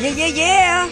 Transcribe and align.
Yeah, 0.00 0.08
yeah, 0.10 0.26
yeah. 0.26 0.90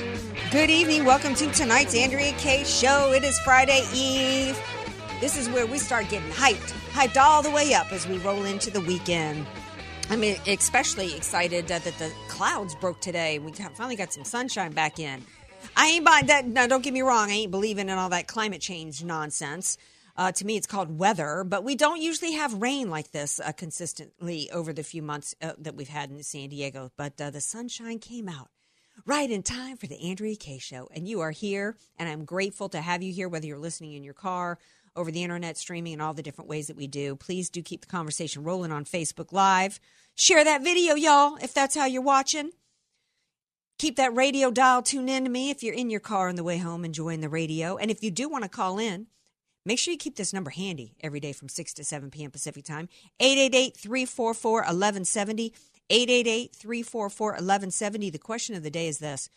Good 0.52 0.68
evening. 0.68 1.04
Welcome 1.06 1.34
to 1.36 1.50
tonight's 1.52 1.96
Andrea 1.96 2.32
Kaye 2.32 2.64
show. 2.64 3.12
It 3.12 3.24
is 3.24 3.38
Friday 3.40 3.82
Eve. 3.94 4.56
This 5.20 5.38
is 5.38 5.48
where 5.48 5.66
we 5.66 5.78
start 5.78 6.10
getting 6.10 6.30
hyped, 6.30 6.72
hyped 6.92 7.16
all 7.16 7.42
the 7.42 7.50
way 7.50 7.72
up 7.72 7.90
as 7.92 8.06
we 8.06 8.18
roll 8.18 8.44
into 8.44 8.70
the 8.70 8.82
weekend. 8.82 9.46
I 10.10 10.16
mean, 10.16 10.36
especially 10.46 11.16
excited 11.16 11.72
uh, 11.72 11.78
that 11.78 11.98
the 11.98 12.12
clouds 12.28 12.74
broke 12.74 13.00
today. 13.00 13.38
We 13.38 13.52
finally 13.52 13.96
got 13.96 14.12
some 14.12 14.24
sunshine 14.24 14.72
back 14.72 14.98
in. 14.98 15.24
I 15.74 15.86
ain't 15.86 16.04
buying 16.04 16.26
that. 16.26 16.46
Now, 16.46 16.66
don't 16.66 16.84
get 16.84 16.92
me 16.92 17.00
wrong. 17.00 17.30
I 17.30 17.34
ain't 17.34 17.50
believing 17.50 17.88
in 17.88 17.96
all 17.96 18.10
that 18.10 18.28
climate 18.28 18.60
change 18.60 19.02
nonsense. 19.02 19.78
Uh, 20.14 20.30
to 20.32 20.44
me, 20.44 20.58
it's 20.58 20.66
called 20.66 20.98
weather, 20.98 21.42
but 21.42 21.64
we 21.64 21.74
don't 21.74 22.02
usually 22.02 22.32
have 22.32 22.52
rain 22.60 22.90
like 22.90 23.12
this 23.12 23.40
uh, 23.40 23.52
consistently 23.52 24.50
over 24.50 24.74
the 24.74 24.82
few 24.82 25.02
months 25.02 25.34
uh, 25.40 25.52
that 25.58 25.74
we've 25.74 25.88
had 25.88 26.10
in 26.10 26.22
San 26.22 26.50
Diego. 26.50 26.92
But 26.98 27.18
uh, 27.18 27.30
the 27.30 27.40
sunshine 27.40 27.98
came 27.98 28.28
out 28.28 28.50
right 29.06 29.30
in 29.30 29.42
time 29.42 29.76
for 29.76 29.86
the 29.86 30.00
Andrea 30.00 30.36
Kaye 30.36 30.58
show. 30.58 30.88
And 30.92 31.08
you 31.08 31.20
are 31.20 31.30
here, 31.30 31.76
and 31.98 32.08
I'm 32.08 32.24
grateful 32.24 32.68
to 32.70 32.80
have 32.80 33.02
you 33.02 33.12
here, 33.12 33.28
whether 33.28 33.46
you're 33.46 33.58
listening 33.58 33.92
in 33.94 34.04
your 34.04 34.14
car, 34.14 34.58
over 34.96 35.10
the 35.10 35.22
internet, 35.22 35.56
streaming, 35.56 35.94
and 35.94 36.02
all 36.02 36.14
the 36.14 36.22
different 36.22 36.50
ways 36.50 36.66
that 36.66 36.76
we 36.76 36.86
do. 36.86 37.16
Please 37.16 37.48
do 37.48 37.62
keep 37.62 37.82
the 37.82 37.86
conversation 37.86 38.42
rolling 38.42 38.72
on 38.72 38.84
Facebook 38.84 39.32
Live. 39.32 39.80
Share 40.14 40.44
that 40.44 40.62
video, 40.62 40.94
y'all, 40.94 41.36
if 41.36 41.54
that's 41.54 41.76
how 41.76 41.86
you're 41.86 42.02
watching. 42.02 42.50
Keep 43.78 43.96
that 43.96 44.14
radio 44.14 44.50
dial 44.50 44.82
tuned 44.82 45.08
in 45.08 45.24
to 45.24 45.30
me 45.30 45.50
if 45.50 45.62
you're 45.62 45.74
in 45.74 45.88
your 45.88 46.00
car 46.00 46.28
on 46.28 46.34
the 46.34 46.44
way 46.44 46.58
home 46.58 46.84
enjoying 46.84 47.20
the 47.20 47.28
radio. 47.28 47.76
And 47.76 47.90
if 47.90 48.02
you 48.02 48.10
do 48.10 48.28
want 48.28 48.44
to 48.44 48.50
call 48.50 48.78
in, 48.78 49.06
make 49.64 49.78
sure 49.78 49.92
you 49.92 49.98
keep 49.98 50.16
this 50.16 50.34
number 50.34 50.50
handy 50.50 50.96
every 51.00 51.20
day 51.20 51.32
from 51.32 51.48
6 51.48 51.72
to 51.74 51.84
7 51.84 52.10
p.m. 52.10 52.30
Pacific 52.30 52.64
time. 52.64 52.90
888 53.20 53.76
344 53.76 54.52
1170. 54.52 55.54
888 55.90 56.54
344 56.54 57.28
1170. 57.30 58.10
The 58.10 58.18
question 58.18 58.54
of 58.54 58.62
the 58.62 58.70
day 58.70 58.86
is 58.86 58.98
this 58.98 59.28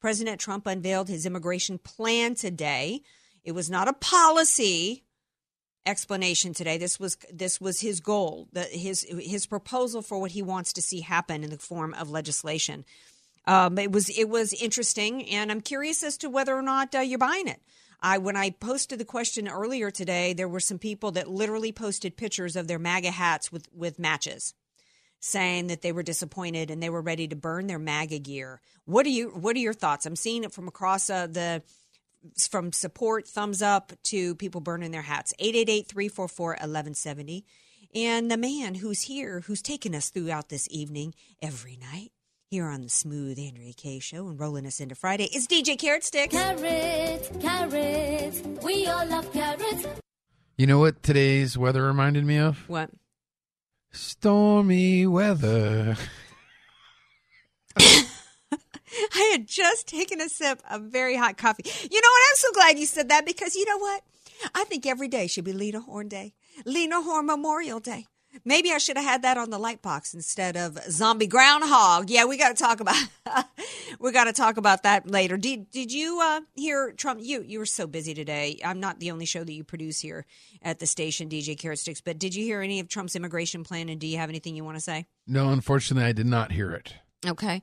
President 0.00 0.40
Trump 0.40 0.66
unveiled 0.66 1.08
his 1.08 1.26
immigration 1.26 1.78
plan 1.78 2.34
today. 2.34 3.02
It 3.44 3.52
was 3.52 3.68
not 3.68 3.88
a 3.88 3.92
policy 3.92 5.04
explanation 5.84 6.54
today. 6.54 6.78
This 6.78 7.00
was 7.00 7.16
this 7.32 7.60
was 7.60 7.80
his 7.80 8.00
goal, 8.00 8.48
the, 8.52 8.62
his 8.62 9.04
his 9.08 9.46
proposal 9.46 10.00
for 10.00 10.20
what 10.20 10.30
he 10.30 10.42
wants 10.42 10.72
to 10.74 10.82
see 10.82 11.00
happen 11.00 11.42
in 11.42 11.50
the 11.50 11.58
form 11.58 11.92
of 11.94 12.08
legislation. 12.08 12.84
Um, 13.46 13.76
it 13.76 13.90
was 13.90 14.08
it 14.16 14.28
was 14.28 14.52
interesting, 14.52 15.28
and 15.28 15.50
I'm 15.50 15.60
curious 15.60 16.04
as 16.04 16.16
to 16.18 16.30
whether 16.30 16.54
or 16.56 16.62
not 16.62 16.94
uh, 16.94 17.00
you're 17.00 17.18
buying 17.18 17.48
it. 17.48 17.60
I 18.00 18.18
when 18.18 18.36
I 18.36 18.50
posted 18.50 19.00
the 19.00 19.04
question 19.04 19.48
earlier 19.48 19.90
today, 19.90 20.34
there 20.34 20.48
were 20.48 20.60
some 20.60 20.78
people 20.78 21.10
that 21.12 21.28
literally 21.28 21.72
posted 21.72 22.16
pictures 22.16 22.54
of 22.54 22.68
their 22.68 22.78
MAGA 22.78 23.10
hats 23.10 23.50
with 23.50 23.68
with 23.72 23.98
matches 23.98 24.54
saying 25.26 25.68
that 25.68 25.82
they 25.82 25.92
were 25.92 26.02
disappointed 26.02 26.70
and 26.70 26.82
they 26.82 26.90
were 26.90 27.02
ready 27.02 27.28
to 27.28 27.36
burn 27.36 27.66
their 27.66 27.78
MAGA 27.78 28.20
gear. 28.20 28.60
What 28.84 29.06
are 29.06 29.10
you? 29.10 29.30
What 29.30 29.56
are 29.56 29.60
your 29.60 29.74
thoughts? 29.74 30.06
I'm 30.06 30.16
seeing 30.16 30.44
it 30.44 30.52
from 30.52 30.68
across 30.68 31.10
uh, 31.10 31.26
the 31.26 31.62
from 32.48 32.72
support, 32.72 33.28
thumbs 33.28 33.62
up 33.62 33.92
to 34.04 34.34
people 34.36 34.60
burning 34.60 34.90
their 34.90 35.02
hats. 35.02 35.32
888-344-1170. 35.40 37.44
And 37.94 38.30
the 38.30 38.36
man 38.36 38.76
who's 38.76 39.02
here, 39.02 39.40
who's 39.40 39.62
taken 39.62 39.94
us 39.94 40.10
throughout 40.10 40.48
this 40.48 40.68
evening 40.70 41.14
every 41.40 41.76
night 41.76 42.10
here 42.50 42.66
on 42.66 42.82
the 42.82 42.88
Smooth 42.88 43.38
Andrea 43.38 43.72
Kaye 43.72 44.00
Show 44.00 44.28
and 44.28 44.38
rolling 44.38 44.66
us 44.66 44.80
into 44.80 44.94
Friday 44.94 45.28
is 45.34 45.46
DJ 45.46 45.78
Carrot 45.78 46.04
Sticks. 46.04 46.34
Carrots, 46.34 47.30
carrots, 47.40 48.42
we 48.62 48.86
all 48.86 49.06
love 49.06 49.32
carrots. 49.32 49.86
You 50.56 50.66
know 50.66 50.78
what 50.78 51.02
today's 51.02 51.58
weather 51.58 51.84
reminded 51.84 52.24
me 52.24 52.38
of? 52.38 52.68
What? 52.68 52.90
Stormy 53.96 55.06
weather. 55.06 55.96
I 57.78 59.28
had 59.32 59.46
just 59.46 59.88
taken 59.88 60.20
a 60.20 60.28
sip 60.28 60.62
of 60.70 60.82
very 60.82 61.16
hot 61.16 61.36
coffee. 61.36 61.64
You 61.64 62.00
know 62.00 62.08
what? 62.08 62.22
I'm 62.30 62.36
so 62.36 62.52
glad 62.52 62.78
you 62.78 62.86
said 62.86 63.08
that 63.08 63.26
because 63.26 63.56
you 63.56 63.64
know 63.64 63.78
what? 63.78 64.02
I 64.54 64.64
think 64.64 64.86
every 64.86 65.08
day 65.08 65.26
should 65.26 65.44
be 65.44 65.52
Lena 65.52 65.80
Horne 65.80 66.08
Day, 66.08 66.34
Lena 66.64 67.00
Horne 67.02 67.26
Memorial 67.26 67.80
Day. 67.80 68.06
Maybe 68.44 68.72
I 68.72 68.78
should 68.78 68.96
have 68.96 69.06
had 69.06 69.22
that 69.22 69.36
on 69.36 69.50
the 69.50 69.58
light 69.58 69.82
box 69.82 70.14
instead 70.14 70.56
of 70.56 70.78
zombie 70.90 71.26
groundhog. 71.26 72.10
Yeah, 72.10 72.24
we 72.24 72.36
got 72.36 72.56
to 72.56 72.62
talk 72.62 72.80
about 72.80 72.96
we 74.00 74.12
got 74.12 74.24
to 74.24 74.32
talk 74.32 74.56
about 74.56 74.82
that 74.82 75.10
later. 75.10 75.36
Did 75.36 75.70
did 75.70 75.92
you 75.92 76.20
uh, 76.20 76.40
hear 76.54 76.92
Trump? 76.92 77.20
You 77.22 77.42
you 77.42 77.58
were 77.58 77.66
so 77.66 77.86
busy 77.86 78.14
today. 78.14 78.60
I'm 78.64 78.80
not 78.80 79.00
the 79.00 79.10
only 79.10 79.26
show 79.26 79.44
that 79.44 79.52
you 79.52 79.64
produce 79.64 80.00
here 80.00 80.26
at 80.62 80.78
the 80.78 80.86
station, 80.86 81.28
DJ 81.28 81.58
Carrot 81.58 81.78
Sticks. 81.78 82.00
But 82.00 82.18
did 82.18 82.34
you 82.34 82.44
hear 82.44 82.60
any 82.60 82.80
of 82.80 82.88
Trump's 82.88 83.16
immigration 83.16 83.64
plan? 83.64 83.88
And 83.88 84.00
do 84.00 84.06
you 84.06 84.18
have 84.18 84.28
anything 84.28 84.56
you 84.56 84.64
want 84.64 84.76
to 84.76 84.82
say? 84.82 85.06
No, 85.26 85.50
unfortunately, 85.50 86.08
I 86.08 86.12
did 86.12 86.26
not 86.26 86.52
hear 86.52 86.72
it. 86.72 86.94
Okay. 87.26 87.62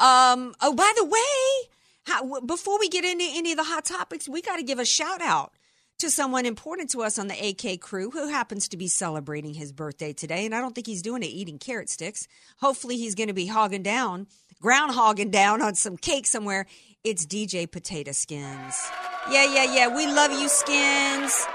Um. 0.00 0.54
Oh, 0.60 0.74
by 0.74 0.92
the 0.96 1.04
way, 1.04 1.70
how, 2.06 2.40
before 2.40 2.78
we 2.78 2.88
get 2.88 3.04
into 3.04 3.24
any 3.28 3.52
of 3.52 3.56
the 3.56 3.64
hot 3.64 3.84
topics, 3.84 4.28
we 4.28 4.42
got 4.42 4.56
to 4.56 4.62
give 4.62 4.78
a 4.78 4.84
shout 4.84 5.20
out 5.20 5.52
to 6.02 6.10
someone 6.10 6.46
important 6.46 6.90
to 6.90 7.02
us 7.02 7.16
on 7.16 7.28
the 7.28 7.48
AK 7.48 7.80
crew 7.80 8.10
who 8.10 8.28
happens 8.28 8.66
to 8.68 8.76
be 8.76 8.88
celebrating 8.88 9.54
his 9.54 9.70
birthday 9.70 10.12
today. 10.12 10.44
And 10.44 10.52
I 10.52 10.60
don't 10.60 10.74
think 10.74 10.88
he's 10.88 11.00
doing 11.00 11.22
it 11.22 11.26
eating 11.26 11.58
carrot 11.58 11.88
sticks. 11.88 12.26
Hopefully, 12.60 12.96
he's 12.96 13.14
going 13.14 13.28
to 13.28 13.34
be 13.34 13.46
hogging 13.46 13.84
down, 13.84 14.26
ground 14.60 14.92
hogging 14.92 15.30
down 15.30 15.62
on 15.62 15.76
some 15.76 15.96
cake 15.96 16.26
somewhere. 16.26 16.66
It's 17.04 17.24
DJ 17.24 17.70
Potato 17.70 18.10
Skins. 18.10 18.90
Yeah, 19.30 19.44
yeah, 19.44 19.72
yeah. 19.72 19.96
We 19.96 20.06
love 20.06 20.32
you, 20.32 20.48
Skins. 20.48 21.46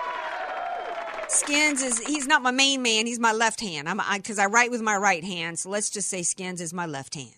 Skins 1.28 1.82
is 1.82 2.00
he's 2.00 2.26
not 2.26 2.42
my 2.42 2.52
main 2.52 2.82
man. 2.82 3.06
He's 3.06 3.20
my 3.20 3.34
left 3.34 3.60
hand. 3.60 3.90
I'm 3.90 4.00
because 4.16 4.40
I, 4.40 4.44
I 4.44 4.48
write 4.48 4.72
with 4.72 4.82
my 4.82 4.96
right 4.96 5.26
hand. 5.26 5.60
So 5.60 5.70
let's 5.70 5.90
just 5.90 6.10
say 6.10 6.24
Skins 6.24 6.62
is 6.62 6.74
my 6.74 6.86
left 6.86 7.16
hand. 7.16 7.36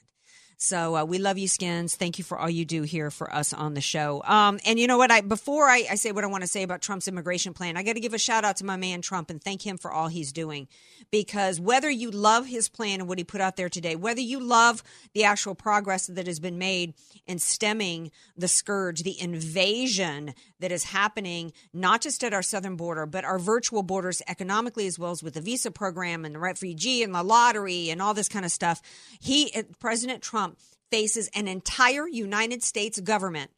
So 0.62 0.97
uh, 0.97 1.06
we 1.06 1.20
love 1.20 1.38
you, 1.38 1.47
Skins. 1.47 1.96
Thank 1.96 2.18
you 2.18 2.25
for 2.25 2.38
all 2.38 2.50
you 2.50 2.66
do 2.66 2.81
here 2.81 3.09
for 3.12 3.34
us 3.34 3.53
on 3.53 3.75
the 3.75 3.81
show. 3.81 4.22
Um, 4.25 4.59
and 4.66 4.78
you 4.78 4.88
know 4.88 4.97
what? 4.97 5.09
I 5.09 5.22
before 5.22 5.70
I, 5.70 5.86
I 5.90 5.96
say 5.96 6.12
what 6.12 6.25
I 6.25 6.28
want 6.28 6.44
to 6.44 6.50
say 6.50 6.64
about 6.64 6.81
Trump's 6.81 7.08
immigration 7.08 7.53
plan, 7.53 7.78
I 7.78 7.84
got 7.84 7.94
to 7.94 8.02
give 8.02 8.14
a 8.14 8.18
shout 8.18 8.44
out 8.44 8.58
to 8.58 8.66
my 8.66 8.75
man 8.75 9.02
Trump 9.02 9.30
and 9.30 9.42
thank 9.42 9.66
him 9.66 9.78
for 9.78 9.90
all 9.90 10.09
he's 10.09 10.34
doing. 10.34 10.68
Because 11.12 11.62
whether 11.62 11.90
you 11.90 12.12
love 12.12 12.46
his 12.46 12.68
plan 12.68 13.00
and 13.00 13.08
what 13.08 13.18
he 13.18 13.24
put 13.24 13.40
out 13.40 13.56
there 13.56 13.69
today, 13.69 13.96
whether 13.96 14.19
you 14.19 14.38
love 14.42 14.84
the 15.14 15.24
actual 15.24 15.56
progress 15.56 16.08
that 16.08 16.28
has 16.28 16.42
been 16.42 16.58
made 16.58 16.94
in 17.25 17.40
stemming 17.40 18.12
the 18.36 18.50
scourge, 18.50 19.03
the 19.03 19.19
invasion 19.22 20.34
that 20.59 20.74
is 20.74 20.84
happening 20.84 21.53
not 21.72 22.02
just 22.02 22.22
at 22.22 22.34
our 22.34 22.44
southern 22.44 22.75
border, 22.75 23.06
but 23.06 23.24
our 23.24 23.40
virtual 23.40 23.81
borders 23.81 24.22
economically 24.28 24.88
as 24.88 25.00
well 25.00 25.12
as 25.12 25.24
with 25.24 25.36
the 25.36 25.42
visa 25.42 25.72
program 25.72 26.25
and 26.25 26.36
the 26.36 26.40
refugee 26.40 27.02
and 27.02 27.16
the 27.16 27.24
lottery 27.24 27.90
and 27.90 28.02
all 28.02 28.14
this 28.14 28.28
kind 28.28 28.44
of 28.44 28.52
stuff, 28.52 28.81
he 29.22 29.50
President 29.80 30.22
Trump 30.22 30.49
faces 30.92 31.30
an 31.34 31.48
entire 31.48 32.08
United 32.08 32.64
States 32.64 33.00
government 33.00 33.52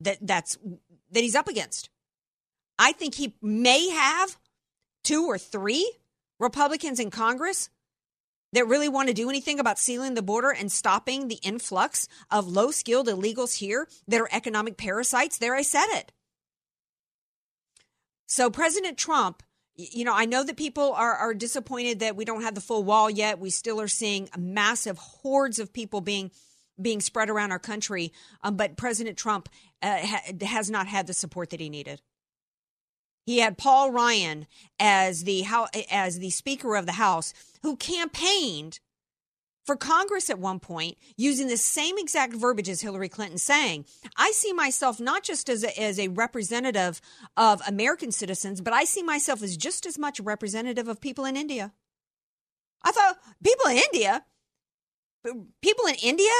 that 0.00 0.18
that's 0.20 0.58
that 1.10 1.22
he's 1.22 1.34
up 1.34 1.48
against. 1.48 1.90
I 2.78 2.92
think 2.92 3.14
he 3.14 3.34
may 3.42 3.88
have 3.88 4.36
two 5.02 5.26
or 5.26 5.38
three 5.38 5.90
Republicans 6.38 7.00
in 7.00 7.10
Congress 7.10 7.70
that 8.52 8.66
really 8.66 8.88
want 8.88 9.08
to 9.08 9.14
do 9.14 9.28
anything 9.28 9.58
about 9.58 9.78
sealing 9.78 10.14
the 10.14 10.22
border 10.22 10.50
and 10.50 10.72
stopping 10.72 11.28
the 11.28 11.40
influx 11.42 12.08
of 12.30 12.46
low 12.46 12.70
skilled 12.70 13.08
illegals 13.08 13.58
here 13.58 13.88
that 14.06 14.20
are 14.20 14.28
economic 14.32 14.76
parasites. 14.76 15.38
There, 15.38 15.54
I 15.54 15.62
said 15.62 15.86
it. 15.90 16.12
So, 18.26 18.50
President 18.50 18.96
Trump, 18.96 19.42
you 19.74 20.04
know, 20.04 20.14
I 20.14 20.24
know 20.24 20.44
that 20.44 20.56
people 20.56 20.92
are, 20.92 21.14
are 21.14 21.34
disappointed 21.34 22.00
that 22.00 22.16
we 22.16 22.24
don't 22.24 22.42
have 22.42 22.54
the 22.54 22.60
full 22.60 22.84
wall 22.84 23.08
yet. 23.08 23.38
We 23.38 23.50
still 23.50 23.80
are 23.80 23.88
seeing 23.88 24.28
massive 24.36 24.98
hordes 24.98 25.58
of 25.58 25.72
people 25.72 26.00
being 26.00 26.30
being 26.80 27.00
spread 27.00 27.30
around 27.30 27.52
our 27.52 27.58
country. 27.58 28.12
Um, 28.42 28.56
but 28.56 28.76
President 28.76 29.16
Trump 29.16 29.48
uh, 29.82 29.98
ha- 29.98 30.32
has 30.42 30.70
not 30.70 30.86
had 30.86 31.06
the 31.06 31.12
support 31.12 31.50
that 31.50 31.60
he 31.60 31.68
needed. 31.68 32.00
He 33.26 33.38
had 33.38 33.58
Paul 33.58 33.92
Ryan 33.92 34.46
as 34.80 35.24
the 35.24 35.44
as 35.90 36.18
the 36.18 36.30
Speaker 36.30 36.76
of 36.76 36.86
the 36.86 36.92
House, 36.92 37.34
who 37.62 37.76
campaigned 37.76 38.80
for 39.66 39.76
Congress 39.76 40.30
at 40.30 40.38
one 40.38 40.60
point 40.60 40.96
using 41.18 41.46
the 41.46 41.58
same 41.58 41.98
exact 41.98 42.32
verbiage 42.32 42.70
as 42.70 42.80
Hillary 42.80 43.10
Clinton, 43.10 43.36
saying, 43.36 43.84
I 44.16 44.30
see 44.30 44.54
myself 44.54 44.98
not 44.98 45.24
just 45.24 45.50
as 45.50 45.62
a, 45.62 45.78
as 45.78 45.98
a 45.98 46.08
representative 46.08 47.02
of 47.36 47.60
American 47.68 48.10
citizens, 48.10 48.62
but 48.62 48.72
I 48.72 48.84
see 48.84 49.02
myself 49.02 49.42
as 49.42 49.58
just 49.58 49.84
as 49.84 49.98
much 49.98 50.18
a 50.18 50.22
representative 50.22 50.88
of 50.88 51.02
people 51.02 51.26
in 51.26 51.36
India. 51.36 51.74
I 52.82 52.92
thought, 52.92 53.18
people 53.44 53.70
in 53.70 53.76
India? 53.92 54.24
People 55.60 55.84
in 55.84 55.96
India 56.02 56.32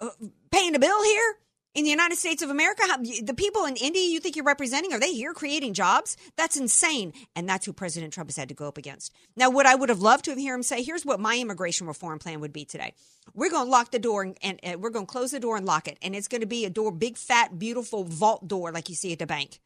Uh, 0.00 0.08
paying 0.50 0.74
a 0.74 0.78
bill 0.78 1.02
here 1.02 1.34
in 1.74 1.84
the 1.84 1.90
United 1.90 2.16
States 2.16 2.42
of 2.42 2.50
America? 2.50 2.82
How, 2.86 2.96
the 2.96 3.34
people 3.36 3.66
in 3.66 3.76
India 3.76 4.02
you 4.02 4.20
think 4.20 4.36
you're 4.36 4.44
representing, 4.44 4.92
are 4.92 5.00
they 5.00 5.12
here 5.12 5.34
creating 5.34 5.74
jobs? 5.74 6.16
That's 6.36 6.56
insane. 6.56 7.12
And 7.34 7.48
that's 7.48 7.66
who 7.66 7.72
President 7.72 8.12
Trump 8.12 8.30
has 8.30 8.36
had 8.36 8.48
to 8.48 8.54
go 8.54 8.66
up 8.66 8.78
against. 8.78 9.12
Now, 9.36 9.50
what 9.50 9.66
I 9.66 9.74
would 9.74 9.90
have 9.90 10.00
loved 10.00 10.24
to 10.24 10.30
have 10.30 10.38
hear 10.38 10.54
him 10.54 10.62
say, 10.62 10.82
here's 10.82 11.04
what 11.04 11.20
my 11.20 11.36
immigration 11.38 11.86
reform 11.86 12.18
plan 12.18 12.40
would 12.40 12.52
be 12.52 12.64
today. 12.64 12.94
We're 13.34 13.50
going 13.50 13.66
to 13.66 13.70
lock 13.70 13.90
the 13.90 13.98
door 13.98 14.22
and, 14.22 14.38
and, 14.42 14.58
and 14.62 14.82
we're 14.82 14.90
going 14.90 15.06
to 15.06 15.12
close 15.12 15.30
the 15.30 15.40
door 15.40 15.56
and 15.56 15.66
lock 15.66 15.88
it. 15.88 15.98
And 16.00 16.16
it's 16.16 16.28
going 16.28 16.40
to 16.40 16.46
be 16.46 16.64
a 16.64 16.70
door, 16.70 16.90
big, 16.90 17.18
fat, 17.18 17.58
beautiful 17.58 18.04
vault 18.04 18.48
door 18.48 18.72
like 18.72 18.88
you 18.88 18.94
see 18.94 19.12
at 19.12 19.18
the 19.18 19.26
bank. 19.26 19.60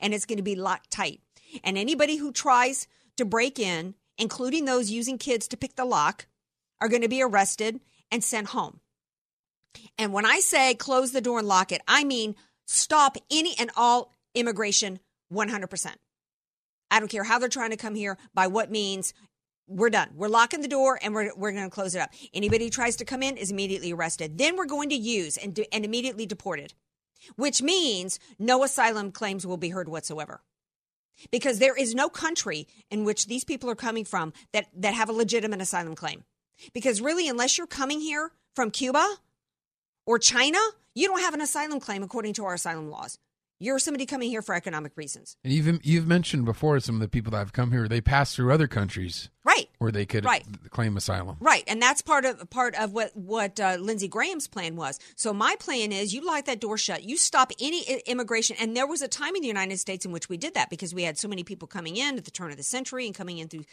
And 0.00 0.14
it's 0.14 0.26
going 0.26 0.38
to 0.38 0.42
be 0.42 0.54
locked 0.54 0.90
tight. 0.90 1.20
And 1.64 1.76
anybody 1.76 2.16
who 2.16 2.30
tries 2.32 2.86
to 3.16 3.24
break 3.24 3.58
in, 3.58 3.94
including 4.18 4.64
those 4.64 4.90
using 4.90 5.18
kids 5.18 5.48
to 5.48 5.56
pick 5.56 5.74
the 5.74 5.84
lock, 5.84 6.26
are 6.80 6.88
going 6.88 7.02
to 7.02 7.08
be 7.08 7.22
arrested 7.22 7.80
and 8.12 8.22
sent 8.22 8.48
home. 8.48 8.80
And 9.98 10.12
when 10.12 10.26
I 10.26 10.40
say 10.40 10.74
close 10.74 11.12
the 11.12 11.20
door 11.20 11.38
and 11.38 11.48
lock 11.48 11.72
it, 11.72 11.82
I 11.86 12.04
mean 12.04 12.36
stop 12.66 13.16
any 13.30 13.54
and 13.58 13.70
all 13.76 14.12
immigration 14.34 15.00
100%. 15.32 15.94
I 16.90 16.98
don't 17.00 17.08
care 17.08 17.24
how 17.24 17.38
they're 17.38 17.48
trying 17.48 17.70
to 17.70 17.76
come 17.76 17.94
here, 17.94 18.16
by 18.34 18.46
what 18.46 18.70
means. 18.70 19.12
We're 19.68 19.90
done. 19.90 20.10
We're 20.14 20.28
locking 20.28 20.60
the 20.60 20.68
door 20.68 20.96
and 21.02 21.12
we're, 21.12 21.32
we're 21.36 21.50
going 21.50 21.64
to 21.64 21.70
close 21.70 21.96
it 21.96 22.00
up. 22.00 22.10
Anybody 22.32 22.66
who 22.66 22.70
tries 22.70 22.94
to 22.96 23.04
come 23.04 23.20
in 23.20 23.36
is 23.36 23.50
immediately 23.50 23.92
arrested. 23.92 24.38
Then 24.38 24.54
we're 24.54 24.66
going 24.66 24.90
to 24.90 24.94
use 24.94 25.36
and, 25.36 25.58
and 25.72 25.84
immediately 25.84 26.24
deported, 26.24 26.74
which 27.34 27.60
means 27.62 28.20
no 28.38 28.62
asylum 28.62 29.10
claims 29.10 29.44
will 29.44 29.56
be 29.56 29.70
heard 29.70 29.88
whatsoever 29.88 30.40
because 31.30 31.58
there 31.58 31.74
is 31.74 31.94
no 31.94 32.08
country 32.08 32.66
in 32.90 33.04
which 33.04 33.26
these 33.26 33.44
people 33.44 33.70
are 33.70 33.74
coming 33.74 34.04
from 34.04 34.32
that, 34.52 34.66
that 34.76 34.94
have 34.94 35.08
a 35.08 35.12
legitimate 35.12 35.60
asylum 35.60 35.94
claim. 35.94 36.24
Because 36.72 37.00
really, 37.00 37.28
unless 37.28 37.58
you're 37.58 37.66
coming 37.66 38.00
here 38.00 38.30
from 38.54 38.70
Cuba 38.70 39.16
or 40.06 40.18
China, 40.18 40.58
you 40.94 41.08
don't 41.08 41.20
have 41.20 41.34
an 41.34 41.40
asylum 41.42 41.80
claim 41.80 42.02
according 42.02 42.32
to 42.34 42.44
our 42.46 42.54
asylum 42.54 42.88
laws. 42.90 43.18
You're 43.58 43.78
somebody 43.78 44.04
coming 44.04 44.28
here 44.28 44.42
for 44.42 44.54
economic 44.54 44.92
reasons. 44.98 45.34
And 45.42 45.50
you've 45.50 45.80
you've 45.82 46.06
mentioned 46.06 46.44
before 46.44 46.78
some 46.80 46.96
of 46.96 47.00
the 47.00 47.08
people 47.08 47.30
that 47.30 47.38
have 47.38 47.54
come 47.54 47.72
here. 47.72 47.88
They 47.88 48.02
pass 48.02 48.34
through 48.34 48.52
other 48.52 48.66
countries, 48.66 49.30
Right. 49.44 49.70
Where 49.78 49.90
they 49.90 50.04
could 50.04 50.26
Right. 50.26 50.44
claim 50.70 50.94
asylum. 50.94 51.38
Right, 51.40 51.64
and 51.66 51.80
that's 51.80 52.02
part 52.02 52.26
of 52.26 52.50
part 52.50 52.74
of 52.74 52.92
what 52.92 53.16
what 53.16 53.58
uh, 53.58 53.78
Lindsey 53.80 54.08
Graham's 54.08 54.46
plan 54.46 54.76
was. 54.76 54.98
So 55.14 55.32
my 55.32 55.56
plan 55.58 55.90
is, 55.90 56.12
you 56.12 56.20
lock 56.20 56.44
that 56.44 56.60
door 56.60 56.76
shut, 56.76 57.04
you 57.04 57.16
stop 57.16 57.50
any 57.58 57.82
immigration, 58.06 58.56
and 58.60 58.76
there 58.76 58.86
was 58.86 59.00
a 59.00 59.08
time 59.08 59.34
in 59.36 59.40
the 59.40 59.48
United 59.48 59.78
States 59.78 60.04
in 60.04 60.12
which 60.12 60.28
we 60.28 60.36
did 60.36 60.52
that 60.52 60.68
because 60.68 60.94
we 60.94 61.04
had 61.04 61.16
so 61.16 61.26
many 61.26 61.42
people 61.42 61.66
coming 61.66 61.96
in 61.96 62.18
at 62.18 62.26
the 62.26 62.30
turn 62.30 62.50
of 62.50 62.58
the 62.58 62.62
century 62.62 63.06
and 63.06 63.14
coming 63.14 63.38
in 63.38 63.48
through 63.48 63.64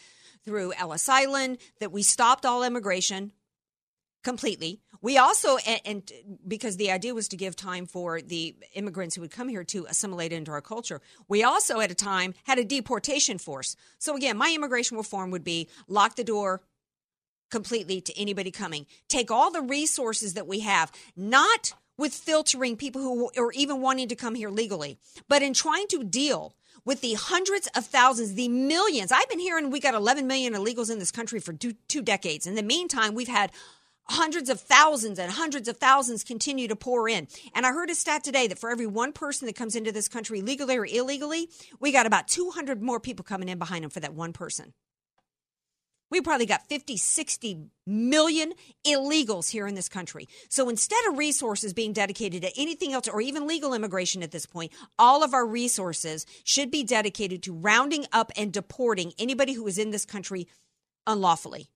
through 0.46 0.72
Ellis 0.78 1.10
Island 1.10 1.58
that 1.82 1.92
we 1.92 2.04
stopped 2.04 2.46
all 2.46 2.64
immigration 2.64 3.34
completely. 4.24 4.80
We 5.02 5.18
also, 5.18 5.58
and, 5.58 5.82
and 5.86 6.12
because 6.48 6.78
the 6.78 6.92
idea 6.92 7.14
was 7.14 7.28
to 7.30 7.38
give 7.38 7.56
time 7.56 7.86
for 7.86 8.22
the 8.22 8.56
immigrants 8.74 9.16
who 9.16 9.22
would 9.22 9.32
come 9.32 9.50
here 9.50 9.64
to 9.66 9.86
assimilate 9.90 10.32
into 10.32 10.52
our 10.52 10.62
culture, 10.62 11.02
we 11.28 11.44
also 11.44 11.82
at 11.82 11.92
a 11.92 11.96
time 11.96 12.34
had 12.46 12.58
a 12.58 12.64
deportation 12.64 13.38
force. 13.38 13.76
So 14.00 14.16
again, 14.16 14.38
my 14.38 14.54
immigration 14.56 14.98
reform 14.98 15.32
would 15.32 15.44
be 15.44 15.68
lock 15.88 16.16
the 16.16 16.24
door 16.24 16.62
completely 17.52 18.02
to 18.02 18.20
anybody 18.20 18.50
coming. 18.50 18.86
Take 19.08 19.30
all 19.30 19.52
the 19.52 19.62
resources 19.62 20.34
that 20.34 20.48
we 20.48 20.62
have, 20.62 20.92
not 21.16 21.74
with 21.98 22.14
filtering 22.14 22.76
people 22.76 23.02
who 23.02 23.30
are 23.38 23.52
even 23.52 23.82
wanting 23.82 24.08
to 24.08 24.16
come 24.16 24.36
here 24.36 24.50
legally, 24.50 24.98
but 25.28 25.44
in 25.44 25.54
trying 25.54 25.88
to 25.88 26.04
deal 26.04 26.56
with 26.86 27.02
the 27.02 27.14
hundreds 27.14 27.68
of 27.76 27.86
thousands, 27.86 28.34
the 28.34 28.48
millions. 28.48 29.12
I've 29.12 29.30
been 29.30 29.40
hearing 29.40 29.70
we 29.70 29.80
got 29.80 29.94
11 29.94 30.28
million 30.28 30.54
illegals 30.54 30.92
in 30.92 31.00
this 31.00 31.12
country 31.12 31.40
for 31.40 31.54
two, 31.54 31.74
two 31.88 32.02
decades. 32.02 32.48
In 32.48 32.56
the 32.56 32.64
meantime, 32.64 33.14
we've 33.14 33.28
had 33.28 33.52
hundreds 34.06 34.50
of 34.50 34.60
thousands 34.60 35.20
and 35.20 35.32
hundreds 35.32 35.68
of 35.68 35.78
thousands 35.78 36.24
continue 36.24 36.68
to 36.68 36.76
pour 36.76 37.08
in. 37.08 37.28
And 37.54 37.66
I 37.66 37.72
heard 37.72 37.90
a 37.90 37.96
stat 37.96 38.24
today 38.24 38.48
that 38.48 38.60
for 38.60 38.70
every 38.70 38.88
one 38.88 39.14
person 39.14 39.46
that 39.48 39.56
comes 39.56 39.76
into 39.76 39.92
this 39.92 40.08
country 40.08 40.42
legally 40.42 40.78
or 40.78 40.86
illegally, 40.86 41.50
we 41.80 41.92
got 41.92 42.06
about 42.06 42.28
200 42.28 42.82
more 42.82 43.00
people 43.00 43.24
coming 43.24 43.50
in 43.50 43.60
behind 43.60 43.84
them 43.84 43.92
for 43.92 44.00
that 44.00 44.14
one 44.14 44.34
person. 44.34 44.74
We 46.14 46.22
probably 46.22 46.46
got 46.46 46.68
50, 46.70 46.96
60 46.96 47.70
million 47.88 48.54
illegals 48.86 49.50
here 49.50 49.66
in 49.66 49.74
this 49.74 49.90
country. 49.90 50.28
So 50.48 50.70
instead 50.70 51.04
of 51.08 51.18
resources 51.18 51.74
being 51.74 51.92
dedicated 51.92 52.44
to 52.44 52.52
anything 52.56 52.94
else 52.94 53.08
or 53.08 53.20
even 53.20 53.48
legal 53.48 53.74
immigration 53.74 54.22
at 54.22 54.30
this 54.30 54.46
point, 54.46 54.74
all 55.00 55.24
of 55.24 55.34
our 55.34 55.44
resources 55.44 56.28
should 56.44 56.70
be 56.70 56.84
dedicated 56.84 57.42
to 57.44 57.54
rounding 57.54 58.06
up 58.14 58.32
and 58.38 58.54
deporting 58.54 59.14
anybody 59.18 59.54
who 59.54 59.66
is 59.66 59.80
in 59.80 59.90
this 59.90 60.06
country 60.06 60.48
unlawfully. 61.08 61.72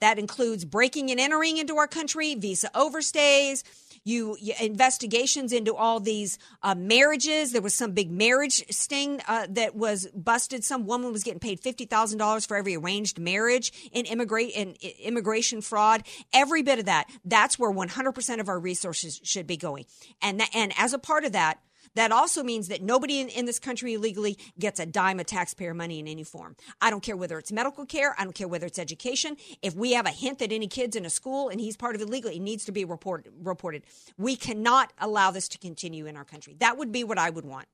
That 0.00 0.18
includes 0.18 0.64
breaking 0.64 1.10
and 1.10 1.20
entering 1.20 1.58
into 1.58 1.76
our 1.76 1.86
country, 1.86 2.34
visa 2.34 2.70
overstays, 2.74 3.62
you, 4.04 4.36
you 4.40 4.52
investigations 4.60 5.52
into 5.52 5.74
all 5.74 5.98
these 5.98 6.38
uh, 6.62 6.74
marriages. 6.74 7.52
There 7.52 7.62
was 7.62 7.74
some 7.74 7.92
big 7.92 8.10
marriage 8.10 8.62
sting 8.70 9.22
uh, 9.26 9.46
that 9.50 9.74
was 9.74 10.06
busted. 10.14 10.62
Some 10.62 10.86
woman 10.86 11.12
was 11.12 11.22
getting 11.22 11.40
paid 11.40 11.60
fifty 11.60 11.86
thousand 11.86 12.18
dollars 12.18 12.44
for 12.44 12.56
every 12.56 12.76
arranged 12.76 13.18
marriage 13.18 13.72
in 13.92 14.04
immigrate 14.04 14.50
in 14.50 14.76
immigration 15.00 15.62
fraud. 15.62 16.02
Every 16.32 16.62
bit 16.62 16.78
of 16.78 16.84
that. 16.84 17.08
That's 17.24 17.58
where 17.58 17.70
one 17.70 17.88
hundred 17.88 18.12
percent 18.12 18.42
of 18.42 18.48
our 18.48 18.60
resources 18.60 19.20
should 19.22 19.46
be 19.46 19.56
going. 19.56 19.86
And 20.20 20.40
that, 20.40 20.50
and 20.54 20.74
as 20.76 20.92
a 20.92 20.98
part 20.98 21.24
of 21.24 21.32
that. 21.32 21.60
That 21.94 22.10
also 22.10 22.42
means 22.42 22.68
that 22.68 22.82
nobody 22.82 23.20
in, 23.20 23.28
in 23.28 23.44
this 23.44 23.58
country 23.58 23.94
illegally 23.94 24.36
gets 24.58 24.80
a 24.80 24.86
dime 24.86 25.20
of 25.20 25.26
taxpayer 25.26 25.74
money 25.74 26.00
in 26.00 26.08
any 26.08 26.24
form. 26.24 26.56
I 26.80 26.90
don't 26.90 27.02
care 27.02 27.16
whether 27.16 27.38
it's 27.38 27.52
medical 27.52 27.86
care. 27.86 28.14
I 28.18 28.24
don't 28.24 28.34
care 28.34 28.48
whether 28.48 28.66
it's 28.66 28.78
education. 28.78 29.36
If 29.62 29.74
we 29.74 29.92
have 29.92 30.06
a 30.06 30.10
hint 30.10 30.40
that 30.40 30.52
any 30.52 30.66
kid's 30.66 30.96
in 30.96 31.06
a 31.06 31.10
school 31.10 31.48
and 31.48 31.60
he's 31.60 31.76
part 31.76 31.94
of 31.94 32.02
illegal, 32.02 32.30
it 32.30 32.40
needs 32.40 32.64
to 32.64 32.72
be 32.72 32.84
report, 32.84 33.26
reported. 33.42 33.84
We 34.18 34.36
cannot 34.36 34.92
allow 34.98 35.30
this 35.30 35.48
to 35.48 35.58
continue 35.58 36.06
in 36.06 36.16
our 36.16 36.24
country. 36.24 36.56
That 36.58 36.76
would 36.78 36.90
be 36.90 37.04
what 37.04 37.18
I 37.18 37.30
would 37.30 37.44
want. 37.44 37.68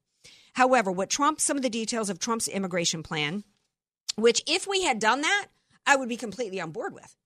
However, 0.52 0.93
what 0.93 1.08
Trump, 1.11 1.40
some 1.40 1.56
of 1.56 1.62
the 1.62 1.70
details 1.70 2.11
of 2.11 2.19
Trump's 2.19 2.49
immigration 2.49 3.02
plan, 3.02 3.44
which 4.16 4.43
if 4.46 4.66
we 4.66 4.82
had 4.82 4.99
done 4.99 5.23
that, 5.23 5.46
I 5.87 5.96
would 5.96 6.08
be 6.08 6.16
completely 6.16 6.61
on 6.61 6.73
board 6.73 6.93
with. 6.93 7.16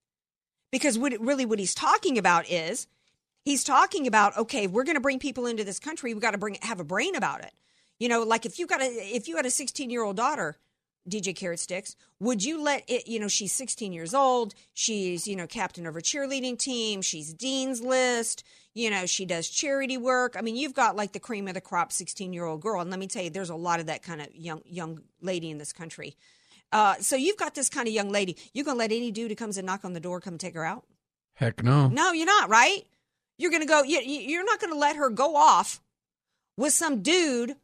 Because 0.71 0.97
what, 0.97 1.19
really 1.19 1.45
what 1.45 1.59
he's 1.59 1.73
talking 1.73 2.17
about 2.17 2.49
is 2.49 2.87
he's 3.45 3.63
talking 3.63 4.07
about 4.07 4.35
okay 4.37 4.67
we're 4.67 4.83
going 4.83 4.95
to 4.95 5.01
bring 5.01 5.19
people 5.19 5.45
into 5.45 5.63
this 5.63 5.79
country 5.79 6.13
we've 6.13 6.21
got 6.21 6.31
to 6.31 6.37
bring 6.37 6.57
have 6.61 6.79
a 6.79 6.83
brain 6.83 7.15
about 7.15 7.41
it. 7.41 7.53
You 7.99 8.09
know 8.09 8.23
like 8.23 8.45
if 8.45 8.59
you 8.59 8.67
got 8.67 8.81
a 8.81 8.85
if 8.85 9.27
you 9.29 9.37
had 9.37 9.45
a 9.45 9.51
16 9.51 9.89
year 9.89 10.03
old 10.03 10.17
daughter 10.17 10.57
dj 11.07 11.35
carrot 11.35 11.59
sticks 11.59 11.95
would 12.19 12.43
you 12.43 12.61
let 12.61 12.83
it 12.89 13.07
you 13.07 13.19
know 13.19 13.27
she's 13.27 13.53
16 13.53 13.93
years 13.93 14.13
old 14.13 14.55
she's 14.73 15.27
you 15.27 15.35
know 15.35 15.45
captain 15.45 15.85
of 15.85 15.93
her 15.93 16.01
cheerleading 16.01 16.57
team 16.57 17.01
she's 17.01 17.31
dean's 17.31 17.79
list 17.79 18.43
you 18.73 18.89
know 18.89 19.05
she 19.05 19.25
does 19.25 19.49
charity 19.49 19.97
work. 19.97 20.35
I 20.37 20.41
mean 20.41 20.55
you've 20.55 20.73
got 20.73 20.95
like 20.95 21.13
the 21.13 21.19
cream 21.19 21.47
of 21.47 21.53
the 21.53 21.61
crop 21.61 21.91
16 21.91 22.33
year 22.33 22.45
old 22.45 22.61
girl 22.61 22.81
and 22.81 22.91
let 22.91 22.99
me 22.99 23.07
tell 23.07 23.23
you 23.23 23.29
there's 23.29 23.49
a 23.49 23.55
lot 23.55 23.79
of 23.79 23.87
that 23.87 24.03
kind 24.03 24.21
of 24.21 24.35
young 24.35 24.61
young 24.65 24.99
lady 25.21 25.49
in 25.49 25.57
this 25.57 25.73
country. 25.73 26.15
Uh, 26.71 26.95
so 26.95 27.15
you've 27.15 27.37
got 27.37 27.55
this 27.55 27.69
kind 27.69 27.87
of 27.87 27.93
young 27.93 28.09
lady. 28.09 28.35
You're 28.53 28.65
gonna 28.65 28.79
let 28.79 28.91
any 28.91 29.11
dude 29.11 29.31
who 29.31 29.35
comes 29.35 29.57
and 29.57 29.65
knock 29.65 29.85
on 29.85 29.93
the 29.93 29.99
door 29.99 30.19
come 30.19 30.37
take 30.37 30.55
her 30.55 30.65
out? 30.65 30.83
Heck 31.35 31.63
no. 31.63 31.87
no, 31.87 32.11
you're 32.11 32.25
not, 32.25 32.49
right? 32.49 32.85
You're 33.37 33.51
going 33.51 33.61
to 33.63 33.67
go, 33.67 33.83
you, 33.83 33.99
you- 33.99 34.21
you're 34.21 34.45
not 34.45 34.59
going 34.59 34.71
to 34.73 34.79
let 34.79 34.95
her 34.95 35.09
go 35.09 35.35
off 35.35 35.81
with 36.57 36.73
some 36.73 37.01
dude 37.01 37.55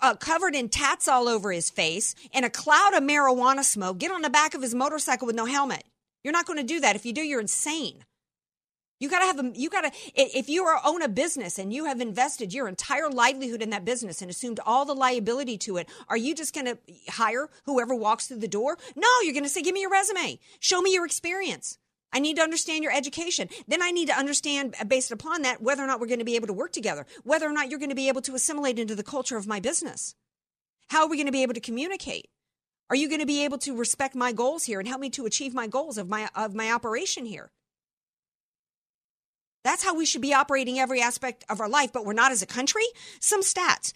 uh, 0.00 0.14
covered 0.14 0.54
in 0.54 0.68
tats 0.68 1.08
all 1.08 1.28
over 1.28 1.52
his 1.52 1.70
face 1.70 2.14
and 2.32 2.44
a 2.44 2.50
cloud 2.50 2.94
of 2.94 3.02
marijuana 3.02 3.62
smoke 3.64 3.98
get 3.98 4.10
on 4.10 4.22
the 4.22 4.30
back 4.30 4.54
of 4.54 4.62
his 4.62 4.74
motorcycle 4.74 5.26
with 5.26 5.36
no 5.36 5.44
helmet. 5.44 5.84
You're 6.24 6.32
not 6.32 6.46
going 6.46 6.58
to 6.58 6.64
do 6.64 6.80
that. 6.80 6.96
If 6.96 7.04
you 7.04 7.12
do, 7.12 7.20
you're 7.22 7.40
insane. 7.40 8.04
You 8.98 9.10
gotta 9.10 9.26
have 9.26 9.38
a, 9.38 9.52
you 9.54 9.68
gotta, 9.68 9.90
if 10.14 10.48
you 10.48 10.64
are 10.64 10.80
own 10.82 11.02
a 11.02 11.08
business 11.08 11.58
and 11.58 11.70
you 11.70 11.84
have 11.84 12.00
invested 12.00 12.54
your 12.54 12.66
entire 12.66 13.10
livelihood 13.10 13.60
in 13.60 13.68
that 13.68 13.84
business 13.84 14.22
and 14.22 14.30
assumed 14.30 14.58
all 14.64 14.86
the 14.86 14.94
liability 14.94 15.58
to 15.58 15.76
it, 15.76 15.86
are 16.08 16.16
you 16.16 16.34
just 16.34 16.54
gonna 16.54 16.78
hire 17.10 17.50
whoever 17.66 17.94
walks 17.94 18.26
through 18.26 18.38
the 18.38 18.48
door? 18.48 18.78
No, 18.96 19.06
you're 19.22 19.34
gonna 19.34 19.50
say, 19.50 19.60
give 19.60 19.74
me 19.74 19.82
your 19.82 19.90
resume. 19.90 20.38
Show 20.60 20.80
me 20.80 20.94
your 20.94 21.04
experience. 21.04 21.76
I 22.16 22.18
need 22.18 22.36
to 22.36 22.42
understand 22.42 22.82
your 22.82 22.94
education. 22.94 23.50
Then 23.68 23.82
I 23.82 23.90
need 23.90 24.08
to 24.08 24.14
understand, 24.14 24.74
uh, 24.80 24.84
based 24.84 25.12
upon 25.12 25.42
that, 25.42 25.60
whether 25.60 25.84
or 25.84 25.86
not 25.86 26.00
we're 26.00 26.06
going 26.06 26.18
to 26.18 26.24
be 26.24 26.36
able 26.36 26.46
to 26.46 26.52
work 26.54 26.72
together, 26.72 27.04
whether 27.24 27.46
or 27.46 27.52
not 27.52 27.68
you're 27.68 27.78
going 27.78 27.90
to 27.90 27.94
be 27.94 28.08
able 28.08 28.22
to 28.22 28.34
assimilate 28.34 28.78
into 28.78 28.94
the 28.94 29.02
culture 29.02 29.36
of 29.36 29.46
my 29.46 29.60
business. 29.60 30.14
How 30.88 31.02
are 31.02 31.10
we 31.10 31.18
going 31.18 31.26
to 31.26 31.32
be 31.32 31.42
able 31.42 31.52
to 31.52 31.60
communicate? 31.60 32.28
Are 32.88 32.96
you 32.96 33.10
going 33.10 33.20
to 33.20 33.26
be 33.26 33.44
able 33.44 33.58
to 33.58 33.76
respect 33.76 34.14
my 34.14 34.32
goals 34.32 34.64
here 34.64 34.78
and 34.78 34.88
help 34.88 35.02
me 35.02 35.10
to 35.10 35.26
achieve 35.26 35.52
my 35.52 35.66
goals 35.66 35.98
of 35.98 36.08
my 36.08 36.30
of 36.34 36.54
my 36.54 36.72
operation 36.72 37.26
here? 37.26 37.50
That's 39.62 39.84
how 39.84 39.94
we 39.94 40.06
should 40.06 40.22
be 40.22 40.32
operating 40.32 40.78
every 40.78 41.02
aspect 41.02 41.44
of 41.50 41.60
our 41.60 41.68
life, 41.68 41.92
but 41.92 42.06
we're 42.06 42.14
not 42.14 42.32
as 42.32 42.40
a 42.40 42.46
country. 42.46 42.86
Some 43.20 43.42
stats. 43.42 43.92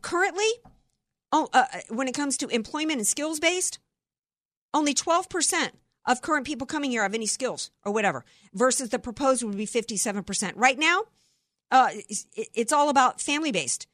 Currently, 0.00 0.50
oh, 1.32 1.48
uh, 1.52 1.64
uh, 1.72 1.80
when 1.88 2.06
it 2.06 2.14
comes 2.14 2.36
to 2.36 2.46
employment 2.48 2.98
and 2.98 3.06
skills 3.06 3.40
based, 3.40 3.80
only 4.72 4.94
12% 4.94 5.70
of 6.06 6.22
current 6.22 6.46
people 6.46 6.66
coming 6.66 6.90
here 6.90 7.02
have 7.02 7.14
any 7.14 7.26
skills 7.26 7.70
or 7.84 7.92
whatever, 7.92 8.24
versus 8.52 8.90
the 8.90 8.98
proposed 8.98 9.42
would 9.42 9.56
be 9.56 9.66
57%. 9.66 10.52
Right 10.56 10.78
now, 10.78 11.04
uh, 11.70 11.88
it's, 12.54 12.72
all 12.72 12.88
about 12.88 13.20
family 13.20 13.52
based. 13.52 13.86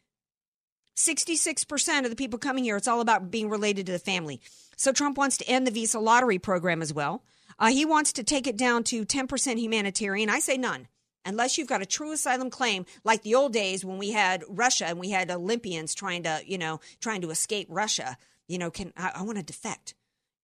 66% 0.97 2.05
of 2.05 2.11
the 2.11 2.17
people 2.17 2.38
coming 2.38 2.65
here, 2.65 2.77
it's 2.77 2.88
all 2.88 3.00
about 3.00 3.31
being 3.31 3.49
related 3.49 3.87
to 3.87 3.93
the 3.93 3.99
family. 3.99 4.41
So 4.77 4.93
Trump 4.93 5.17
wants 5.17 5.37
to 5.38 5.49
end 5.49 5.67
the 5.67 5.71
visa 5.71 6.00
lottery 6.00 6.38
program 6.38 6.83
as 6.83 6.93
well. 6.93 7.23
Uh, 7.59 7.69
he 7.69 7.85
wants 7.85 8.12
to 8.15 8.25
take 8.25 8.47
it 8.47 8.57
down 8.57 8.85
to 8.85 9.05
10% 9.05 9.59
humanitarian. 9.59 10.29
I 10.29 10.41
say 10.41 10.57
none. 10.57 10.88
Unless 11.25 11.59
you've 11.59 11.69
got 11.69 11.83
a 11.83 11.87
true 11.87 12.12
asylum 12.12 12.49
claim, 12.49 12.87
like 13.05 13.23
the 13.23 13.35
old 13.35 13.53
days 13.53 13.85
when 13.85 13.99
we 13.99 14.12
had 14.12 14.45
Russia 14.49 14.87
and 14.87 14.99
we 14.99 15.11
had 15.11 15.31
Olympians 15.31 15.95
trying 15.95 16.23
to, 16.23 16.41
you 16.47 16.59
know, 16.59 16.81
trying 17.00 17.21
to 17.21 17.31
escape 17.31 17.67
Russia. 17.71 18.17
You 18.47 18.59
know, 18.59 18.71
can 18.71 18.93
I, 18.97 19.12
I 19.17 19.23
want 19.23 19.37
to 19.38 19.45
defect? 19.45 19.95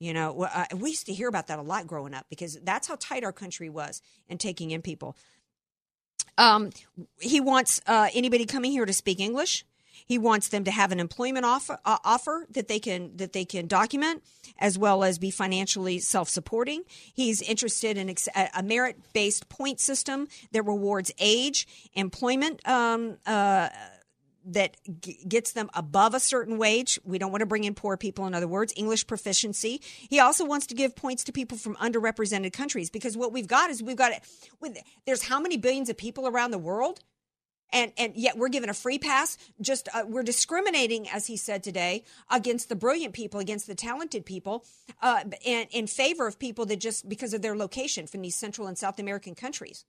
You 0.05 0.13
know, 0.13 0.43
uh, 0.43 0.67
we 0.77 0.91
used 0.91 1.07
to 1.07 1.15
hear 1.15 1.29
about 1.29 1.47
that 1.47 1.59
a 1.59 1.63
lot 1.63 1.87
growing 1.87 2.13
up 2.13 2.27
because 2.29 2.59
that's 2.63 2.87
how 2.87 2.97
tight 3.01 3.25
our 3.25 3.33
country 3.33 3.71
was 3.71 4.03
in 4.29 4.37
taking 4.37 4.71
in 4.71 4.83
people. 4.83 5.17
Um, 6.37 6.71
he 7.21 7.41
wants 7.41 7.81
uh, 7.87 8.09
anybody 8.13 8.45
coming 8.45 8.71
here 8.71 8.85
to 8.85 8.93
speak 8.93 9.19
English. 9.19 9.65
He 10.05 10.19
wants 10.19 10.49
them 10.49 10.65
to 10.65 10.71
have 10.71 10.93
an 10.93 11.01
employment 11.01 11.47
offer, 11.47 11.79
uh, 11.87 11.97
offer 12.05 12.47
that 12.51 12.69
they 12.69 12.79
can 12.79 13.17
that 13.17 13.33
they 13.33 13.47
can 13.47 13.67
document, 13.67 14.23
as 14.59 14.77
well 14.77 15.03
as 15.05 15.19
be 15.19 15.31
financially 15.31 16.01
self 16.01 16.29
supporting. 16.29 16.83
He's 17.15 17.41
interested 17.41 17.97
in 17.97 18.11
ex- 18.11 18.29
a 18.35 18.63
merit 18.63 18.99
based 19.15 19.49
point 19.49 19.81
system 19.81 20.29
that 20.53 20.65
rewards 20.65 21.13
age, 21.19 21.67
employment. 21.95 22.61
Um, 22.69 23.17
uh, 23.25 23.71
that 24.45 24.77
g- 25.01 25.25
gets 25.27 25.53
them 25.53 25.71
above 25.75 26.15
a 26.15 26.21
certain 26.21 26.59
wage. 26.59 26.99
We 27.05 27.19
don't 27.19 27.31
want 27.31 27.41
to 27.41 27.47
bring 27.47 27.65
in 27.65 27.75
poor 27.75 27.97
people, 27.97 28.27
in 28.27 28.35
other 28.35 28.49
words, 28.49 28.73
English 28.77 29.07
proficiency. 29.07 29.81
He 29.85 30.21
also 30.21 30.45
wants 30.45 30.67
to 30.69 30.75
give 30.75 30.97
points 30.97 31.25
to 31.25 31.33
people 31.33 31.59
from 31.59 31.77
underrepresented 31.77 32.53
countries 32.53 32.91
because 32.91 33.17
what 33.17 33.33
we've 33.33 33.47
got 33.47 33.71
is 33.71 33.83
we've 33.83 33.97
got 33.97 34.13
it. 34.13 34.85
There's 35.07 35.25
how 35.25 35.41
many 35.41 35.57
billions 35.57 35.89
of 35.89 35.97
people 35.97 36.27
around 36.27 36.51
the 36.51 36.59
world? 36.59 37.01
and 37.73 37.93
and 37.99 38.17
yet 38.17 38.39
we're 38.39 38.49
given 38.49 38.71
a 38.71 38.75
free 38.75 38.99
pass 38.99 39.37
just 39.61 39.89
uh, 39.93 40.05
we're 40.07 40.23
discriminating 40.23 41.09
as 41.09 41.27
he 41.27 41.37
said 41.37 41.63
today 41.63 42.05
against 42.31 42.69
the 42.69 42.77
brilliant 42.77 43.13
people 43.13 43.41
against 43.41 43.67
the 43.67 43.75
talented 43.75 44.25
people 44.25 44.65
uh, 45.03 45.23
and 45.47 45.69
in 45.71 45.87
favor 45.87 46.27
of 46.27 46.39
people 46.39 46.65
that 46.67 46.79
just 46.79 47.09
because 47.09 47.35
of 47.35 47.43
their 47.43 47.57
location 47.57 48.07
from 48.07 48.23
these 48.23 48.37
central 48.37 48.67
and 48.67 48.79
south 48.79 48.99
american 48.99 49.35
countries 49.35 49.85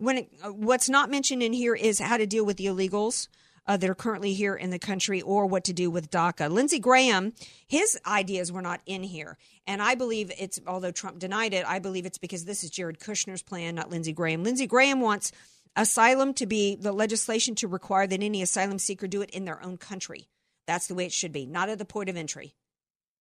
when 0.00 0.18
it, 0.18 0.32
uh, 0.42 0.48
what's 0.48 0.88
not 0.88 1.10
mentioned 1.10 1.42
in 1.42 1.52
here 1.52 1.74
is 1.74 1.98
how 1.98 2.16
to 2.16 2.26
deal 2.26 2.44
with 2.44 2.56
the 2.56 2.66
illegals 2.66 3.28
uh, 3.66 3.76
that 3.76 3.88
are 3.88 3.94
currently 3.94 4.32
here 4.32 4.54
in 4.54 4.70
the 4.70 4.78
country 4.78 5.22
or 5.22 5.46
what 5.46 5.64
to 5.64 5.72
do 5.72 5.90
with 5.90 6.10
DACA. 6.10 6.50
Lindsey 6.50 6.78
Graham, 6.78 7.32
his 7.68 7.98
ideas 8.06 8.50
were 8.50 8.62
not 8.62 8.80
in 8.86 9.02
here. 9.02 9.38
And 9.66 9.82
I 9.82 9.94
believe 9.94 10.32
it's, 10.38 10.58
although 10.66 10.90
Trump 10.90 11.18
denied 11.18 11.54
it, 11.54 11.64
I 11.66 11.78
believe 11.78 12.06
it's 12.06 12.18
because 12.18 12.44
this 12.44 12.64
is 12.64 12.70
Jared 12.70 12.98
Kushner's 12.98 13.42
plan, 13.42 13.74
not 13.74 13.90
Lindsey 13.90 14.12
Graham. 14.12 14.42
Lindsey 14.42 14.66
Graham 14.66 15.00
wants 15.00 15.30
asylum 15.76 16.34
to 16.34 16.46
be 16.46 16.74
the 16.74 16.92
legislation 16.92 17.54
to 17.56 17.68
require 17.68 18.06
that 18.06 18.22
any 18.22 18.42
asylum 18.42 18.78
seeker 18.78 19.06
do 19.06 19.22
it 19.22 19.30
in 19.30 19.44
their 19.44 19.62
own 19.62 19.76
country. 19.76 20.28
That's 20.66 20.86
the 20.86 20.94
way 20.94 21.06
it 21.06 21.12
should 21.12 21.32
be, 21.32 21.46
not 21.46 21.68
at 21.68 21.78
the 21.78 21.84
point 21.84 22.08
of 22.08 22.16
entry. 22.16 22.54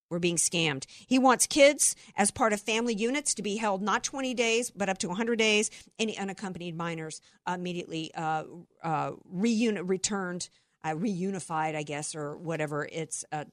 We're 0.09 0.19
being 0.19 0.37
scammed. 0.37 0.85
He 1.07 1.19
wants 1.19 1.45
kids 1.47 1.95
as 2.15 2.31
part 2.31 2.53
of 2.53 2.61
family 2.61 2.93
units 2.93 3.33
to 3.35 3.41
be 3.41 3.57
held 3.57 3.81
not 3.81 4.03
20 4.03 4.33
days, 4.33 4.71
but 4.71 4.89
up 4.89 4.97
to 4.99 5.07
100 5.07 5.37
days. 5.37 5.69
Any 5.97 6.17
unaccompanied 6.17 6.75
minors 6.75 7.21
immediately 7.47 8.11
uh, 8.15 8.43
uh, 8.83 9.11
reuni- 9.33 9.87
returned, 9.87 10.49
uh, 10.83 10.91
reunified, 10.91 11.75
I 11.75 11.83
guess, 11.83 12.15
or 12.15 12.37
whatever 12.37 12.87
it's 12.91 13.23
uh, 13.31 13.45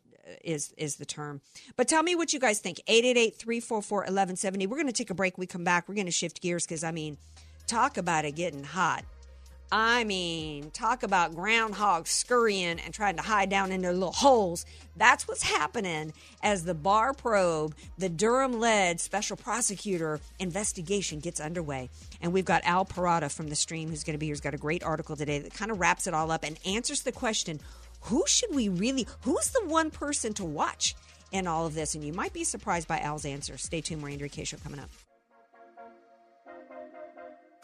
is 0.44 0.72
is 0.76 0.96
the 0.96 1.06
term. 1.06 1.40
But 1.76 1.88
tell 1.88 2.02
me 2.02 2.14
what 2.14 2.32
you 2.32 2.40
guys 2.40 2.58
think. 2.60 2.80
888-344-1170. 2.88 4.66
We're 4.66 4.76
going 4.76 4.86
to 4.86 4.92
take 4.92 5.10
a 5.10 5.14
break. 5.14 5.38
We 5.38 5.46
come 5.46 5.64
back. 5.64 5.88
We're 5.88 5.94
going 5.94 6.06
to 6.06 6.12
shift 6.12 6.40
gears 6.40 6.64
because 6.66 6.82
I 6.84 6.90
mean, 6.90 7.18
talk 7.66 7.96
about 7.96 8.24
it 8.24 8.32
getting 8.32 8.64
hot. 8.64 9.04
I 9.72 10.04
mean, 10.04 10.70
talk 10.70 11.02
about 11.02 11.34
groundhogs 11.34 12.08
scurrying 12.08 12.78
and 12.78 12.94
trying 12.94 13.16
to 13.16 13.22
hide 13.22 13.50
down 13.50 13.72
in 13.72 13.82
their 13.82 13.92
little 13.92 14.12
holes. 14.12 14.64
That's 14.96 15.26
what's 15.26 15.42
happening 15.42 16.12
as 16.42 16.64
the 16.64 16.74
Barr 16.74 17.12
probe, 17.12 17.74
the 17.98 18.08
Durham 18.08 18.60
led 18.60 19.00
special 19.00 19.36
prosecutor 19.36 20.20
investigation 20.38 21.18
gets 21.18 21.40
underway. 21.40 21.90
And 22.20 22.32
we've 22.32 22.44
got 22.44 22.64
Al 22.64 22.84
Perrotta 22.84 23.30
from 23.30 23.48
the 23.48 23.56
stream 23.56 23.88
who's 23.88 24.04
going 24.04 24.14
to 24.14 24.18
be 24.18 24.26
here. 24.26 24.34
He's 24.34 24.40
got 24.40 24.54
a 24.54 24.58
great 24.58 24.84
article 24.84 25.16
today 25.16 25.40
that 25.40 25.52
kind 25.52 25.70
of 25.70 25.80
wraps 25.80 26.06
it 26.06 26.14
all 26.14 26.30
up 26.30 26.44
and 26.44 26.58
answers 26.64 27.02
the 27.02 27.12
question 27.12 27.60
who 28.02 28.22
should 28.26 28.54
we 28.54 28.68
really, 28.68 29.06
who's 29.22 29.50
the 29.50 29.64
one 29.66 29.90
person 29.90 30.32
to 30.34 30.44
watch 30.44 30.94
in 31.32 31.48
all 31.48 31.66
of 31.66 31.74
this? 31.74 31.96
And 31.96 32.04
you 32.04 32.12
might 32.12 32.32
be 32.32 32.44
surprised 32.44 32.86
by 32.86 33.00
Al's 33.00 33.24
answer. 33.24 33.58
Stay 33.58 33.80
tuned. 33.80 34.00
More 34.00 34.10
Andrea 34.10 34.28
Kaye 34.28 34.44
Show 34.44 34.58
coming 34.58 34.78
up. 34.78 34.90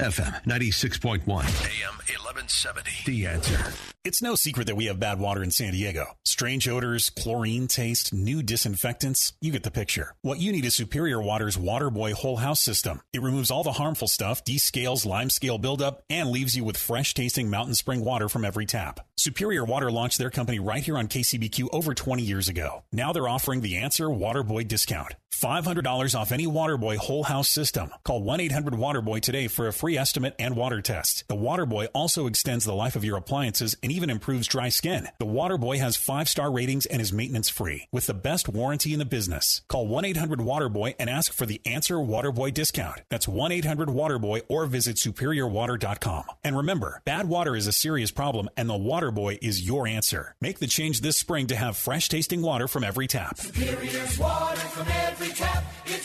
FM 0.00 0.42
96.1, 0.42 1.20
AM 1.28 1.94
1170. 1.94 2.90
The 3.06 3.26
answer. 3.26 3.72
It's 4.02 4.20
no 4.20 4.34
secret 4.34 4.66
that 4.66 4.74
we 4.74 4.86
have 4.86 4.98
bad 4.98 5.20
water 5.20 5.40
in 5.40 5.52
San 5.52 5.72
Diego. 5.72 6.16
Strange 6.24 6.68
odors, 6.68 7.10
chlorine 7.10 7.68
taste, 7.68 8.12
new 8.12 8.42
disinfectants. 8.42 9.34
You 9.40 9.52
get 9.52 9.62
the 9.62 9.70
picture. 9.70 10.16
What 10.20 10.40
you 10.40 10.50
need 10.50 10.64
is 10.64 10.74
Superior 10.74 11.22
Water's 11.22 11.56
Waterboy 11.56 12.12
Whole 12.14 12.38
House 12.38 12.60
System. 12.60 13.02
It 13.12 13.22
removes 13.22 13.52
all 13.52 13.62
the 13.62 13.70
harmful 13.70 14.08
stuff, 14.08 14.44
descales 14.44 15.06
limescale 15.06 15.60
buildup, 15.60 16.02
and 16.10 16.28
leaves 16.28 16.56
you 16.56 16.64
with 16.64 16.76
fresh 16.76 17.14
tasting 17.14 17.48
mountain 17.48 17.76
spring 17.76 18.04
water 18.04 18.28
from 18.28 18.44
every 18.44 18.66
tap. 18.66 18.98
Superior 19.16 19.64
Water 19.64 19.92
launched 19.92 20.18
their 20.18 20.28
company 20.28 20.58
right 20.58 20.82
here 20.82 20.98
on 20.98 21.06
KCBQ 21.06 21.68
over 21.72 21.94
20 21.94 22.20
years 22.24 22.48
ago. 22.48 22.82
Now 22.92 23.12
they're 23.12 23.28
offering 23.28 23.60
the 23.60 23.76
Answer 23.76 24.06
Waterboy 24.06 24.66
discount. 24.66 25.14
$500 25.40 26.18
off 26.18 26.32
any 26.32 26.46
Waterboy 26.46 26.96
whole 26.96 27.24
house 27.24 27.48
system. 27.48 27.90
Call 28.04 28.22
1-800-WATERBOY 28.22 29.20
today 29.20 29.48
for 29.48 29.68
a 29.68 29.72
free 29.72 29.96
estimate 29.96 30.34
and 30.38 30.56
water 30.56 30.80
test. 30.80 31.24
The 31.28 31.36
Waterboy 31.36 31.88
also 31.94 32.26
extends 32.26 32.64
the 32.64 32.74
life 32.74 32.96
of 32.96 33.04
your 33.04 33.16
appliances 33.16 33.76
and 33.82 33.92
even 33.92 34.10
improves 34.10 34.46
dry 34.46 34.68
skin. 34.68 35.08
The 35.18 35.26
Waterboy 35.26 35.78
has 35.78 35.96
5-star 35.96 36.50
ratings 36.50 36.86
and 36.86 37.00
is 37.00 37.12
maintenance 37.12 37.48
free 37.48 37.88
with 37.92 38.06
the 38.06 38.14
best 38.14 38.48
warranty 38.48 38.92
in 38.92 38.98
the 38.98 39.04
business. 39.04 39.62
Call 39.68 39.86
1-800-WATERBOY 39.88 40.94
and 40.98 41.10
ask 41.10 41.32
for 41.32 41.46
the 41.46 41.60
Answer 41.64 41.96
Waterboy 41.96 42.54
discount. 42.54 43.02
That's 43.08 43.26
1-800-WATERBOY 43.26 44.42
or 44.48 44.66
visit 44.66 44.96
superiorwater.com. 44.96 46.24
And 46.42 46.56
remember, 46.56 47.02
bad 47.04 47.28
water 47.28 47.56
is 47.56 47.66
a 47.66 47.72
serious 47.72 48.10
problem 48.10 48.48
and 48.56 48.68
the 48.68 48.74
Waterboy 48.74 49.38
is 49.42 49.66
your 49.66 49.86
answer. 49.86 50.34
Make 50.40 50.58
the 50.58 50.66
change 50.66 51.00
this 51.00 51.16
spring 51.16 51.46
to 51.48 51.56
have 51.56 51.76
fresh 51.76 52.08
tasting 52.08 52.42
water 52.42 52.68
from 52.68 52.84
every 52.84 53.06
tap. 53.06 53.38
Superior's 53.38 54.18
water 54.18 54.56
from 54.56 54.88
every 54.88 55.23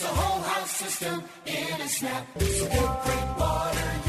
a 0.09 0.15
whole 0.19 0.41
house 0.41 0.71
system 0.71 1.23
in 1.45 1.81
a 1.81 1.87
snap. 1.87 2.25
So 2.39 2.65
good, 2.65 2.91
great 3.03 3.29
water 3.39 4.08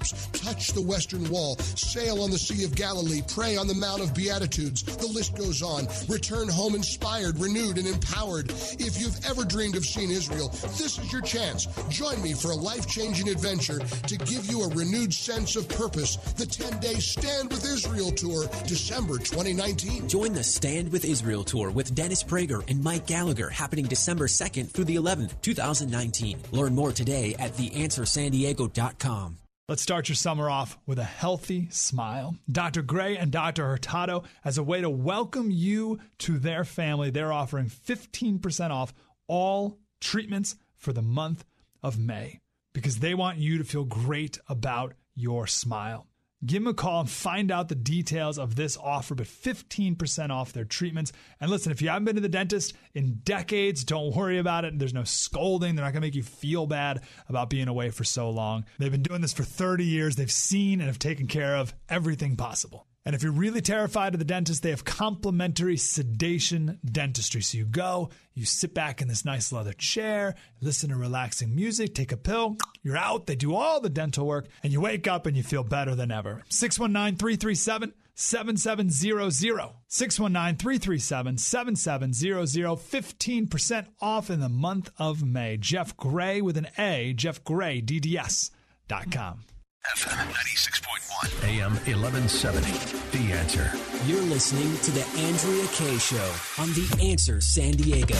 touch 0.33 0.73
the 0.73 0.81
Western 0.81 1.29
Wall, 1.29 1.55
sail 1.57 2.23
on 2.23 2.31
the 2.31 2.37
Sea 2.37 2.63
of 2.63 2.75
Galilee, 2.75 3.21
pray 3.27 3.57
on 3.57 3.67
the 3.67 3.75
Mount 3.75 4.01
of 4.01 4.13
Beatitudes. 4.13 4.83
The 4.83 5.07
list 5.07 5.37
goes 5.37 5.61
on. 5.61 5.87
Return 6.07 6.49
home 6.49 6.75
inspired, 6.75 7.39
renewed, 7.39 7.77
and 7.77 7.87
empowered. 7.87 8.51
If 8.79 8.99
you've 8.99 9.25
ever 9.25 9.45
dreamed 9.45 9.75
of 9.75 9.85
seeing 9.85 10.11
Israel, 10.11 10.49
this 10.77 10.97
is 10.97 11.11
your 11.11 11.21
chance. 11.21 11.67
Join 11.89 12.21
me 12.21 12.33
for 12.33 12.51
a 12.51 12.55
life 12.55 12.87
changing 12.87 13.29
adventure 13.29 13.79
to 13.79 14.17
give 14.17 14.45
you 14.45 14.63
a 14.63 14.69
renewed 14.69 15.13
sense 15.13 15.55
of 15.55 15.67
purpose. 15.69 16.15
The 16.15 16.45
10 16.45 16.79
day 16.79 16.95
Stand 16.95 17.51
with 17.51 17.63
Israel 17.65 18.11
tour, 18.11 18.47
December 18.65 19.17
2019. 19.17 20.07
Join 20.07 20.33
the 20.33 20.43
Stand 20.43 20.91
with 20.91 21.05
Israel 21.05 21.43
tour 21.43 21.71
with 21.71 21.93
Dennis 21.93 22.23
Prager 22.23 22.67
and 22.69 22.83
Mike 22.83 23.05
Gallagher 23.05 23.49
happening 23.49 23.85
December 23.85 24.27
2nd 24.27 24.69
through 24.69 24.85
the 24.85 24.95
11th, 24.95 25.33
2019. 25.41 26.39
Learn 26.51 26.75
more 26.75 26.91
today 26.91 27.35
at 27.39 27.53
theanswersandiego.com. 27.53 29.40
Let's 29.71 29.83
start 29.83 30.09
your 30.09 30.17
summer 30.17 30.49
off 30.49 30.77
with 30.85 30.99
a 30.99 31.05
healthy 31.05 31.69
smile. 31.71 32.35
Dr. 32.51 32.81
Gray 32.81 33.15
and 33.15 33.31
Dr. 33.31 33.65
Hurtado, 33.65 34.23
as 34.43 34.57
a 34.57 34.63
way 34.63 34.81
to 34.81 34.89
welcome 34.89 35.49
you 35.49 35.97
to 36.17 36.39
their 36.39 36.65
family, 36.65 37.09
they're 37.09 37.31
offering 37.31 37.67
15% 37.67 38.71
off 38.71 38.93
all 39.27 39.79
treatments 40.01 40.57
for 40.75 40.91
the 40.91 41.01
month 41.01 41.45
of 41.81 41.97
May 41.97 42.41
because 42.73 42.99
they 42.99 43.13
want 43.13 43.37
you 43.37 43.59
to 43.59 43.63
feel 43.63 43.85
great 43.85 44.37
about 44.49 44.93
your 45.15 45.47
smile. 45.47 46.05
Give 46.43 46.63
them 46.63 46.71
a 46.71 46.73
call 46.73 47.01
and 47.01 47.09
find 47.09 47.51
out 47.51 47.69
the 47.69 47.75
details 47.75 48.39
of 48.39 48.55
this 48.55 48.75
offer, 48.75 49.13
but 49.13 49.27
15% 49.27 50.31
off 50.31 50.53
their 50.53 50.65
treatments. 50.65 51.11
And 51.39 51.51
listen, 51.51 51.71
if 51.71 51.81
you 51.81 51.89
haven't 51.89 52.05
been 52.05 52.15
to 52.15 52.21
the 52.21 52.29
dentist 52.29 52.73
in 52.95 53.21
decades, 53.23 53.83
don't 53.83 54.15
worry 54.15 54.39
about 54.39 54.65
it. 54.65 54.79
There's 54.79 54.93
no 54.93 55.03
scolding. 55.03 55.75
They're 55.75 55.85
not 55.85 55.93
going 55.93 56.01
to 56.01 56.07
make 56.07 56.15
you 56.15 56.23
feel 56.23 56.65
bad 56.65 57.01
about 57.29 57.51
being 57.51 57.67
away 57.67 57.91
for 57.91 58.03
so 58.03 58.31
long. 58.31 58.65
They've 58.79 58.91
been 58.91 59.03
doing 59.03 59.21
this 59.21 59.33
for 59.33 59.43
30 59.43 59.85
years. 59.85 60.15
They've 60.15 60.31
seen 60.31 60.79
and 60.81 60.87
have 60.87 60.99
taken 60.99 61.27
care 61.27 61.55
of 61.55 61.75
everything 61.89 62.35
possible. 62.35 62.87
And 63.03 63.15
if 63.15 63.23
you're 63.23 63.31
really 63.31 63.61
terrified 63.61 64.13
of 64.13 64.19
the 64.19 64.25
dentist, 64.25 64.61
they 64.61 64.69
have 64.69 64.85
complimentary 64.85 65.77
sedation 65.77 66.77
dentistry. 66.85 67.41
So 67.41 67.57
you 67.57 67.65
go, 67.65 68.11
you 68.35 68.45
sit 68.45 68.75
back 68.75 69.01
in 69.01 69.07
this 69.07 69.25
nice 69.25 69.51
leather 69.51 69.73
chair, 69.73 70.35
listen 70.61 70.91
to 70.91 70.95
relaxing 70.95 71.55
music, 71.55 71.95
take 71.95 72.11
a 72.11 72.17
pill, 72.17 72.57
you're 72.83 72.97
out. 72.97 73.25
They 73.25 73.35
do 73.35 73.55
all 73.55 73.81
the 73.81 73.89
dental 73.89 74.27
work, 74.27 74.49
and 74.61 74.71
you 74.71 74.81
wake 74.81 75.07
up 75.07 75.25
and 75.25 75.35
you 75.35 75.41
feel 75.41 75.63
better 75.63 75.95
than 75.95 76.11
ever. 76.11 76.43
619 76.49 77.17
337 77.17 77.93
7700. 78.13 79.69
619 79.87 80.57
337 80.57 81.37
7700. 81.37 82.77
15% 82.77 83.87
off 83.99 84.29
in 84.29 84.39
the 84.39 84.49
month 84.49 84.91
of 84.97 85.23
May. 85.23 85.57
Jeff 85.57 85.97
Gray 85.97 86.39
with 86.41 86.57
an 86.57 86.67
A, 86.77 87.15
jeffgraydds.com. 87.17 89.39
FM 89.85 90.27
96.1, 90.31 91.43
AM 91.49 91.71
1170. 91.73 92.71
The 93.17 93.33
answer. 93.33 93.71
You're 94.05 94.21
listening 94.21 94.77
to 94.77 94.91
The 94.91 95.03
Andrea 95.19 95.65
Kaye 95.73 95.97
Show 95.97 96.33
on 96.59 96.67
The 96.73 97.09
Answer 97.09 97.41
San 97.41 97.71
Diego. 97.71 98.13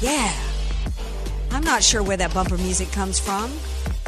Yeah. 0.00 0.32
I'm 1.50 1.64
not 1.64 1.82
sure 1.82 2.04
where 2.04 2.16
that 2.16 2.32
bumper 2.32 2.56
music 2.56 2.92
comes 2.92 3.18
from, 3.18 3.50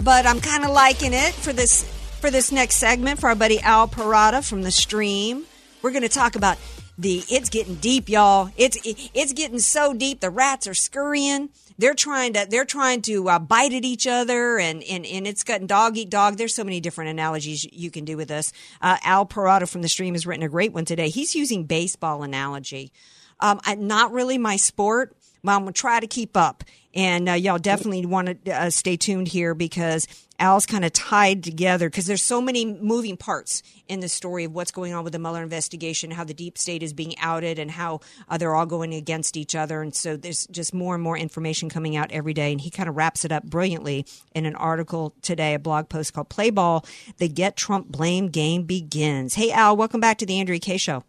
but 0.05 0.25
I'm 0.25 0.41
kind 0.41 0.65
of 0.65 0.71
liking 0.71 1.13
it 1.13 1.35
for 1.35 1.53
this 1.53 1.83
for 2.21 2.31
this 2.31 2.53
next 2.53 2.77
segment 2.77 3.19
for 3.19 3.29
our 3.29 3.35
buddy 3.35 3.59
Al 3.59 3.89
Perrotta 3.89 4.49
from 4.49 4.63
the 4.63 4.71
stream. 4.71 5.47
We're 5.83 5.91
going 5.91 6.03
to 6.03 6.09
talk 6.09 6.37
about 6.37 6.59
the 6.97 7.25
it's 7.29 7.51
getting 7.51 7.75
deep, 7.75 8.09
y'all. 8.09 8.51
It's 8.57 8.79
it's 8.85 9.33
getting 9.33 9.59
so 9.59 9.95
deep. 9.95 10.21
The 10.21 10.31
rats 10.31 10.69
are 10.69 10.75
scurrying. 10.75 11.49
They're 11.79 11.95
trying 11.95 12.33
to 12.35 12.47
they're 12.49 12.65
trying 12.65 13.03
to 13.03 13.29
uh, 13.29 13.39
bite 13.39 13.73
at 13.73 13.85
each 13.85 14.07
other, 14.07 14.59
and, 14.59 14.83
and 14.85 15.05
and 15.05 15.27
it's 15.27 15.45
gotten 15.45 15.67
dog 15.67 15.97
eat 15.97 16.11
dog. 16.11 16.37
There's 16.37 16.55
so 16.55 16.65
many 16.65 16.81
different 16.81 17.11
analogies 17.11 17.65
you 17.73 17.91
can 17.91 18.05
do 18.05 18.17
with 18.17 18.29
this. 18.29 18.53
Uh, 18.81 18.97
Al 19.03 19.27
Perrotta 19.27 19.69
from 19.69 19.83
the 19.83 19.89
stream 19.89 20.15
has 20.15 20.27
written 20.27 20.43
a 20.43 20.49
great 20.49 20.73
one 20.73 20.85
today. 20.85 21.09
He's 21.09 21.35
using 21.35 21.65
baseball 21.65 22.23
analogy. 22.23 22.93
Um, 23.41 23.61
I, 23.65 23.75
not 23.75 24.13
really 24.13 24.39
my 24.39 24.57
sport, 24.57 25.15
but 25.45 25.53
I'm 25.53 25.61
gonna 25.61 25.73
try 25.73 26.01
to 26.01 26.07
keep 26.07 26.37
up. 26.37 26.65
And 26.97 27.29
uh, 27.29 27.35
y'all 27.35 27.59
definitely 27.59 28.07
want 28.07 28.43
to 28.47 28.51
uh, 28.51 28.71
stay 28.71 28.97
tuned 28.97 29.29
here 29.29 29.55
because 29.55 30.09
Al's 30.39 30.65
kind 30.65 30.83
of 30.83 30.95
tied 30.95 31.45
together 31.45 31.91
because 31.91 32.07
there's 32.07 32.23
so 32.23 32.41
many 32.41 32.65
moving 32.65 33.19
parts 33.19 33.63
in 33.87 34.01
the 34.01 34.09
story 34.09 34.45
of 34.45 34.55
what's 34.55 34.71
going 34.71 34.95
on 34.95 35.05
with 35.05 35.13
the 35.13 35.19
Mueller 35.19 35.43
investigation, 35.43 36.11
how 36.11 36.25
the 36.25 36.33
deep 36.33 36.57
state 36.57 36.83
is 36.83 36.95
being 36.95 37.15
outed, 37.19 37.59
and 37.59 37.71
how 37.71 38.01
uh, 38.31 38.39
they're 38.39 38.55
all 38.55 38.65
going 38.65 38.95
against 38.95 39.37
each 39.37 39.55
other. 39.55 39.83
And 39.83 39.95
so 39.95 40.17
there's 40.17 40.47
just 40.47 40.73
more 40.73 40.95
and 40.95 41.05
more 41.05 41.19
information 41.19 41.69
coming 41.69 41.97
out 41.97 42.11
every 42.13 42.33
day. 42.33 42.51
And 42.51 42.63
he 42.63 42.71
kind 42.71 42.89
of 42.89 42.97
wraps 42.97 43.27
it 43.27 43.33
up 43.33 43.45
brilliantly 43.45 44.07
in 44.35 44.47
an 44.47 44.57
article 44.57 45.15
today, 45.21 45.53
a 45.53 45.59
blog 45.59 45.91
post 45.91 46.15
called 46.15 46.31
Play 46.31 46.49
Ball 46.49 46.83
The 47.19 47.29
Get 47.29 47.57
Trump 47.57 47.89
Blame 47.89 48.29
Game 48.29 48.63
Begins. 48.63 49.35
Hey, 49.35 49.53
Al, 49.53 49.77
welcome 49.77 50.01
back 50.01 50.17
to 50.19 50.27
the 50.27 50.41
Andrea 50.41 50.59
Kaye 50.59 50.79
Show. 50.79 51.05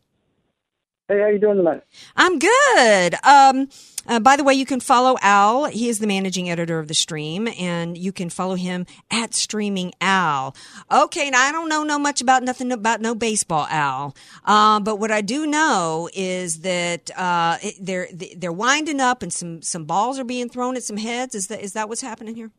Hey, 1.10 1.20
how 1.20 1.24
are 1.24 1.32
you 1.32 1.40
doing 1.40 1.56
tonight? 1.56 1.84
I'm 2.18 2.38
good. 2.38 3.16
Um, 3.24 3.70
uh, 4.08 4.20
by 4.20 4.36
the 4.36 4.44
way, 4.44 4.54
you 4.54 4.66
can 4.66 4.82
follow 4.82 5.16
Al. 5.22 5.66
He 5.66 5.88
is 5.88 6.00
the 6.00 6.08
managing 6.08 6.50
editor 6.50 6.80
of 6.80 6.90
the 6.90 6.94
stream, 6.94 7.48
and 7.58 7.98
you 7.98 8.12
can 8.12 8.30
follow 8.30 8.56
him 8.56 8.86
at 9.10 9.34
Streaming 9.34 9.94
Al. 10.02 10.54
Okay, 10.92 11.30
now 11.30 11.44
I 11.48 11.54
don't 11.54 11.70
know 11.70 11.86
no 11.86 11.98
much 11.98 12.20
about 12.20 12.44
nothing 12.44 12.74
about 12.74 13.00
no 13.00 13.16
baseball, 13.16 13.68
Al. 13.70 14.18
Um, 14.44 14.84
but 14.84 15.00
what 15.00 15.10
I 15.10 15.22
do 15.22 15.48
know 15.48 16.10
is 16.14 16.60
that 16.62 17.10
uh, 17.18 17.58
it, 17.62 17.76
they're 17.80 18.10
they're 18.36 18.52
winding 18.52 19.00
up, 19.00 19.24
and 19.24 19.32
some 19.32 19.62
some 19.62 19.86
balls 19.86 20.20
are 20.20 20.26
being 20.26 20.50
thrown 20.50 20.76
at 20.76 20.84
some 20.84 20.98
heads. 20.98 21.36
Is 21.36 21.48
that 21.48 21.62
is 21.62 21.72
that 21.72 21.88
what's 21.88 22.02
happening 22.02 22.36
here? 22.36 22.52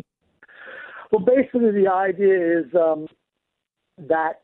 Well, 1.13 1.23
basically, 1.23 1.71
the 1.73 1.93
idea 1.93 2.61
is 2.61 2.75
um, 2.75 3.09
that 3.99 4.41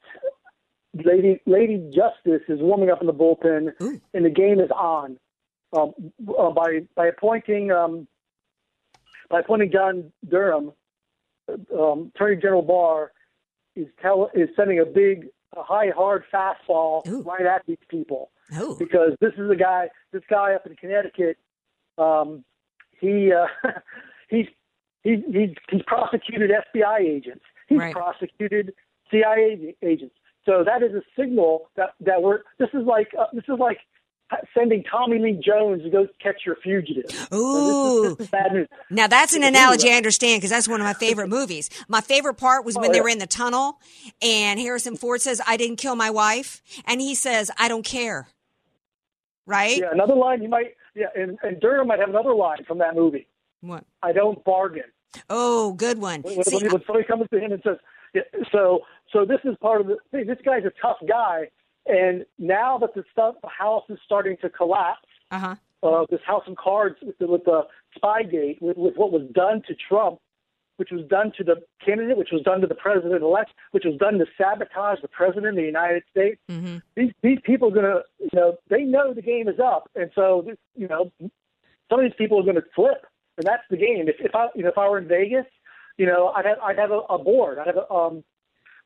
Lady 1.05 1.41
Lady 1.47 1.79
Justice 1.95 2.43
is 2.49 2.61
warming 2.61 2.91
up 2.91 3.01
in 3.01 3.07
the 3.07 3.13
bullpen, 3.15 3.73
and 4.15 4.25
the 4.25 4.31
game 4.31 4.61
is 4.61 4.71
on. 4.71 5.19
Um, 5.77 5.93
uh, 6.39 6.51
by 6.51 6.81
by 6.95 7.07
appointing 7.09 7.73
um, 7.73 8.07
by 9.29 9.41
appointing 9.41 9.73
John 9.73 10.13
Durham, 10.29 10.73
um, 11.77 12.13
Attorney 12.15 12.37
General 12.37 12.63
Barr 12.63 13.13
is 13.75 13.87
tell 14.01 14.31
is 14.35 14.49
sending 14.57 14.79
a 14.79 14.85
big, 14.85 15.27
a 15.57 15.63
high 15.63 15.91
hard 15.95 16.25
fastball 16.33 17.03
right 17.25 17.45
at 17.45 17.63
these 17.67 17.79
people 17.89 18.31
Ooh. 18.61 18.77
because 18.79 19.13
this 19.21 19.33
is 19.37 19.51
a 19.51 19.57
guy. 19.57 19.89
This 20.13 20.23
guy 20.31 20.55
up 20.55 20.67
in 20.67 20.77
Connecticut, 20.77 21.39
um, 21.99 22.45
he 23.01 23.33
uh, 23.33 23.47
he's 24.29 24.47
he's 25.03 25.19
he's 25.33 25.51
he's 25.71 25.83
prosecuted 25.87 26.51
FBI 26.75 27.01
agents. 27.01 27.45
He's 27.69 27.79
Right. 27.79 27.95
prosecuted 27.95 28.75
CIA 29.11 29.75
agents. 29.83 30.15
So 30.47 30.63
that 30.65 30.83
is 30.83 30.93
a 30.95 31.03
signal 31.19 31.71
that 31.77 31.91
that 32.01 32.23
we're. 32.23 32.41
This 32.59 32.69
is 32.75 32.85
like 32.87 33.09
uh, 33.19 33.27
this 33.33 33.45
is 33.49 33.59
like 33.59 33.79
sending 34.57 34.83
Tommy 34.91 35.19
Lee 35.19 35.41
Jones 35.45 35.83
to 35.83 35.91
go 35.91 36.07
catch 36.23 36.43
your 36.45 36.57
fugitive. 36.63 37.05
Ooh. 37.33 37.37
So 37.37 38.03
this, 38.03 38.11
is, 38.11 38.17
this 38.19 38.25
is 38.27 38.31
bad 38.31 38.53
news. 38.53 38.69
Now 38.91 39.07
that's 39.07 39.35
an 39.35 39.43
analogy 39.43 39.91
I 39.91 39.95
understand 39.95 40.39
because 40.41 40.51
that's 40.51 40.69
one 40.69 40.81
of 40.81 40.85
my 40.85 40.95
favorite 40.95 41.29
movies. 41.29 41.71
My 41.89 42.01
favorite 42.01 42.35
part 42.35 42.65
was 42.65 42.77
when 42.77 42.91
Oh, 42.91 42.93
they 42.93 42.99
yeah. 42.99 43.03
were 43.05 43.09
in 43.09 43.19
the 43.19 43.27
tunnel 43.27 43.79
and 44.21 44.59
Harrison 44.61 44.97
Ford 44.97 45.21
says, 45.21 45.41
"I 45.47 45.57
didn't 45.57 45.77
kill 45.77 45.97
my 45.97 46.11
wife," 46.11 46.63
and 46.87 47.01
he 47.01 47.15
says, 47.15 47.51
"I 47.59 47.69
don't 47.69 47.85
care." 47.85 48.29
Right? 49.47 49.79
Yeah, 49.79 49.91
another 49.93 50.15
line 50.15 50.43
you 50.43 50.49
might. 50.49 50.75
Yeah, 50.95 51.07
and, 51.15 51.39
and 51.43 51.61
Durham 51.61 51.89
might 51.89 51.99
have 52.01 52.09
another 52.09 52.35
line 52.35 52.65
from 52.67 52.79
that 52.79 52.95
movie. 52.95 53.27
What? 53.61 53.85
I 54.03 54.13
don't 54.13 54.43
bargain. 54.45 54.85
Oh, 55.29 55.73
good 55.75 55.99
one. 55.99 56.23
When, 56.23 56.37
when, 56.37 56.45
See, 56.45 56.57
when 56.67 56.83
somebody 56.87 57.05
comes 57.05 57.29
to 57.31 57.39
him 57.39 57.53
and 57.53 57.63
says, 57.63 57.77
yeah, 58.15 58.23
"So, 58.53 58.81
so 59.15 59.25
this 59.25 59.41
is 59.45 59.57
part 59.63 59.81
of 59.81 59.87
the 59.87 59.97
thing. 60.11 60.27
This 60.27 60.39
guy's 60.45 60.65
a 60.65 60.73
tough 60.83 60.99
guy." 61.09 61.49
And 61.87 62.25
now 62.39 62.79
that 62.79 62.95
the 62.95 63.05
stuff, 63.13 63.37
the 63.43 63.49
house 63.49 63.85
is 63.89 63.99
starting 64.05 64.37
to 64.43 64.51
collapse. 64.51 65.09
Uh-huh. 65.31 65.55
Uh, 65.83 66.07
this 66.11 66.21
house 66.27 66.45
of 66.47 66.57
cards 66.57 66.97
with 67.03 67.17
the, 67.19 67.27
with 67.27 67.45
the 67.45 67.61
Spygate, 67.97 68.61
with, 68.63 68.79
with 68.79 68.97
what 68.97 69.13
was 69.13 69.29
done 69.35 69.61
to 69.69 69.75
Trump, 69.75 70.19
which 70.79 70.91
was 70.91 71.07
done 71.09 71.31
to 71.37 71.45
the 71.45 71.57
candidate, 71.85 72.17
which 72.17 72.31
was 72.33 72.41
done 72.43 72.63
to 72.63 72.67
the 72.67 72.75
president 72.75 73.23
elect, 73.23 73.51
which 73.73 73.85
was 73.85 73.97
done 73.99 74.15
to 74.19 74.25
sabotage 74.39 74.99
the 75.03 75.09
president 75.09 75.49
of 75.49 75.57
the 75.57 75.63
United 75.63 76.03
States. 76.11 76.41
Mm-hmm. 76.51 76.79
These 76.97 77.13
these 77.23 77.39
people 77.45 77.69
are 77.69 77.75
gonna, 77.75 78.01
you 78.19 78.31
know, 78.33 78.57
they 78.71 78.83
know 78.83 79.13
the 79.13 79.23
game 79.23 79.49
is 79.49 79.61
up, 79.61 79.91
and 79.95 80.11
so 80.15 80.43
this, 80.47 80.57
you 80.75 80.89
know, 80.89 81.13
some 81.91 82.01
of 82.01 82.05
these 82.05 82.17
people 82.17 82.41
are 82.41 82.47
gonna 82.47 82.65
flip. 82.75 83.07
and 83.37 83.47
that's 83.47 83.63
the 83.71 83.77
game. 83.77 84.09
If, 84.09 84.17
if 84.21 84.35
I 84.35 84.49
you 84.55 84.63
know 84.63 84.71
if 84.71 84.79
I 84.79 84.89
were 84.89 84.99
in 84.99 85.09
Vegas, 85.09 85.47
you 85.99 86.07
know 86.07 86.29
I'd 86.35 86.47
have 86.47 86.59
I'd 86.61 86.79
have 86.79 86.93
a, 86.93 87.01
a 87.11 87.19
board. 87.19 87.59
I'd 87.59 87.67
have 87.67 87.77
a 87.77 87.93
um 87.93 88.25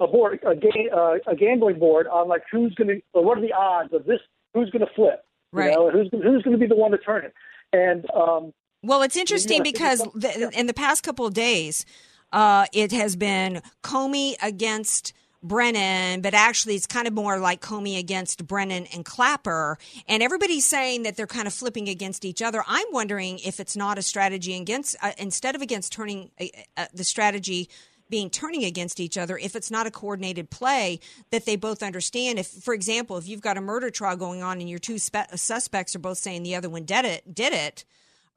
a 0.01 0.07
board 0.07 0.39
a 0.47 0.55
game 0.55 0.89
uh, 0.95 1.15
a 1.27 1.35
gambling 1.37 1.79
board 1.79 2.07
on 2.07 2.29
like 2.29 2.43
who's 2.51 2.75
going 2.75 2.89
to 2.89 3.01
or 3.13 3.25
what 3.25 3.39
are 3.39 3.41
the 3.41 3.53
odds 3.53 3.93
of 3.93 4.05
this 4.05 4.21
who's 4.55 4.71
going 4.71 4.85
to 4.87 4.93
flip, 4.95 5.25
you 5.53 5.59
Right. 5.59 5.75
know, 5.75 5.91
who's 5.91 6.09
who's 6.13 6.43
going 6.43 6.53
to 6.53 6.59
be 6.59 6.67
the 6.67 6.77
one 6.77 6.91
to 6.93 6.99
turn 6.99 7.25
it, 7.25 7.35
and 7.73 8.07
um 8.15 8.53
Well, 8.83 9.03
it's 9.03 9.17
interesting 9.17 9.63
because 9.63 10.01
it's- 10.01 10.37
the, 10.37 10.51
in 10.59 10.67
the 10.67 10.75
past 10.75 11.03
couple 11.03 11.27
of 11.27 11.35
days, 11.35 11.85
uh, 12.33 12.67
it 12.73 12.93
has 12.93 13.17
been 13.17 13.61
Comey 13.83 14.37
against 14.43 15.13
Brennan, 15.43 16.21
but 16.21 16.35
actually 16.35 16.75
it's 16.75 16.87
kind 16.87 17.07
of 17.07 17.15
more 17.15 17.39
like 17.39 17.61
Comey 17.61 17.99
against 17.99 18.47
Brennan 18.47 18.87
and 18.95 19.05
Clapper. 19.05 19.79
And 20.09 20.23
everybody's 20.23 20.67
saying 20.67 21.05
that 21.05 21.17
they're 21.17 21.29
kind 21.29 21.47
of 21.47 21.55
flipping 21.55 21.89
against 21.89 22.25
each 22.25 22.43
other. 22.43 22.63
I'm 22.67 22.87
wondering 22.91 23.39
if 23.39 23.61
it's 23.61 23.77
not 23.77 23.99
a 23.99 24.03
strategy 24.03 24.55
against, 24.55 24.97
uh, 25.01 25.13
instead 25.17 25.55
of 25.55 25.63
against 25.63 25.93
turning 25.93 26.31
uh, 26.41 26.47
uh, 26.77 26.87
the 26.93 27.05
strategy 27.05 27.69
being 28.11 28.31
turning 28.31 28.65
against 28.65 29.01
each 29.01 29.19
other 29.19 29.39
if 29.39 29.55
it's 29.55 29.71
not 29.71 29.87
a 29.87 29.91
coordinated 29.91 30.51
play 30.51 31.01
that 31.31 31.45
they 31.47 31.57
both 31.57 31.83
understand 31.83 32.39
if 32.39 32.47
for 32.47 32.75
example 32.75 33.17
if 33.17 33.29
you've 33.29 33.41
got 33.41 33.57
a 33.57 33.61
murder 33.61 33.91
trial 33.91 34.17
going 34.17 34.43
on 34.43 34.61
and 34.61 34.69
your 34.69 34.79
two 34.79 34.99
spe- 34.99 35.35
suspects 35.35 35.95
are 35.95 36.01
both 36.01 36.19
saying 36.19 36.43
the 36.43 36.55
other 36.55 36.69
one 36.69 36.85
did 36.85 37.05
it 37.05 37.35
did 37.35 37.53
it 37.53 37.85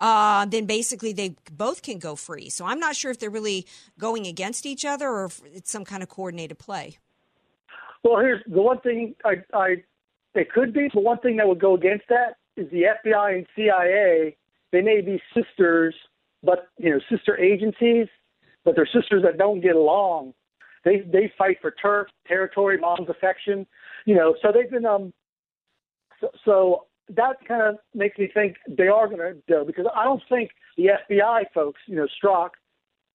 uh, 0.02 0.46
then 0.46 0.66
basically 0.66 1.14
they 1.14 1.36
both 1.52 1.84
can 1.84 2.00
go 2.00 2.16
free. 2.16 2.50
So 2.50 2.66
I'm 2.66 2.80
not 2.80 2.96
sure 2.96 3.12
if 3.12 3.20
they're 3.20 3.30
really 3.30 3.68
going 4.00 4.26
against 4.26 4.66
each 4.66 4.84
other 4.84 5.08
or 5.08 5.26
if 5.26 5.42
it's 5.54 5.72
some 5.72 5.86
kind 5.86 6.02
of 6.02 6.10
coordinated 6.10 6.58
play. 6.58 6.98
Well, 8.04 8.20
here's 8.20 8.42
the 8.48 8.62
one 8.62 8.80
thing 8.80 9.14
I, 9.24 9.44
I 9.54 9.76
could 10.54 10.74
be, 10.74 10.90
but 10.92 11.04
one 11.04 11.20
thing 11.20 11.38
that 11.38 11.48
would 11.48 11.60
go 11.60 11.76
against 11.76 12.06
that 12.10 12.38
is 12.58 12.70
the 12.72 12.86
FBI 13.06 13.36
and 13.36 13.46
CIA. 13.56 14.36
They 14.72 14.82
may 14.82 15.02
be 15.02 15.22
sisters, 15.36 15.94
but 16.44 16.70
you 16.80 16.90
know, 16.90 17.00
sister 17.10 17.38
agencies, 17.38 18.08
but 18.66 18.76
they're 18.76 18.86
sisters 18.86 19.24
that 19.24 19.38
don't 19.38 19.62
get 19.62 19.76
along. 19.76 20.34
They 20.84 21.02
they 21.12 21.32
fight 21.38 21.58
for 21.62 21.72
turf, 21.72 22.08
territory, 22.28 22.78
mom's 22.78 23.10
affection. 23.10 23.66
You 24.06 24.16
know, 24.16 24.36
so 24.42 24.52
they've 24.54 24.70
been 24.70 24.86
um. 24.86 25.14
So, 26.20 26.30
so 26.46 26.86
that 27.16 27.38
kind 27.48 27.62
of 27.62 27.78
makes 27.94 28.18
me 28.18 28.30
think 28.34 28.58
they 28.68 28.88
are 28.88 29.08
going 29.08 29.20
to 29.20 29.34
do 29.48 29.64
because 29.66 29.86
I 29.96 30.04
don't 30.04 30.22
think 30.30 30.52
the 30.78 30.90
FBI 31.10 31.44
folks, 31.54 31.82
you 31.88 31.96
know, 31.96 32.08
Strzok, 32.24 32.50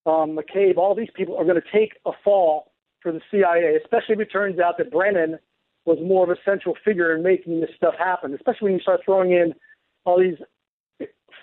um, 0.06 0.36
McCabe, 0.36 0.76
all 0.76 0.94
these 0.94 1.08
people 1.14 1.36
are 1.36 1.44
going 1.44 1.60
to 1.60 1.78
take 1.78 1.94
a 2.04 2.10
fall 2.24 2.72
for 3.00 3.12
the 3.12 3.20
CIA, 3.30 3.78
especially 3.82 4.14
if 4.14 4.20
it 4.20 4.32
turns 4.32 4.58
out 4.58 4.78
that 4.78 4.90
Brennan 4.90 5.38
was 5.84 5.98
more 6.02 6.24
of 6.24 6.30
a 6.30 6.36
central 6.44 6.74
figure 6.84 7.14
in 7.14 7.22
making 7.22 7.60
this 7.60 7.70
stuff 7.76 7.94
happen, 7.96 8.34
especially 8.34 8.66
when 8.66 8.72
you 8.74 8.80
start 8.80 9.00
throwing 9.04 9.30
in 9.32 9.54
all 10.04 10.18
these 10.18 10.38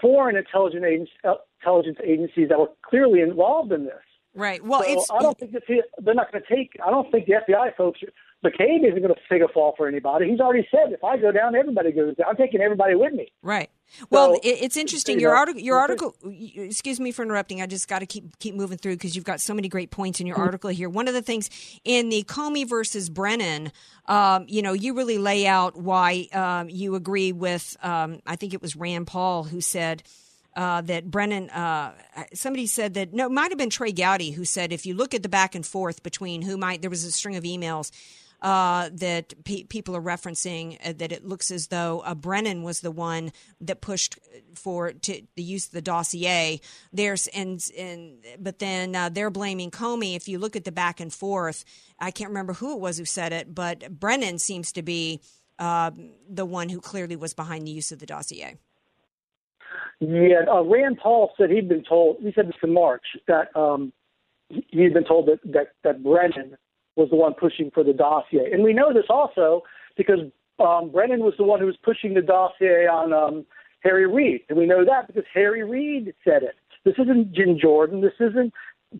foreign 0.01 0.35
intelligence, 0.35 0.83
agen- 0.85 1.07
uh, 1.23 1.35
intelligence 1.61 1.97
agencies 2.03 2.49
that 2.49 2.59
were 2.59 2.69
clearly 2.83 3.21
involved 3.21 3.71
in 3.71 3.85
this. 3.85 3.93
Right. 4.35 4.63
Well, 4.63 4.83
so 4.83 4.89
it's 4.89 5.07
I 5.11 5.19
don't 5.21 5.37
think 5.37 5.51
the, 5.51 5.83
they're 5.99 6.15
not 6.15 6.31
going 6.31 6.43
to 6.47 6.55
take. 6.55 6.75
I 6.85 6.89
don't 6.89 7.11
think 7.11 7.27
the 7.27 7.35
FBI 7.47 7.75
folks. 7.75 8.01
McCabe 8.43 8.83
isn't 8.87 9.01
going 9.01 9.13
to 9.13 9.19
take 9.29 9.41
a 9.41 9.51
fall 9.53 9.73
for 9.77 9.87
anybody. 9.87 10.29
He's 10.29 10.39
already 10.39 10.67
said 10.69 10.91
if 10.91 11.03
I 11.03 11.17
go 11.17 11.31
down, 11.31 11.55
everybody 11.55 11.91
goes 11.91 12.15
down. 12.15 12.27
I'm 12.29 12.35
taking 12.35 12.61
everybody 12.61 12.95
with 12.95 13.13
me. 13.13 13.31
right. 13.41 13.69
Well, 14.09 14.33
So, 14.35 14.39
it's 14.43 14.75
interesting. 14.75 15.17
you 15.17 15.21
Your 15.21 15.33
know, 15.33 15.37
article. 15.37 15.61
Your 15.61 15.77
article. 15.77 16.15
Excuse 16.25 16.99
me 16.99 17.11
for 17.11 17.21
interrupting. 17.21 17.61
I 17.61 17.67
just 17.67 17.87
got 17.87 17.99
to 17.99 18.07
keep 18.07 18.39
keep 18.39 18.55
moving 18.55 18.79
through 18.79 18.93
because 18.95 19.15
you've 19.15 19.23
got 19.23 19.39
so 19.39 19.53
many 19.53 19.67
great 19.69 19.91
points 19.91 20.19
in 20.19 20.25
your 20.25 20.35
Mm-hmm. 20.35 20.45
article 20.45 20.69
here. 20.71 20.89
One 20.89 21.07
of 21.07 21.13
the 21.13 21.21
things 21.21 21.49
in 21.83 22.09
the 22.09 22.23
Comey 22.23 22.67
versus 22.67 23.09
Brennan, 23.11 23.71
um, 24.07 24.45
you 24.47 24.63
know, 24.63 24.73
you 24.73 24.95
really 24.95 25.19
lay 25.19 25.45
out 25.45 25.77
why 25.77 26.27
um, 26.33 26.69
you 26.71 26.95
agree 26.95 27.31
with. 27.31 27.77
Um, 27.83 28.19
I 28.25 28.35
think 28.35 28.55
it 28.55 28.61
was 28.63 28.75
Rand 28.75 29.07
Paul 29.07 29.43
who 29.43 29.61
said. 29.61 30.03
Uh, 30.55 30.81
that 30.81 31.09
Brennan, 31.09 31.49
uh, 31.49 31.93
somebody 32.35 32.67
said 32.67 32.93
that 32.93 33.11
no, 33.11 33.25
it 33.25 33.31
might 33.31 33.49
have 33.49 33.57
been 33.57 33.71
Trey 33.71 33.91
Gowdy 33.91 34.29
who 34.29 34.45
said 34.45 34.71
if 34.71 34.85
you 34.85 34.93
look 34.93 35.15
at 35.15 35.23
the 35.23 35.27
back 35.29 35.55
and 35.55 35.65
forth 35.65 36.03
between 36.03 36.43
who 36.43 36.57
might, 36.57 36.81
there 36.81 36.91
was 36.91 37.03
a 37.03 37.11
string 37.11 37.35
of 37.35 37.43
emails 37.43 37.89
uh, 38.43 38.89
that 38.93 39.33
pe- 39.45 39.63
people 39.63 39.95
are 39.95 40.01
referencing 40.01 40.77
uh, 40.85 40.93
that 40.97 41.11
it 41.13 41.25
looks 41.25 41.49
as 41.49 41.67
though 41.67 42.01
uh, 42.05 42.13
Brennan 42.13 42.61
was 42.61 42.81
the 42.81 42.91
one 42.91 43.31
that 43.61 43.79
pushed 43.79 44.19
for 44.53 44.91
to 44.91 45.21
the 45.35 45.43
use 45.43 45.67
of 45.67 45.71
the 45.71 45.81
dossier. 45.81 46.59
There's 46.91 47.27
and 47.27 47.65
and 47.77 48.17
but 48.37 48.59
then 48.59 48.95
uh, 48.95 49.09
they're 49.09 49.29
blaming 49.31 49.71
Comey. 49.71 50.15
If 50.15 50.27
you 50.27 50.39
look 50.39 50.55
at 50.57 50.65
the 50.65 50.71
back 50.73 50.99
and 50.99 51.11
forth, 51.11 51.63
I 51.99 52.11
can't 52.11 52.29
remember 52.29 52.53
who 52.53 52.73
it 52.73 52.79
was 52.79 52.97
who 52.97 53.05
said 53.05 53.31
it, 53.31 53.55
but 53.55 53.99
Brennan 53.99 54.39
seems 54.39 54.73
to 54.73 54.83
be 54.83 55.21
uh, 55.57 55.91
the 56.29 56.45
one 56.45 56.67
who 56.67 56.81
clearly 56.81 57.15
was 57.15 57.33
behind 57.33 57.65
the 57.65 57.71
use 57.71 57.91
of 57.93 57.99
the 57.99 58.05
dossier. 58.05 58.57
Yeah, 60.01 60.41
uh, 60.51 60.63
Rand 60.63 60.99
Paul 61.01 61.31
said 61.37 61.49
he'd 61.49 61.69
been 61.69 61.83
told. 61.83 62.17
He 62.19 62.33
said 62.33 62.47
this 62.49 62.55
in 62.61 62.73
March 62.73 63.05
that 63.27 63.55
um, 63.55 63.93
he- 64.49 64.65
he'd 64.69 64.93
been 64.93 65.05
told 65.05 65.27
that, 65.27 65.39
that 65.53 65.67
that 65.83 66.03
Brennan 66.03 66.57
was 66.95 67.09
the 67.09 67.15
one 67.15 67.33
pushing 67.33 67.71
for 67.71 67.83
the 67.83 67.93
dossier, 67.93 68.51
and 68.51 68.63
we 68.63 68.73
know 68.73 68.93
this 68.93 69.05
also 69.09 69.63
because 69.97 70.19
um, 70.59 70.91
Brennan 70.91 71.21
was 71.21 71.33
the 71.37 71.43
one 71.43 71.59
who 71.59 71.65
was 71.65 71.77
pushing 71.83 72.13
the 72.13 72.21
dossier 72.21 72.87
on 72.87 73.13
um, 73.13 73.45
Harry 73.83 74.07
Reid, 74.07 74.41
and 74.49 74.57
we 74.57 74.65
know 74.65 74.85
that 74.85 75.07
because 75.07 75.23
Harry 75.33 75.63
Reid 75.63 76.13
said 76.23 76.43
it. 76.43 76.55
This 76.85 76.95
isn't 76.99 77.33
Jim 77.33 77.57
Jordan. 77.59 78.01
This 78.01 78.13
isn't 78.19 78.53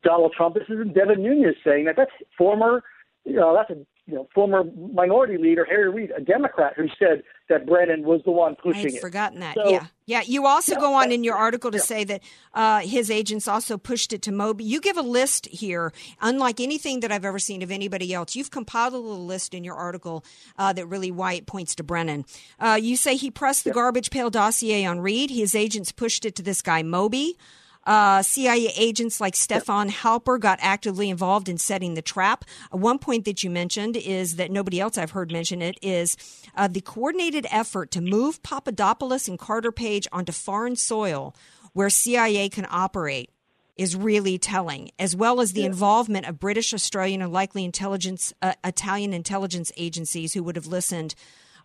Donald 0.04 0.34
Trump. 0.36 0.56
This 0.56 0.70
isn't 0.70 0.94
Devin 0.94 1.22
Nunes 1.22 1.56
saying 1.64 1.86
that. 1.86 1.96
That's 1.98 2.12
former. 2.38 2.84
You 3.26 3.36
know, 3.36 3.56
that's 3.56 3.70
a 3.70 3.86
you 4.06 4.16
know 4.16 4.28
former 4.36 4.64
minority 4.94 5.38
leader 5.38 5.66
Harry 5.66 5.90
Reid, 5.90 6.12
a 6.16 6.22
Democrat, 6.22 6.74
who 6.76 6.88
said 7.00 7.24
that 7.50 7.66
Brennan 7.66 8.04
was 8.04 8.22
the 8.26 8.32
one 8.32 8.56
pushing 8.56 8.86
it. 8.86 8.88
I'd 8.88 8.94
it. 8.96 9.02
forgotten 9.02 9.40
that. 9.40 9.56
So- 9.56 9.70
yeah, 9.70 9.86
yeah. 10.06 10.22
You 10.26 10.46
also 10.46 10.76
go 10.76 10.94
on 10.94 11.12
in 11.12 11.24
your 11.24 11.36
article 11.36 11.72
to 11.72 11.80
say 11.80 12.04
that 12.04 12.22
uh, 12.54 12.80
his 12.80 13.10
agents 13.10 13.48
also 13.48 13.78
pushed 13.78 14.12
it 14.12 14.22
to 14.24 14.32
Moby. 14.32 14.66
You 14.66 14.82
give 14.82 14.98
a 14.98 15.02
list 15.02 15.46
here, 15.48 15.94
unlike 16.22 16.60
anything 16.60 17.00
that 17.00 17.12
I've 17.12 17.26
ever 17.26 17.40
seen 17.40 17.62
of 17.62 17.72
anybody 17.72 18.14
else. 18.14 18.36
You've 18.36 18.52
compiled 18.52 18.94
a 18.94 18.98
little 18.98 19.26
list 19.26 19.54
in 19.54 19.64
your 19.64 19.76
article 19.76 20.26
uh, 20.58 20.74
that 20.74 20.86
really 20.88 21.12
why 21.12 21.34
it 21.34 21.46
points 21.46 21.76
to 21.76 21.84
Brennan. 21.84 22.26
Uh, 22.60 22.78
you 22.82 22.98
say 22.98 23.16
he 23.16 23.32
pressed 23.32 23.64
the 23.64 23.72
garbage 23.72 24.10
pail 24.10 24.30
dossier 24.30 24.86
on 24.86 25.00
Reid. 25.00 25.30
His 25.30 25.56
agents 25.56 25.92
pushed 25.92 26.26
it 26.26 26.36
to 26.36 26.44
this 26.44 26.62
guy 26.62 26.84
Moby. 26.84 27.38
Uh, 27.86 28.22
CIA 28.22 28.72
agents 28.78 29.20
like 29.20 29.36
Stefan 29.36 29.90
Halper 29.90 30.40
got 30.40 30.60
actively 30.62 31.10
involved 31.10 31.50
in 31.50 31.58
setting 31.58 31.96
the 31.96 32.02
trap. 32.02 32.46
Uh, 32.74 32.78
one 32.78 32.98
point 32.98 33.26
that 33.26 33.44
you 33.44 33.50
mentioned 33.50 33.98
is 33.98 34.38
that 34.38 34.52
nobody 34.52 34.80
else 34.80 34.98
I've 34.98 35.12
heard 35.12 35.32
mention 35.32 35.62
it 35.62 35.78
is 35.82 36.16
uh, 36.56 36.68
the 36.68 36.82
coordinated 36.82 37.46
effort 37.52 37.92
to 37.92 38.02
move 38.02 38.42
Papadopoulos 38.44 39.28
and 39.28 39.38
Carter 39.38 39.72
Page 39.72 40.08
onto 40.12 40.32
foreign 40.32 40.76
soil 40.76 41.36
where 41.74 41.90
CIA 41.90 42.50
can 42.50 42.68
operate 42.70 43.30
is 43.76 43.96
really 43.96 44.38
telling, 44.38 44.92
as 45.00 45.16
well 45.16 45.42
as 45.42 45.54
the 45.54 45.66
involvement 45.66 46.28
of 46.28 46.40
British, 46.40 46.74
Australian, 46.74 47.22
and 47.22 47.34
likely 47.34 47.66
intelligence, 47.66 48.32
uh, 48.42 48.54
Italian 48.64 49.14
intelligence 49.14 49.72
agencies 49.76 50.34
who 50.34 50.44
would 50.44 50.56
have 50.56 50.68
listened 50.68 51.16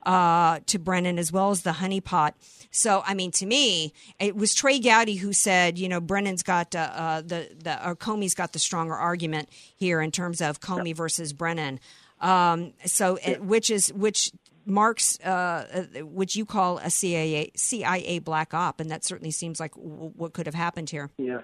uh, 0.05 0.61
to 0.67 0.79
Brennan, 0.79 1.19
as 1.19 1.33
well 1.33 1.51
as 1.51 1.63
the 1.63 1.73
honeypot. 1.73 2.33
So, 2.71 3.03
I 3.07 3.15
mean, 3.15 3.31
to 3.33 3.47
me, 3.47 3.93
it 4.19 4.37
was 4.37 4.55
Trey 4.55 4.79
Gowdy 4.79 5.17
who 5.17 5.33
said, 5.33 5.79
you 5.79 5.89
know, 5.89 6.01
Brennan's 6.01 6.43
got 6.43 6.75
uh, 6.75 6.91
uh, 6.93 7.21
the 7.23 7.49
the 7.63 7.89
or 7.89 7.97
Comey's 7.97 8.35
got 8.35 8.53
the 8.53 8.59
stronger 8.59 8.95
argument 8.95 9.49
here 9.77 10.01
in 10.01 10.11
terms 10.11 10.41
of 10.41 10.61
Comey 10.61 10.95
versus 10.95 11.33
Brennan. 11.33 11.81
Um, 12.21 12.73
so, 12.85 13.19
uh, 13.25 13.35
which 13.35 13.71
is 13.71 13.93
which 13.93 14.33
marks 14.67 15.19
uh, 15.21 15.87
which 16.03 16.37
you 16.37 16.45
call 16.45 16.79
a 16.79 16.91
CIA 16.91 17.51
CIA 17.57 18.19
black 18.19 18.53
op, 18.55 18.81
and 18.81 18.91
that 18.91 19.05
certainly 19.05 19.31
seems 19.31 19.59
like 19.59 19.75
w- 19.75 20.13
what 20.15 20.33
could 20.35 20.47
have 20.47 20.55
happened 20.55 20.91
here. 20.91 21.11
Yeah. 21.19 21.41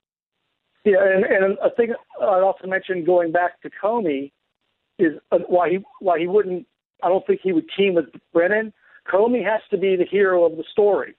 Yeah, 0.85 0.99
and, 1.03 1.25
and 1.25 1.59
I 1.65 1.71
think 1.71 1.93
I'd 2.21 2.43
also 2.43 2.67
mention 2.67 3.05
going 3.05 3.33
back 3.33 3.61
to 3.63 3.71
Comey 3.83 4.33
is 4.99 5.13
uh, 5.33 5.39
why 5.49 5.71
he 5.71 5.79
why 6.01 6.19
he 6.19 6.27
wouldn't. 6.27 6.67
I 7.05 7.09
don't 7.09 7.27
think 7.27 7.41
he 7.43 7.53
would 7.53 7.69
team 7.77 7.95
with 7.95 8.07
Brennan. 8.33 8.73
Comey 9.13 9.45
has 9.45 9.61
to 9.71 9.77
be 9.77 9.97
the 9.97 10.05
hero 10.05 10.45
of 10.45 10.57
the 10.57 10.65
story. 10.73 11.15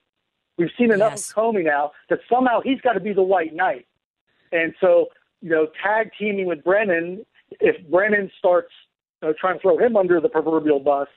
We've 0.58 0.70
seen 0.78 0.90
enough 0.92 1.14
of 1.14 1.20
Comey 1.20 1.64
now 1.64 1.92
that 2.10 2.20
somehow 2.30 2.60
he's 2.62 2.80
got 2.80 2.94
to 2.94 3.00
be 3.00 3.12
the 3.12 3.22
white 3.22 3.54
knight. 3.54 3.86
And 4.52 4.74
so, 4.80 5.06
you 5.42 5.50
know, 5.50 5.68
tag 5.82 6.10
teaming 6.18 6.46
with 6.46 6.64
Brennan, 6.64 7.24
if 7.60 7.76
Brennan 7.88 8.30
starts 8.38 8.72
you 9.22 9.28
know, 9.28 9.34
trying 9.38 9.56
to 9.56 9.60
throw 9.60 9.78
him 9.78 9.96
under 9.96 10.20
the 10.20 10.28
proverbial 10.28 10.80
bus, 10.80 11.08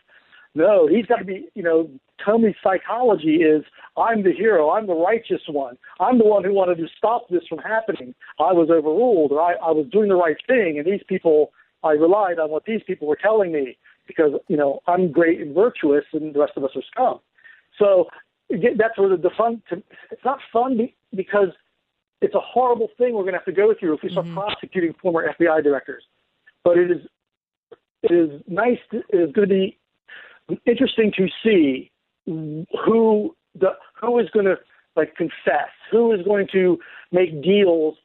no, 0.56 0.88
he's 0.88 1.06
got 1.06 1.18
to 1.18 1.26
be, 1.26 1.48
you 1.56 1.64
know, 1.64 1.90
Comey's 2.26 2.58
psychology 2.62 3.38
is 3.38 3.64
I'm 3.98 4.24
the 4.24 4.34
hero, 4.34 4.72
I'm 4.72 4.88
the 4.88 4.96
righteous 4.96 5.42
one, 5.48 5.78
I'm 6.00 6.18
the 6.18 6.26
one 6.26 6.44
who 6.44 6.54
wanted 6.54 6.78
to 6.78 6.88
stop 6.98 7.30
this 7.30 7.44
from 7.48 7.60
happening. 7.60 8.14
I 8.40 8.52
was 8.52 8.70
overruled, 8.70 9.32
or 9.32 9.42
I, 9.42 9.54
I 9.54 9.72
was 9.72 9.86
doing 9.92 10.10
the 10.10 10.16
right 10.16 10.38
thing, 10.48 10.78
and 10.78 10.86
these 10.86 11.04
people, 11.08 11.52
I 11.84 11.92
relied 11.92 12.40
on 12.40 12.50
what 12.50 12.66
these 12.66 12.82
people 12.86 13.08
were 13.08 13.16
telling 13.16 13.52
me 13.52 13.78
because, 14.10 14.32
you 14.48 14.58
know, 14.58 14.80
I'm 14.88 15.12
great 15.12 15.40
and 15.40 15.54
virtuous, 15.54 16.04
and 16.14 16.34
the 16.34 16.40
rest 16.40 16.54
of 16.58 16.64
us 16.64 16.72
are 16.76 16.82
scum. 16.92 17.20
So 17.78 18.08
again, 18.52 18.76
that's 18.78 18.98
where 18.98 19.10
the, 19.10 19.18
the 19.18 19.30
fun, 19.38 19.62
to, 19.70 19.84
it's 20.12 20.26
not 20.26 20.40
fun 20.52 20.78
be, 20.78 20.96
because 21.16 21.50
it's 22.22 22.34
a 22.34 22.40
horrible 22.40 22.90
thing 22.98 23.14
we're 23.14 23.22
going 23.22 23.34
to 23.34 23.40
have 23.40 23.46
to 23.46 23.52
go 23.52 23.74
through 23.80 23.94
if 23.94 24.00
we 24.04 24.10
start 24.10 24.26
mm-hmm. 24.26 24.40
prosecuting 24.40 24.94
former 25.02 25.32
FBI 25.40 25.64
directors. 25.64 26.04
But 26.64 26.78
it 26.78 26.92
is, 26.92 26.98
it 28.04 28.12
is 28.12 28.42
nice, 28.48 28.80
to, 28.92 28.98
it 29.10 29.30
is 29.30 29.32
going 29.32 29.48
to 29.48 29.54
be 29.54 29.80
interesting 30.66 31.12
to 31.18 31.28
see 31.44 31.92
who 32.26 33.36
the 33.56 33.70
who 34.02 34.20
is 34.20 34.30
going 34.34 34.46
to 34.46 34.56
like 34.96 35.16
confess? 35.16 35.72
Who 35.92 36.12
is 36.14 36.22
going 36.26 36.48
to 36.52 36.78
make 37.12 37.42
deals 37.44 37.96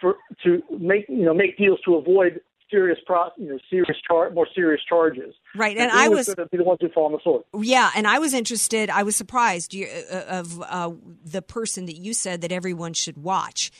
for 0.00 0.16
to 0.44 0.62
make 0.78 1.06
you 1.08 1.24
know 1.24 1.34
make 1.34 1.56
deals 1.56 1.78
to 1.84 1.94
avoid 1.94 2.40
serious 2.72 2.98
pro 3.06 3.26
you 3.36 3.50
know 3.50 3.58
serious 3.70 3.96
char- 4.08 4.30
more 4.30 4.48
serious 4.52 4.80
charges? 4.88 5.34
Right, 5.54 5.76
and 5.76 5.92
who 5.92 5.98
I 5.98 6.08
was- 6.08 6.26
going 6.26 6.36
to 6.38 6.46
be 6.46 6.56
the 6.56 6.64
ones 6.64 6.78
who 6.80 6.88
fall 6.88 7.04
on 7.06 7.12
the 7.12 7.20
sword. 7.22 7.44
Yeah, 7.60 7.90
and 7.94 8.06
I 8.08 8.18
was 8.18 8.34
interested. 8.34 8.90
I 8.90 9.04
was 9.04 9.14
surprised 9.14 9.72
you, 9.74 9.86
uh, 10.12 10.24
of 10.28 10.60
uh, 10.62 10.90
the 11.24 11.42
person 11.42 11.86
that 11.86 11.96
you 11.96 12.14
said 12.14 12.40
that 12.40 12.50
everyone 12.50 12.94
should 12.94 13.18
watch, 13.18 13.70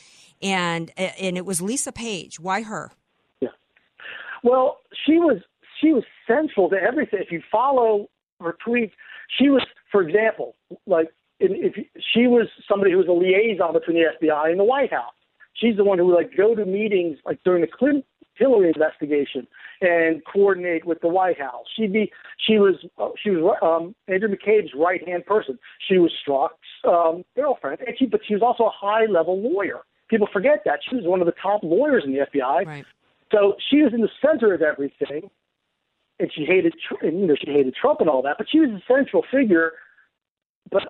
and 0.41 0.89
uh, 0.97 1.09
and 1.19 1.35
it 1.37 1.45
was 1.45 1.61
Lisa 1.61 1.91
Page. 1.91 2.39
Why 2.39 2.61
her? 2.61 2.91
Yeah. 3.41 3.49
Well, 4.43 4.77
she 5.05 5.17
was 5.17 5.41
she 5.81 5.91
was 5.91 6.03
central 6.27 6.69
to 6.69 6.77
everything. 6.77 7.19
If 7.21 7.31
you 7.31 7.41
follow 7.51 8.09
her 8.39 8.55
tweets, 8.65 8.91
she 9.37 9.49
was, 9.49 9.65
for 9.91 10.01
example, 10.01 10.55
like 10.85 11.09
in, 11.39 11.51
if 11.55 11.73
she 12.13 12.27
was 12.27 12.47
somebody 12.69 12.91
who 12.91 12.97
was 12.97 13.07
a 13.07 13.11
liaison 13.11 13.73
between 13.73 13.97
the 13.97 14.05
FBI 14.27 14.51
and 14.51 14.59
the 14.59 14.63
White 14.63 14.91
House. 14.91 15.13
She's 15.55 15.77
the 15.77 15.83
one 15.83 15.99
who 15.99 16.07
would 16.07 16.15
like 16.15 16.35
go 16.35 16.55
to 16.55 16.65
meetings 16.65 17.19
like 17.25 17.39
during 17.45 17.61
the 17.61 17.67
Clinton 17.67 18.03
Hillary 18.35 18.67
investigation 18.67 19.47
and 19.81 20.21
coordinate 20.31 20.85
with 20.85 21.01
the 21.01 21.07
White 21.07 21.39
House. 21.39 21.65
She'd 21.75 21.93
be 21.93 22.11
she 22.37 22.57
was 22.57 22.75
uh, 22.97 23.09
she 23.21 23.29
was 23.29 23.57
um, 23.61 23.95
Andrew 24.07 24.29
McCabe's 24.29 24.71
right 24.75 25.07
hand 25.07 25.25
person. 25.25 25.59
She 25.87 25.97
was 25.97 26.11
Strzok's 26.25 26.51
um, 26.87 27.23
girlfriend, 27.35 27.79
and 27.85 27.95
she 27.97 28.05
but 28.05 28.21
she 28.27 28.33
was 28.33 28.41
also 28.41 28.65
a 28.65 28.71
high 28.73 29.05
level 29.05 29.41
lawyer. 29.41 29.81
People 30.09 30.27
forget 30.31 30.61
that 30.65 30.79
she 30.87 30.95
was 30.95 31.05
one 31.05 31.21
of 31.21 31.25
the 31.25 31.33
top 31.41 31.61
lawyers 31.63 32.03
in 32.05 32.13
the 32.13 32.19
FBI. 32.19 32.65
Right. 32.65 32.85
So 33.31 33.55
she 33.69 33.81
was 33.81 33.93
in 33.93 34.01
the 34.01 34.09
center 34.21 34.53
of 34.53 34.61
everything, 34.61 35.29
and 36.19 36.31
she 36.33 36.45
hated, 36.45 36.75
and, 37.01 37.19
you 37.19 37.27
know, 37.27 37.35
she 37.43 37.51
hated 37.51 37.73
Trump 37.75 37.99
and 37.99 38.09
all 38.09 38.21
that. 38.21 38.35
But 38.37 38.47
she 38.49 38.59
was 38.59 38.69
a 38.69 38.81
central 38.87 39.23
figure. 39.31 39.71
But 40.69 40.83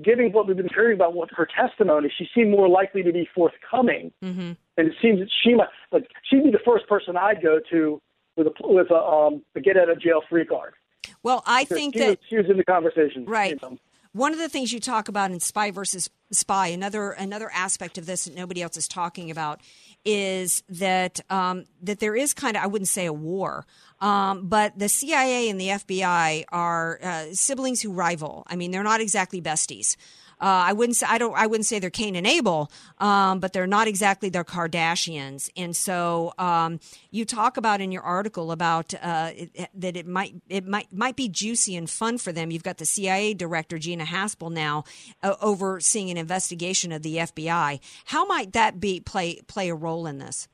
given 0.00 0.32
what 0.32 0.46
we've 0.46 0.56
been 0.56 0.70
hearing 0.74 0.94
about 0.94 1.14
what 1.14 1.28
her 1.36 1.46
testimony, 1.46 2.10
she 2.16 2.26
seemed 2.34 2.50
more 2.50 2.68
likely 2.68 3.02
to 3.02 3.12
be 3.12 3.28
forthcoming. 3.34 4.12
Mm-hmm. 4.24 4.52
And 4.76 4.88
it 4.88 4.94
seems 5.02 5.18
that 5.20 5.28
she 5.42 5.54
might, 5.54 5.68
like, 5.90 6.08
she'd 6.28 6.42
be 6.44 6.50
the 6.50 6.58
first 6.64 6.88
person 6.88 7.16
I'd 7.16 7.42
go 7.42 7.60
to 7.70 8.00
with 8.36 8.46
a 8.46 8.52
with 8.62 8.90
a 8.90 8.94
um 8.96 9.42
a 9.54 9.60
get 9.60 9.76
out 9.76 9.90
of 9.90 10.00
jail 10.00 10.22
free 10.28 10.46
card. 10.46 10.74
Well, 11.22 11.42
I 11.46 11.64
think 11.64 11.94
she 11.94 12.00
that 12.00 12.08
was, 12.08 12.16
she 12.28 12.36
was 12.36 12.46
in 12.48 12.56
the 12.56 12.64
conversation, 12.64 13.24
Right. 13.26 13.50
you 13.50 13.58
know. 13.70 13.78
One 14.14 14.32
of 14.34 14.38
the 14.38 14.48
things 14.50 14.72
you 14.74 14.78
talk 14.80 15.08
about 15.08 15.30
in 15.30 15.40
Spy 15.40 15.70
versus 15.70 16.10
Spy, 16.32 16.66
another 16.66 17.12
another 17.12 17.50
aspect 17.52 17.96
of 17.96 18.04
this 18.04 18.24
that 18.26 18.34
nobody 18.34 18.60
else 18.62 18.76
is 18.76 18.86
talking 18.86 19.30
about, 19.30 19.60
is 20.04 20.62
that 20.68 21.20
um, 21.30 21.64
that 21.82 21.98
there 22.00 22.14
is 22.14 22.34
kind 22.34 22.56
of 22.56 22.62
I 22.62 22.66
wouldn't 22.66 22.88
say 22.88 23.06
a 23.06 23.12
war, 23.12 23.66
um, 24.00 24.48
but 24.48 24.78
the 24.78 24.88
CIA 24.90 25.48
and 25.48 25.58
the 25.58 25.68
FBI 25.68 26.44
are 26.50 26.98
uh, 27.02 27.24
siblings 27.32 27.80
who 27.80 27.90
rival. 27.90 28.44
I 28.46 28.56
mean, 28.56 28.70
they're 28.70 28.82
not 28.82 29.00
exactly 29.00 29.40
besties. 29.40 29.96
Uh, 30.42 30.66
I 30.66 30.72
wouldn't 30.72 30.96
say 30.96 31.06
I 31.08 31.18
don't 31.18 31.34
I 31.36 31.46
wouldn't 31.46 31.66
say 31.66 31.78
they're 31.78 31.88
Cain 31.88 32.16
and 32.16 32.26
Abel, 32.26 32.68
um, 32.98 33.38
but 33.38 33.52
they're 33.52 33.68
not 33.68 33.86
exactly 33.86 34.28
they're 34.28 34.42
Kardashians. 34.42 35.48
And 35.56 35.76
so 35.76 36.34
um, 36.36 36.80
you 37.12 37.24
talk 37.24 37.56
about 37.56 37.80
in 37.80 37.92
your 37.92 38.02
article 38.02 38.50
about 38.50 38.92
uh, 39.00 39.30
it, 39.36 39.70
that 39.72 39.96
it 39.96 40.04
might 40.04 40.34
it 40.48 40.66
might 40.66 40.92
might 40.92 41.14
be 41.14 41.28
juicy 41.28 41.76
and 41.76 41.88
fun 41.88 42.18
for 42.18 42.32
them. 42.32 42.50
You've 42.50 42.64
got 42.64 42.78
the 42.78 42.84
CIA 42.84 43.34
director 43.34 43.78
Gina 43.78 44.04
Haspel 44.04 44.50
now 44.50 44.82
uh, 45.22 45.36
overseeing 45.40 46.10
an 46.10 46.16
investigation 46.16 46.90
of 46.90 47.02
the 47.02 47.18
FBI. 47.18 47.78
How 48.06 48.24
might 48.24 48.52
that 48.52 48.80
be 48.80 48.98
play 48.98 49.42
play 49.46 49.68
a 49.68 49.76
role 49.76 50.08
in 50.08 50.18
this? 50.18 50.48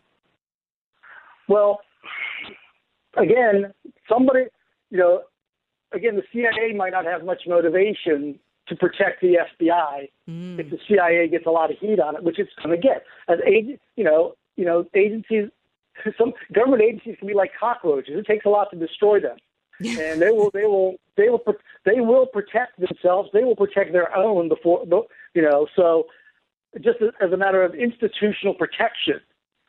Well, 1.49 1.81
again, 3.17 3.73
somebody, 4.07 4.45
you 4.91 4.99
know, 4.99 5.23
again, 5.93 6.17
the 6.17 6.25
CIA 6.31 6.75
might 6.77 6.91
not 6.91 7.07
have 7.07 7.25
much 7.25 7.45
motivation 7.47 8.39
to 8.69 8.77
protect 8.77 9.21
the 9.21 9.39
FBI 9.61 10.09
hmm. 10.27 10.61
if 10.61 10.71
the 10.71 10.79
CIA 10.89 11.29
gets 11.29 11.47
a 11.47 11.51
lot 11.51 11.71
of 11.71 11.79
heat 11.79 12.01
on 12.01 12.17
it, 12.17 12.23
which 12.23 12.39
it's 12.39 12.53
going 12.63 12.79
to 12.79 12.81
get. 12.81 13.05
As 13.29 13.39
agent, 13.47 13.81
you 13.97 14.05
know, 14.05 14.35
you 14.57 14.65
know, 14.65 14.87
agencies, 14.95 15.49
some 16.19 16.33
government 16.53 16.83
agencies 16.83 17.17
can 17.19 17.29
be 17.29 17.35
like 17.35 17.53
cockroaches. 17.59 18.19
It 18.19 18.27
takes 18.27 18.45
a 18.45 18.51
lot 18.51 18.71
to 18.71 18.77
destroy 18.77 19.21
them, 19.21 19.37
and 19.81 20.21
they 20.21 20.31
will, 20.31 20.51
they 20.53 20.65
will, 20.65 20.97
they 21.17 21.29
will, 21.29 21.43
they 21.85 22.01
will 22.01 22.27
protect 22.27 22.79
themselves. 22.79 23.31
They 23.33 23.45
will 23.45 23.57
protect 23.57 23.93
their 23.93 24.15
own 24.17 24.49
before, 24.49 24.85
you 25.35 25.43
know. 25.43 25.67
So, 25.75 26.07
just 26.81 27.01
as- 27.01 27.15
as 27.21 27.33
a 27.33 27.37
matter 27.37 27.63
of 27.63 27.75
institutional 27.75 28.55
protection, 28.55 29.21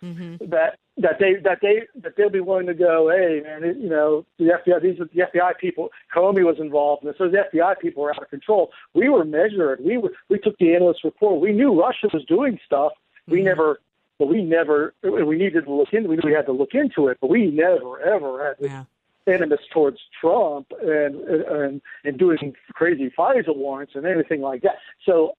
mm-hmm. 0.04 0.50
that 0.50 0.78
that 1.02 1.18
they 1.20 1.36
that 1.44 1.60
they 1.62 1.84
that 2.02 2.14
they'll 2.18 2.30
be 2.30 2.40
willing 2.40 2.68
to 2.68 2.74
go, 2.74 3.10
hey 3.10 3.42
man, 3.42 3.64
it, 3.64 3.78
you 3.78 3.90
know 3.90 4.26
the 4.38 4.46
FBI 4.46 4.82
these 4.82 5.00
are 5.00 5.06
the 5.06 5.22
FBI 5.34 5.58
people. 5.58 5.90
Comey 6.16 6.46
was 6.46 6.58
involved 6.60 7.04
in 7.04 7.08
this, 7.08 7.18
so 7.18 7.30
the 7.30 7.46
FBI 7.54 7.80
people 7.80 8.04
were 8.04 8.14
out 8.14 8.22
of 8.22 8.30
control. 8.30 8.72
We 8.94 9.10
were 9.10 9.26
measured. 9.26 9.80
We 9.84 9.98
were 9.98 10.12
we 10.30 10.40
took 10.40 10.58
the 10.58 10.76
analyst 10.76 11.04
report. 11.04 11.42
We 11.42 11.54
knew 11.54 11.80
Russia 11.80 12.10
was 12.14 12.24
doing 12.26 12.60
stuff. 12.66 12.92
We 13.28 13.40
mm-hmm. 13.40 13.46
never, 13.46 13.80
but 14.18 14.28
we 14.28 14.44
never. 14.44 14.94
We 15.04 15.38
needed 15.38 15.66
to 15.66 15.74
look 15.74 15.94
into. 15.94 16.10
We 16.10 16.16
knew 16.18 16.24
we 16.26 16.34
had 16.34 16.46
to 16.48 16.52
look 16.52 16.74
into 16.74 17.08
it, 17.08 17.18
but 17.22 17.30
we 17.30 17.48
never 17.48 18.02
ever 18.02 18.48
had 18.48 18.58
this 18.60 18.86
animus 19.28 19.62
towards 19.72 20.00
Trump 20.20 20.68
and 20.82 21.16
and 21.16 21.82
and 22.04 22.18
doing 22.18 22.54
crazy 22.74 23.12
FISA 23.18 23.56
warrants 23.56 23.94
and 23.96 24.06
anything 24.06 24.42
like 24.42 24.64
that. 24.64 24.76
So 25.06 25.34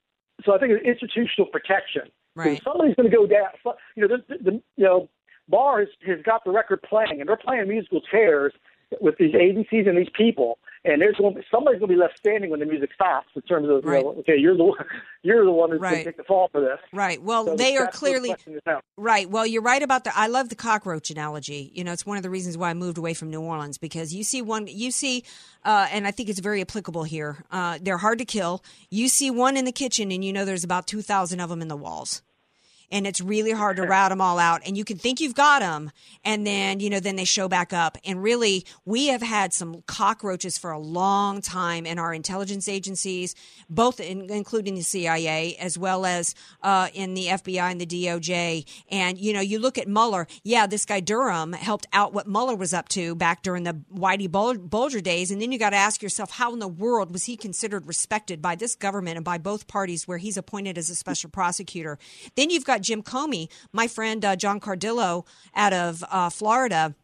so 0.45 0.55
I 0.55 0.59
think 0.59 0.73
it's 0.73 0.87
institutional 0.87 1.51
protection. 1.51 2.03
Right. 2.35 2.61
Somebody's 2.63 2.95
going 2.95 3.11
to 3.11 3.17
go 3.17 3.27
down, 3.27 3.49
you 3.97 4.07
know, 4.07 4.17
the, 4.17 4.39
the, 4.39 4.53
you 4.77 4.85
know, 4.85 5.09
Barr 5.51 5.81
has, 5.81 5.89
has 6.07 6.23
got 6.23 6.45
the 6.45 6.51
record 6.53 6.81
playing, 6.83 7.21
and 7.21 7.29
they're 7.29 7.37
playing 7.37 7.69
musical 7.69 8.01
chairs 8.01 8.53
with 9.01 9.17
these 9.19 9.35
agencies 9.35 9.87
and 9.87 9.97
these 9.97 10.11
people. 10.17 10.59
And 10.85 11.01
there's 11.03 11.15
going 11.17 11.35
to 11.35 11.43
somebody's 11.51 11.79
going 11.79 11.91
to 11.91 11.95
be 11.95 12.01
left 12.01 12.17
standing 12.17 12.51
when 12.51 12.59
the 12.61 12.67
music 12.67 12.91
stops. 12.95 13.29
In 13.37 13.43
terms 13.43 13.69
of, 13.69 13.85
you 13.85 13.91
Right. 13.91 14.03
know, 14.03 14.15
okay, 14.21 14.37
you're 14.39 14.57
the 14.57 14.65
one, 14.65 14.79
you're 15.23 15.45
the 15.45 15.51
one 15.53 15.71
who's 15.71 15.79
going 15.81 15.93
Right. 15.93 15.99
to 15.99 16.05
take 16.05 16.17
the 16.17 16.25
fall 16.25 16.49
for 16.51 16.61
this. 16.63 16.79
Right. 16.93 17.23
Well, 17.23 17.45
So 17.45 17.55
they 17.55 17.77
are 17.77 17.85
that's 17.85 18.01
where 18.01 18.13
the 18.15 18.19
clearly 18.19 18.29
question 18.31 18.55
is 18.55 18.63
now. 18.67 18.81
right. 18.97 19.29
Well, 19.29 19.47
you're 19.47 19.61
right 19.63 19.83
about 19.83 20.05
the. 20.05 20.19
I 20.19 20.29
love 20.29 20.49
the 20.49 20.55
cockroach 20.57 21.11
analogy. 21.11 21.71
You 21.75 21.85
know, 21.85 21.93
it's 21.93 22.07
one 22.07 22.17
of 22.17 22.23
the 22.23 22.31
reasons 22.31 22.57
why 22.57 22.71
I 22.71 22.75
moved 22.75 22.97
away 22.97 23.13
from 23.13 23.29
New 23.31 23.43
Orleans 23.43 23.77
because 23.77 24.15
you 24.15 24.25
see 24.25 24.41
one, 24.41 24.67
you 24.69 24.91
see, 24.91 25.23
uh, 25.67 25.87
and 25.93 26.07
I 26.07 26.13
think 26.13 26.31
it's 26.31 26.41
very 26.41 26.63
applicable 26.63 27.05
here. 27.05 27.45
Uh, 27.51 27.79
they're 27.81 27.99
hard 27.99 28.19
to 28.21 28.25
kill. 28.25 28.65
You 28.89 29.09
see 29.09 29.31
one 29.31 29.59
in 29.59 29.67
the 29.67 29.73
kitchen, 29.73 30.11
and 30.11 30.25
you 30.25 30.33
know 30.33 30.47
there's 30.47 30.65
about 30.65 30.87
two 30.87 31.03
thousand 31.03 31.41
of 31.41 31.51
them 31.51 31.61
in 31.61 31.69
the 31.69 31.77
walls. 31.77 32.23
And 32.91 33.07
it's 33.07 33.21
really 33.21 33.53
hard 33.53 33.77
to 33.77 33.83
route 33.85 34.11
them 34.11 34.21
all 34.21 34.39
out. 34.39 34.63
And 34.67 34.77
you 34.77 34.85
can 34.85 34.99
think 34.99 35.21
you've 35.21 35.35
got 35.35 35.61
them, 35.61 35.91
and 36.25 36.47
then 36.47 36.81
you 36.81 36.91
know, 36.91 37.01
then 37.01 37.17
they 37.17 37.25
show 37.25 37.49
back 37.49 37.73
up. 37.73 37.99
And 38.05 38.23
really, 38.23 38.67
we 38.85 39.09
have 39.09 39.23
had 39.23 39.53
some 39.53 39.83
cockroaches 39.87 40.59
for 40.59 40.71
a 40.71 40.79
long 40.79 41.41
time 41.41 41.87
in 41.87 41.99
our 41.99 42.13
intelligence 42.13 42.69
agencies, 42.69 43.35
both 43.69 44.01
in, 44.01 44.31
including 44.31 44.75
the 44.75 44.83
CIA 44.83 45.57
as 45.57 45.79
well 45.79 46.05
as 46.07 46.35
uh, 46.63 46.89
in 46.95 47.15
the 47.15 47.27
FBI 47.27 47.71
and 47.71 47.81
the 47.81 47.87
DOJ. 47.87 48.67
And 48.91 49.19
you 49.19 49.33
know, 49.33 49.41
you 49.41 49.59
look 49.59 49.79
at 49.79 49.89
Mueller. 49.89 50.27
Yeah, 50.43 50.67
this 50.67 50.85
guy 50.85 51.01
Durham 51.01 51.53
helped 51.53 51.87
out 51.93 52.13
what 52.13 52.27
Mueller 52.27 52.57
was 52.57 52.75
up 52.75 52.89
to 52.91 53.15
back 53.15 53.43
during 53.43 53.65
the 53.65 53.75
Whitey 53.95 54.31
Bul- 54.31 54.59
Bulger 54.59 55.01
days. 55.01 55.31
And 55.31 55.41
then 55.41 55.53
you 55.53 55.59
got 55.59 55.71
to 55.71 55.77
ask 55.77 56.03
yourself, 56.03 56.33
how 56.33 56.53
in 56.53 56.59
the 56.59 56.69
world 56.69 57.13
was 57.13 57.25
he 57.25 57.37
considered 57.37 57.87
respected 57.87 58.43
by 58.43 58.55
this 58.55 58.75
government 58.75 59.17
and 59.17 59.25
by 59.25 59.39
both 59.39 59.67
parties, 59.67 60.07
where 60.07 60.19
he's 60.19 60.37
appointed 60.37 60.79
as 60.79 60.91
a 60.91 60.95
special 60.95 61.31
prosecutor? 61.31 61.99
Then 62.37 62.51
you've 62.51 62.65
got 62.65 62.80
Jim 62.81 63.03
Comey, 63.03 63.49
my 63.73 63.87
friend 63.87 64.25
uh, 64.25 64.37
John 64.37 64.61
Cardillo 64.61 65.27
out 65.55 65.73
of 65.73 66.05
uh, 66.11 66.31
Florida 66.31 66.95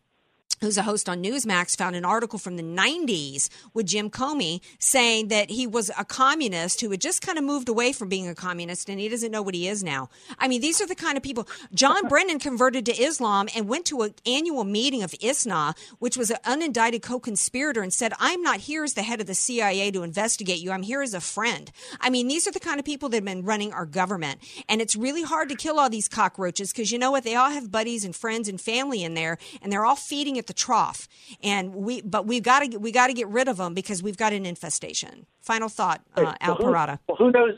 who's 0.61 0.79
a 0.79 0.83
host 0.83 1.09
on 1.09 1.23
Newsmax, 1.23 1.77
found 1.77 1.97
an 1.97 2.05
article 2.05 2.39
from 2.39 2.57
the 2.57 2.63
90s 2.63 3.49
with 3.75 3.87
Jim 3.87 4.11
Comey 4.11 4.61
saying 4.79 5.29
that 5.29 5.51
he 5.51 5.67
was 5.67 5.91
a 5.99 6.05
communist 6.05 6.81
who 6.81 6.91
had 6.91 7.01
just 7.01 7.23
kind 7.23 7.39
of 7.39 7.45
moved 7.45 7.69
away 7.69 7.93
from 7.93 8.09
being 8.09 8.29
a 8.29 8.35
communist 8.35 8.89
and 8.89 9.01
he 9.01 9.09
doesn't 9.09 9.31
know 9.31 9.43
what 9.43 9.55
he 9.55 9.69
is 9.69 9.83
now. 9.83 10.09
I 10.39 10.49
mean, 10.49 10.61
these 10.61 10.81
are 10.81 10.87
the 10.87 10.95
kind 10.95 11.17
of 11.17 11.23
people. 11.23 11.49
John 11.75 12.09
Brennan 12.09 12.39
converted 12.39 12.87
to 12.87 12.93
Islam 12.93 13.49
and 13.55 13.69
went 13.69 13.87
to 13.87 14.03
an 14.03 14.15
annual 14.27 14.65
meeting 14.65 15.03
of 15.03 15.15
ISNA, 15.21 15.75
which 15.99 16.17
was 16.17 16.31
an 16.31 16.39
unindicted 16.45 17.03
co 17.03 17.21
conspirator, 17.21 17.83
and 17.83 17.93
said, 17.93 18.13
I'm 18.19 18.43
not 18.43 18.61
here 18.61 18.85
as 18.85 18.95
the 18.95 19.03
head 19.03 19.21
of 19.21 19.27
the 19.27 19.35
CIA 19.35 19.91
to 19.91 20.03
investigate 20.03 20.59
you. 20.59 20.73
I'm 20.73 20.83
here 20.83 21.03
as 21.03 21.15
a 21.15 21.21
friend. 21.21 21.71
I 22.01 22.11
mean, 22.11 22.29
these 22.29 22.47
are 22.47 22.53
the 22.53 22.61
kind 22.61 22.79
of 22.79 22.85
people 22.85 23.09
that 23.11 23.19
have 23.19 23.25
been 23.25 23.45
running 23.45 23.73
our 23.73 23.87
government. 23.87 24.41
And 24.69 24.81
it's 24.81 24.97
really 24.97 25.23
hard 25.23 25.49
to 25.51 25.55
kill 25.55 25.79
all 25.79 25.91
these 25.91 26.09
cockroaches 26.09 26.73
because 26.73 26.91
you 26.91 26.99
know 26.99 27.11
what? 27.11 27.25
They 27.25 27.35
all 27.35 27.51
have 27.51 27.71
buddies 27.71 28.05
and 28.05 28.15
friends 28.15 28.49
and 28.49 28.61
family 28.61 29.03
in 29.05 29.15
there, 29.15 29.39
and 29.63 29.73
they're 29.73 29.85
all 29.85 29.97
feeding 29.97 30.39
at 30.39 30.46
the 30.47 30.53
trough. 30.55 31.09
And 31.43 31.75
we, 31.75 32.01
but 32.03 32.27
we've 32.27 32.43
got 32.43 32.61
to 32.71 32.79
we 32.79 32.93
got 32.93 33.07
to 33.09 33.13
get 33.15 33.29
rid 33.29 33.49
of 33.49 33.57
them 33.59 33.75
because 33.75 34.03
we've 34.03 34.17
got 34.17 34.33
an 34.33 34.47
infestation. 34.47 35.27
Final 35.41 35.69
thought, 35.69 36.03
uh, 36.17 36.35
Al 36.41 36.55
Well, 36.55 36.57
who- 36.57 36.65
Perrotta. 36.65 36.99
Well, 37.09 37.17
who 37.19 37.31
knows? 37.31 37.55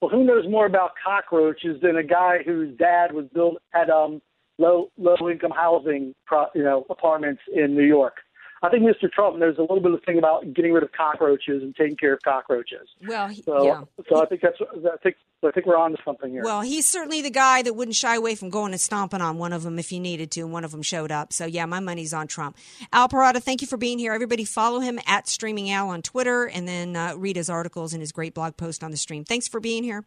Well, 0.00 0.10
who 0.10 0.24
knows 0.24 0.46
more 0.48 0.64
about 0.66 0.92
cockroaches 1.04 1.80
than 1.82 1.96
a 1.96 2.02
guy 2.02 2.38
whose 2.44 2.74
dad 2.78 3.12
was 3.12 3.26
built 3.34 3.58
at 3.74 3.90
um 3.90 4.22
low 4.58 4.90
low 4.98 5.16
income 5.30 5.52
housing, 5.54 6.14
pro, 6.26 6.46
you 6.54 6.62
know, 6.62 6.86
apartments 6.90 7.42
in 7.54 7.74
New 7.74 7.84
York. 7.84 8.14
I 8.62 8.68
think 8.68 8.82
Mr. 8.84 9.10
Trump 9.10 9.38
knows 9.38 9.56
a 9.56 9.62
little 9.62 9.80
bit 9.80 9.92
of 9.92 10.02
thing 10.04 10.18
about 10.18 10.52
getting 10.52 10.72
rid 10.74 10.82
of 10.82 10.92
cockroaches 10.92 11.62
and 11.62 11.74
taking 11.74 11.96
care 11.96 12.12
of 12.12 12.20
cockroaches. 12.22 12.88
Well, 13.08 13.28
he- 13.28 13.40
So, 13.42 13.64
yeah. 13.64 13.84
so 14.08 14.22
I 14.22 14.26
think 14.26 14.42
that's 14.42 14.58
I 14.60 14.96
think 15.02 15.16
I 15.42 15.50
think 15.50 15.64
we're 15.64 15.78
on 15.78 15.92
to 15.92 15.98
something 16.04 16.30
here. 16.30 16.42
Well, 16.44 16.60
he's 16.60 16.86
certainly 16.86 17.22
the 17.22 17.30
guy 17.30 17.62
that 17.62 17.74
wouldn't 17.74 17.94
shy 17.96 18.16
away 18.16 18.34
from 18.34 18.50
going 18.50 18.72
and 18.72 18.80
stomping 18.80 19.22
on 19.22 19.38
one 19.38 19.54
of 19.54 19.62
them 19.62 19.78
if 19.78 19.88
he 19.88 19.98
needed 19.98 20.30
to, 20.32 20.42
and 20.42 20.52
one 20.52 20.64
of 20.64 20.72
them 20.72 20.82
showed 20.82 21.10
up. 21.10 21.32
So, 21.32 21.46
yeah, 21.46 21.64
my 21.64 21.80
money's 21.80 22.12
on 22.12 22.26
Trump. 22.26 22.58
Al 22.92 23.08
Perrotta, 23.08 23.42
thank 23.42 23.62
you 23.62 23.66
for 23.66 23.78
being 23.78 23.98
here. 23.98 24.12
Everybody 24.12 24.44
follow 24.44 24.80
him 24.80 24.98
at 25.06 25.26
Streaming 25.26 25.70
Al 25.70 25.88
on 25.88 26.02
Twitter, 26.02 26.44
and 26.44 26.68
then 26.68 26.94
uh, 26.96 27.14
read 27.16 27.36
his 27.36 27.48
articles 27.48 27.94
and 27.94 28.02
his 28.02 28.12
great 28.12 28.34
blog 28.34 28.58
post 28.58 28.84
on 28.84 28.90
the 28.90 28.98
stream. 28.98 29.24
Thanks 29.24 29.48
for 29.48 29.60
being 29.60 29.82
here. 29.84 30.04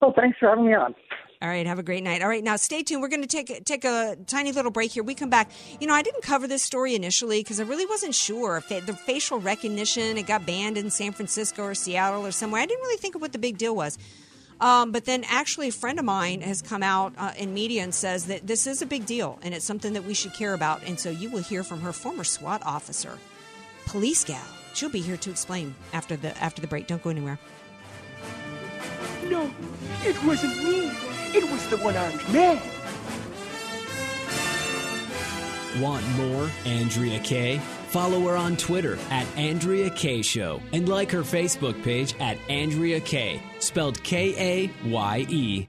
Oh, 0.00 0.12
thanks 0.16 0.38
for 0.38 0.48
having 0.48 0.66
me 0.66 0.72
on. 0.74 0.94
All 1.44 1.50
right, 1.50 1.66
have 1.66 1.78
a 1.78 1.82
great 1.82 2.02
night. 2.02 2.22
All 2.22 2.28
right, 2.28 2.42
now 2.42 2.56
stay 2.56 2.82
tuned. 2.82 3.02
We're 3.02 3.08
going 3.08 3.20
to 3.20 3.28
take 3.28 3.66
take 3.66 3.84
a 3.84 4.16
tiny 4.26 4.50
little 4.50 4.70
break 4.70 4.92
here. 4.92 5.02
We 5.02 5.14
come 5.14 5.28
back. 5.28 5.50
You 5.78 5.86
know, 5.86 5.92
I 5.92 6.00
didn't 6.00 6.22
cover 6.22 6.46
this 6.46 6.62
story 6.62 6.94
initially 6.94 7.40
because 7.40 7.60
I 7.60 7.64
really 7.64 7.84
wasn't 7.84 8.14
sure 8.14 8.56
if 8.56 8.86
the 8.86 8.94
facial 8.94 9.38
recognition 9.38 10.16
it 10.16 10.26
got 10.26 10.46
banned 10.46 10.78
in 10.78 10.88
San 10.88 11.12
Francisco 11.12 11.64
or 11.64 11.74
Seattle 11.74 12.24
or 12.24 12.32
somewhere. 12.32 12.62
I 12.62 12.64
didn't 12.64 12.80
really 12.80 12.96
think 12.96 13.14
of 13.14 13.20
what 13.20 13.32
the 13.32 13.38
big 13.38 13.58
deal 13.58 13.76
was. 13.76 13.98
Um, 14.58 14.90
but 14.90 15.04
then, 15.04 15.22
actually, 15.28 15.68
a 15.68 15.72
friend 15.72 15.98
of 15.98 16.06
mine 16.06 16.40
has 16.40 16.62
come 16.62 16.82
out 16.82 17.12
uh, 17.18 17.32
in 17.36 17.52
media 17.52 17.82
and 17.82 17.94
says 17.94 18.24
that 18.24 18.46
this 18.46 18.66
is 18.66 18.80
a 18.80 18.86
big 18.86 19.04
deal 19.04 19.38
and 19.42 19.52
it's 19.52 19.66
something 19.66 19.92
that 19.92 20.04
we 20.04 20.14
should 20.14 20.32
care 20.32 20.54
about. 20.54 20.82
And 20.86 20.98
so, 20.98 21.10
you 21.10 21.28
will 21.28 21.42
hear 21.42 21.62
from 21.62 21.82
her 21.82 21.92
former 21.92 22.24
SWAT 22.24 22.62
officer, 22.64 23.18
police 23.84 24.24
gal. 24.24 24.40
She'll 24.72 24.88
be 24.88 25.02
here 25.02 25.18
to 25.18 25.30
explain 25.30 25.74
after 25.92 26.16
the 26.16 26.34
after 26.42 26.62
the 26.62 26.68
break. 26.68 26.86
Don't 26.86 27.02
go 27.02 27.10
anywhere. 27.10 27.38
No, 29.24 29.50
it 30.06 30.24
wasn't 30.24 30.56
me. 30.64 30.90
It 31.34 31.50
was 31.50 31.68
the 31.68 31.76
one 31.78 31.96
armed 31.96 32.22
man. 32.32 32.60
Want 35.82 36.08
more 36.16 36.48
Andrea 36.64 37.18
Kaye? 37.18 37.58
Follow 37.88 38.20
her 38.28 38.36
on 38.36 38.56
Twitter 38.56 38.96
at 39.10 39.26
Andrea 39.36 39.90
Kaye 39.90 40.22
Show 40.22 40.60
and 40.72 40.88
like 40.88 41.10
her 41.10 41.22
Facebook 41.22 41.82
page 41.82 42.14
at 42.20 42.38
Andrea 42.48 43.00
Kaye, 43.00 43.42
spelled 43.58 44.00
K 44.04 44.70
A 44.86 44.88
Y 44.88 45.26
E. 45.28 45.68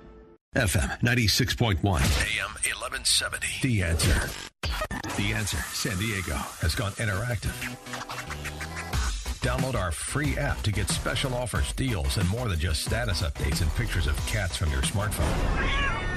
FM 0.55 0.99
96.1, 0.99 1.77
AM 1.77 2.51
1170. 2.51 3.47
The 3.61 3.83
answer. 3.83 4.29
The 5.15 5.31
answer 5.33 5.55
San 5.71 5.97
Diego 5.97 6.35
has 6.59 6.75
gone 6.75 6.91
interactive. 6.93 7.55
Download 9.39 9.75
our 9.75 9.93
free 9.93 10.37
app 10.37 10.61
to 10.63 10.73
get 10.73 10.89
special 10.89 11.33
offers, 11.35 11.71
deals, 11.71 12.17
and 12.17 12.27
more 12.27 12.49
than 12.49 12.59
just 12.59 12.83
status 12.83 13.21
updates 13.21 13.61
and 13.61 13.73
pictures 13.75 14.07
of 14.07 14.17
cats 14.27 14.57
from 14.57 14.69
your 14.71 14.81
smartphone. 14.81 16.10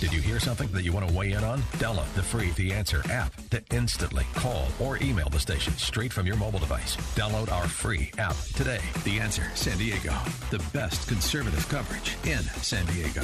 Did 0.00 0.12
you 0.12 0.20
hear 0.20 0.38
something 0.38 0.68
that 0.72 0.82
you 0.82 0.92
want 0.92 1.08
to 1.08 1.14
weigh 1.14 1.32
in 1.32 1.44
on? 1.44 1.62
Download 1.78 2.12
the 2.14 2.22
free 2.22 2.50
The 2.50 2.72
Answer 2.72 3.02
app 3.10 3.32
to 3.50 3.62
instantly 3.72 4.24
call 4.34 4.68
or 4.78 4.98
email 4.98 5.28
the 5.28 5.38
station 5.40 5.72
straight 5.74 6.12
from 6.12 6.26
your 6.26 6.36
mobile 6.36 6.58
device. 6.58 6.96
Download 7.16 7.50
our 7.50 7.66
free 7.66 8.10
app 8.18 8.36
today. 8.54 8.80
The 9.04 9.20
Answer 9.20 9.44
San 9.54 9.78
Diego, 9.78 10.14
the 10.50 10.62
best 10.72 11.08
conservative 11.08 11.66
coverage 11.68 12.16
in 12.24 12.42
San 12.62 12.84
Diego. 12.86 13.22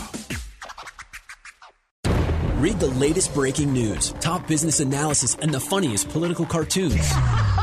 Read 2.61 2.78
the 2.78 2.90
latest 2.98 3.35
breaking 3.35 3.72
news, 3.72 4.12
top 4.20 4.46
business 4.46 4.80
analysis, 4.80 5.37
and 5.40 5.52
the 5.52 5.61
funniest 5.61 6.09
political 6.11 6.46
cartoons. 6.46 7.11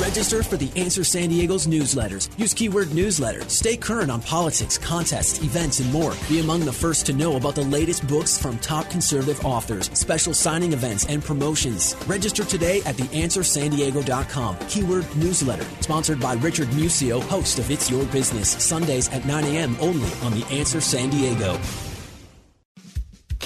Register 0.00 0.42
for 0.42 0.56
the 0.56 0.70
Answer 0.74 1.04
San 1.04 1.28
Diego's 1.28 1.66
newsletters. 1.66 2.28
Use 2.38 2.54
keyword 2.54 2.94
newsletter. 2.94 3.42
Stay 3.48 3.76
current 3.76 4.10
on 4.10 4.22
politics, 4.22 4.78
contests, 4.78 5.42
events, 5.42 5.80
and 5.80 5.92
more. 5.92 6.14
Be 6.28 6.40
among 6.40 6.60
the 6.60 6.72
first 6.72 7.04
to 7.06 7.12
know 7.12 7.36
about 7.36 7.54
the 7.54 7.62
latest 7.62 8.06
books 8.06 8.38
from 8.38 8.58
top 8.58 8.88
conservative 8.88 9.44
authors, 9.44 9.90
special 9.92 10.32
signing 10.32 10.72
events, 10.72 11.04
and 11.06 11.22
promotions. 11.22 11.94
Register 12.06 12.44
today 12.44 12.78
at 12.86 12.96
theanswersandiego.com. 12.96 14.56
Keyword 14.68 15.16
newsletter. 15.16 15.66
Sponsored 15.80 16.20
by 16.20 16.34
Richard 16.34 16.68
Musio, 16.68 17.22
host 17.22 17.58
of 17.58 17.70
It's 17.70 17.90
Your 17.90 18.04
Business. 18.06 18.48
Sundays 18.48 19.08
at 19.10 19.26
9 19.26 19.44
a.m. 19.44 19.76
only 19.80 20.10
on 20.22 20.32
The 20.32 20.46
Answer 20.50 20.80
San 20.80 21.10
Diego. 21.10 21.58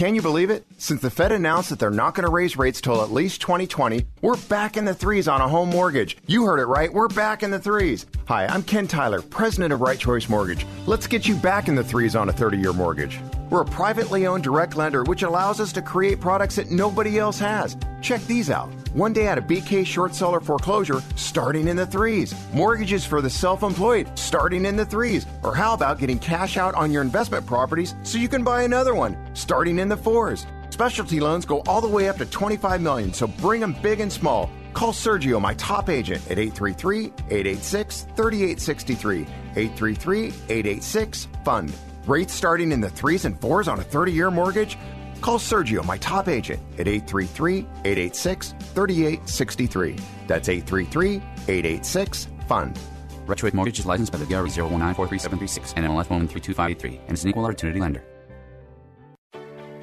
Can 0.03 0.17
you 0.17 0.21
believe 0.21 0.51
it? 0.51 0.67
Since 0.79 1.01
the 1.01 1.11
Fed 1.11 1.31
announced 1.31 1.71
that 1.71 1.79
they're 1.79 1.89
not 1.89 2.17
going 2.17 2.25
to 2.25 2.33
raise 2.33 2.57
rates 2.57 2.81
till 2.81 3.03
at 3.03 3.13
least 3.13 3.41
2020, 3.41 4.05
we're 4.21 4.37
back 4.49 4.77
in 4.77 4.85
the 4.85 4.93
threes 4.93 5.29
on 5.29 5.41
a 5.41 5.47
home 5.47 5.71
mortgage. 5.71 6.17
You 6.27 6.45
heard 6.45 6.59
it 6.59 6.65
right. 6.65 6.93
We're 6.93 7.07
back 7.07 7.45
in 7.45 7.53
the 7.53 7.61
threes. 7.61 8.07
Hi, 8.27 8.47
I'm 8.47 8.65
Ken 8.65 8.89
Tyler, 8.89 9.23
president 9.23 9.73
of 9.73 9.81
Right 9.81 10.01
Choice 10.01 10.29
Mortgage. 10.29 10.67
Let's 10.87 11.07
get 11.07 11.29
you 11.29 11.37
back 11.37 11.69
in 11.69 11.77
the 11.77 11.85
threes 11.85 12.17
on 12.17 12.29
a 12.29 12.33
30 12.33 12.57
year 12.59 12.73
mortgage. 12.73 13.21
We're 13.53 13.61
a 13.61 13.67
privately 13.67 14.27
owned 14.27 14.45
direct 14.45 14.79
lender, 14.79 15.05
which 15.05 15.25
allows 15.25 15.61
us 15.61 15.75
to 15.75 15.83
create 15.83 16.21
products 16.21 16.57
that 16.57 16.71
nobody 16.71 17.19
else 17.19 17.39
has. 17.41 17.77
Check 18.01 18.23
these 18.23 18.49
out. 18.49 18.73
One 18.95 19.13
day 19.13 19.27
at 19.27 19.37
a 19.37 19.43
BK 19.43 19.85
short 19.85 20.15
seller 20.15 20.41
foreclosure, 20.41 21.03
starting 21.17 21.69
in 21.69 21.77
the 21.77 21.85
threes. 21.85 22.35
Mortgages 22.55 23.05
for 23.05 23.21
the 23.21 23.29
self 23.29 23.63
employed, 23.63 24.11
starting 24.19 24.65
in 24.65 24.75
the 24.75 24.87
threes. 24.87 25.27
Or 25.43 25.55
how 25.55 25.75
about 25.75 25.99
getting 25.99 26.19
cash 26.19 26.57
out 26.57 26.75
on 26.75 26.91
your 26.91 27.03
investment 27.03 27.45
properties 27.45 27.95
so 28.05 28.17
you 28.17 28.27
can 28.27 28.43
buy 28.43 28.63
another 28.63 28.95
one, 28.95 29.19
starting 29.35 29.79
in 29.79 29.89
the 29.91 29.99
fours? 29.99 30.47
Specialty 30.71 31.21
loans 31.21 31.45
go 31.45 31.61
all 31.67 31.83
the 31.83 31.87
way 31.87 32.09
up 32.09 32.17
to 32.17 32.25
25 32.25 32.81
million, 32.81 33.13
so 33.13 33.27
bring 33.27 33.61
them 33.61 33.77
big 33.83 34.01
and 34.01 34.11
small. 34.11 34.49
Call 34.73 34.95
Sergio, 34.95 35.39
my 35.39 35.53
top 35.57 35.91
agent, 35.91 36.23
at 36.31 36.39
833 36.39 37.13
886 37.29 38.07
3863. 38.17 39.21
833 39.57 40.29
886 40.49 41.29
FUND. 41.45 41.75
Rates 42.07 42.35
starting 42.35 42.73
in 42.73 42.81
the 42.81 42.91
threes 42.91 43.25
and 43.25 43.41
fours 43.41 43.69
on 43.69 43.79
a 43.79 43.83
30 43.83 44.13
year 44.13 44.31
mortgage? 44.31 44.77
Call 45.21 45.39
Sergio, 45.39 45.85
my 45.85 45.97
top 45.99 46.29
agent, 46.29 46.61
at 46.79 46.89
833 46.89 47.59
886 47.85 48.55
3863. 48.75 49.97
That's 50.27 50.49
833 50.49 51.17
886 51.17 52.29
FUND. 52.49 52.79
Right 53.27 53.39
Choice 53.39 53.55
Mortgage 53.55 53.79
is 53.79 53.87
licensed 53.87 54.11
by 54.11 54.19
the 54.19 54.27
DRE 54.27 54.35
019433736 54.35 55.75
and 55.77 55.87
NMLS 55.87 56.07
13253 56.07 57.01
and 57.07 57.13
is 57.13 57.23
an 57.23 57.31
equal 57.31 57.45
opportunity 57.45 57.79
lender. 57.79 58.03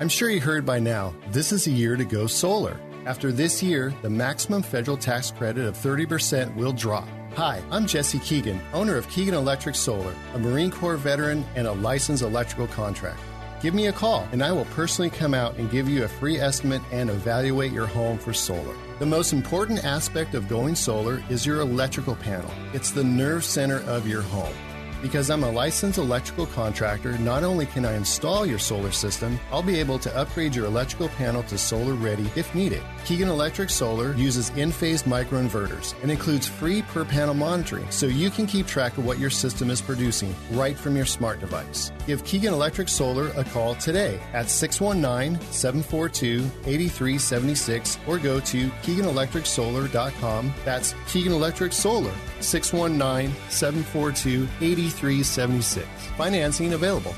I'm 0.01 0.09
sure 0.09 0.29
you 0.29 0.41
heard 0.41 0.65
by 0.65 0.79
now, 0.79 1.13
this 1.31 1.51
is 1.51 1.67
a 1.67 1.71
year 1.71 1.95
to 1.95 2.05
go 2.05 2.27
solar. 2.27 2.79
After 3.05 3.31
this 3.31 3.63
year, 3.63 3.93
the 4.01 4.09
maximum 4.09 4.61
federal 4.61 4.97
tax 4.97 5.31
credit 5.31 5.65
of 5.65 5.75
30% 5.75 6.55
will 6.55 6.73
drop. 6.73 7.07
Hi, 7.35 7.61
I'm 7.71 7.85
Jesse 7.85 8.19
Keegan, 8.19 8.59
owner 8.73 8.97
of 8.97 9.07
Keegan 9.07 9.35
Electric 9.35 9.75
Solar, 9.75 10.13
a 10.33 10.39
Marine 10.39 10.71
Corps 10.71 10.97
veteran 10.97 11.45
and 11.55 11.67
a 11.67 11.71
licensed 11.71 12.23
electrical 12.23 12.67
contractor. 12.67 13.23
Give 13.61 13.73
me 13.73 13.87
a 13.87 13.93
call 13.93 14.27
and 14.31 14.43
I 14.43 14.51
will 14.51 14.65
personally 14.65 15.11
come 15.11 15.33
out 15.33 15.55
and 15.55 15.69
give 15.69 15.87
you 15.87 16.03
a 16.03 16.07
free 16.07 16.39
estimate 16.39 16.81
and 16.91 17.09
evaluate 17.09 17.71
your 17.71 17.85
home 17.85 18.17
for 18.17 18.33
solar. 18.33 18.75
The 18.97 19.05
most 19.05 19.31
important 19.31 19.85
aspect 19.85 20.33
of 20.33 20.49
going 20.49 20.75
solar 20.75 21.23
is 21.29 21.45
your 21.45 21.61
electrical 21.61 22.15
panel. 22.15 22.51
It's 22.73 22.91
the 22.91 23.03
nerve 23.03 23.45
center 23.45 23.81
of 23.81 24.07
your 24.07 24.23
home. 24.23 24.53
Because 25.01 25.29
I'm 25.29 25.43
a 25.43 25.51
licensed 25.51 25.97
electrical 25.97 26.45
contractor, 26.45 27.17
not 27.19 27.43
only 27.43 27.65
can 27.65 27.85
I 27.85 27.93
install 27.93 28.45
your 28.45 28.59
solar 28.59 28.91
system, 28.91 29.39
I'll 29.49 29.63
be 29.63 29.79
able 29.79 29.97
to 29.99 30.15
upgrade 30.17 30.53
your 30.53 30.65
electrical 30.65 31.07
panel 31.09 31.41
to 31.43 31.57
solar 31.57 31.93
ready 31.93 32.29
if 32.35 32.53
needed. 32.53 32.81
Keegan 33.05 33.29
Electric 33.29 33.69
Solar 33.69 34.13
uses 34.15 34.51
Enphase 34.51 35.03
microinverters 35.03 35.95
and 36.01 36.11
includes 36.11 36.47
free 36.47 36.81
per 36.81 37.05
panel 37.05 37.33
monitoring 37.33 37.89
so 37.89 38.07
you 38.07 38.29
can 38.29 38.45
keep 38.45 38.67
track 38.67 38.97
of 38.97 39.05
what 39.05 39.19
your 39.19 39.29
system 39.29 39.69
is 39.69 39.81
producing 39.81 40.35
right 40.51 40.77
from 40.77 40.97
your 40.97 41.05
smart 41.05 41.39
device. 41.39 41.91
Give 42.05 42.23
Keegan 42.25 42.53
Electric 42.53 42.89
Solar 42.89 43.29
a 43.37 43.43
call 43.45 43.75
today 43.75 44.19
at 44.33 44.49
619 44.49 45.39
742 45.51 46.43
8376 46.65 47.99
or 48.05 48.17
go 48.17 48.39
to 48.41 48.67
KeeganElectricSolar.com. 48.83 50.53
That's 50.65 50.93
Keegan 51.07 51.31
Electric 51.31 51.71
Solar, 51.71 52.13
619 52.41 53.35
742 53.49 54.47
8376. 54.61 55.87
Financing 56.17 56.73
available. 56.73 57.15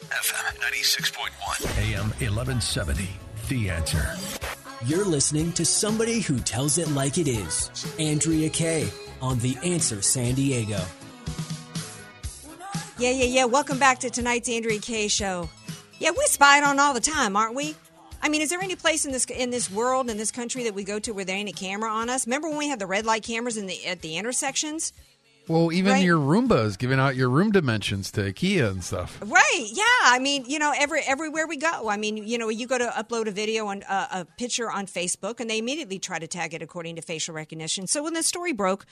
FM 0.00 0.58
96.1, 0.60 1.92
AM 1.92 2.08
1170. 2.20 3.08
The 3.48 3.70
answer. 3.70 4.14
You're 4.86 5.04
listening 5.04 5.52
to 5.52 5.64
somebody 5.64 6.20
who 6.20 6.38
tells 6.38 6.78
it 6.78 6.88
like 6.90 7.18
it 7.18 7.28
is. 7.28 7.70
Andrea 7.98 8.48
Kaye 8.48 8.88
on 9.20 9.38
The 9.40 9.56
Answer 9.64 10.02
San 10.02 10.34
Diego. 10.34 10.80
Yeah, 12.98 13.10
yeah, 13.10 13.24
yeah. 13.24 13.44
Welcome 13.44 13.78
back 13.78 13.98
to 14.00 14.10
tonight's 14.10 14.48
Andrea 14.48 14.80
Kaye 14.80 15.08
show. 15.08 15.48
Yeah, 15.98 16.10
we 16.10 16.24
spy 16.26 16.62
on 16.62 16.78
all 16.78 16.94
the 16.94 17.00
time, 17.00 17.36
aren't 17.36 17.54
we? 17.54 17.74
I 18.22 18.28
mean, 18.28 18.42
is 18.42 18.50
there 18.50 18.60
any 18.60 18.76
place 18.76 19.04
in 19.04 19.12
this 19.12 19.24
in 19.26 19.50
this 19.50 19.70
world 19.70 20.10
in 20.10 20.16
this 20.16 20.30
country 20.30 20.64
that 20.64 20.74
we 20.74 20.84
go 20.84 20.98
to 20.98 21.12
where 21.12 21.24
there 21.24 21.36
ain't 21.36 21.48
a 21.48 21.52
camera 21.52 21.90
on 21.90 22.10
us? 22.10 22.26
Remember 22.26 22.48
when 22.48 22.58
we 22.58 22.68
had 22.68 22.78
the 22.78 22.86
red 22.86 23.06
light 23.06 23.22
cameras 23.22 23.56
in 23.56 23.66
the 23.66 23.86
at 23.86 24.00
the 24.02 24.16
intersections? 24.16 24.92
Well, 25.46 25.72
even 25.72 25.92
Right. 25.92 26.04
your 26.04 26.18
Roomba 26.18 26.62
is 26.66 26.76
giving 26.76 27.00
out 27.00 27.16
your 27.16 27.30
room 27.30 27.52
dimensions 27.52 28.10
to 28.12 28.20
IKEA 28.20 28.68
and 28.70 28.84
stuff. 28.84 29.18
Right. 29.24 29.66
Yeah. 29.72 29.84
I 30.04 30.18
mean, 30.18 30.44
you 30.46 30.58
know, 30.58 30.74
every 30.76 31.00
everywhere 31.00 31.46
we 31.46 31.56
go. 31.56 31.88
I 31.88 31.96
mean, 31.96 32.18
you 32.18 32.36
know, 32.36 32.50
you 32.50 32.66
go 32.66 32.76
to 32.76 32.86
upload 32.88 33.28
a 33.28 33.30
video 33.30 33.66
on 33.68 33.82
uh, 33.84 34.08
a 34.12 34.24
picture 34.36 34.70
on 34.70 34.86
Facebook, 34.86 35.40
and 35.40 35.48
they 35.48 35.58
immediately 35.58 35.98
try 35.98 36.18
to 36.18 36.26
tag 36.26 36.52
it 36.52 36.60
according 36.60 36.96
to 36.96 37.02
facial 37.02 37.34
recognition. 37.34 37.86
So 37.86 38.02
when 38.02 38.12
the 38.12 38.22
story 38.22 38.52
broke, 38.52 38.84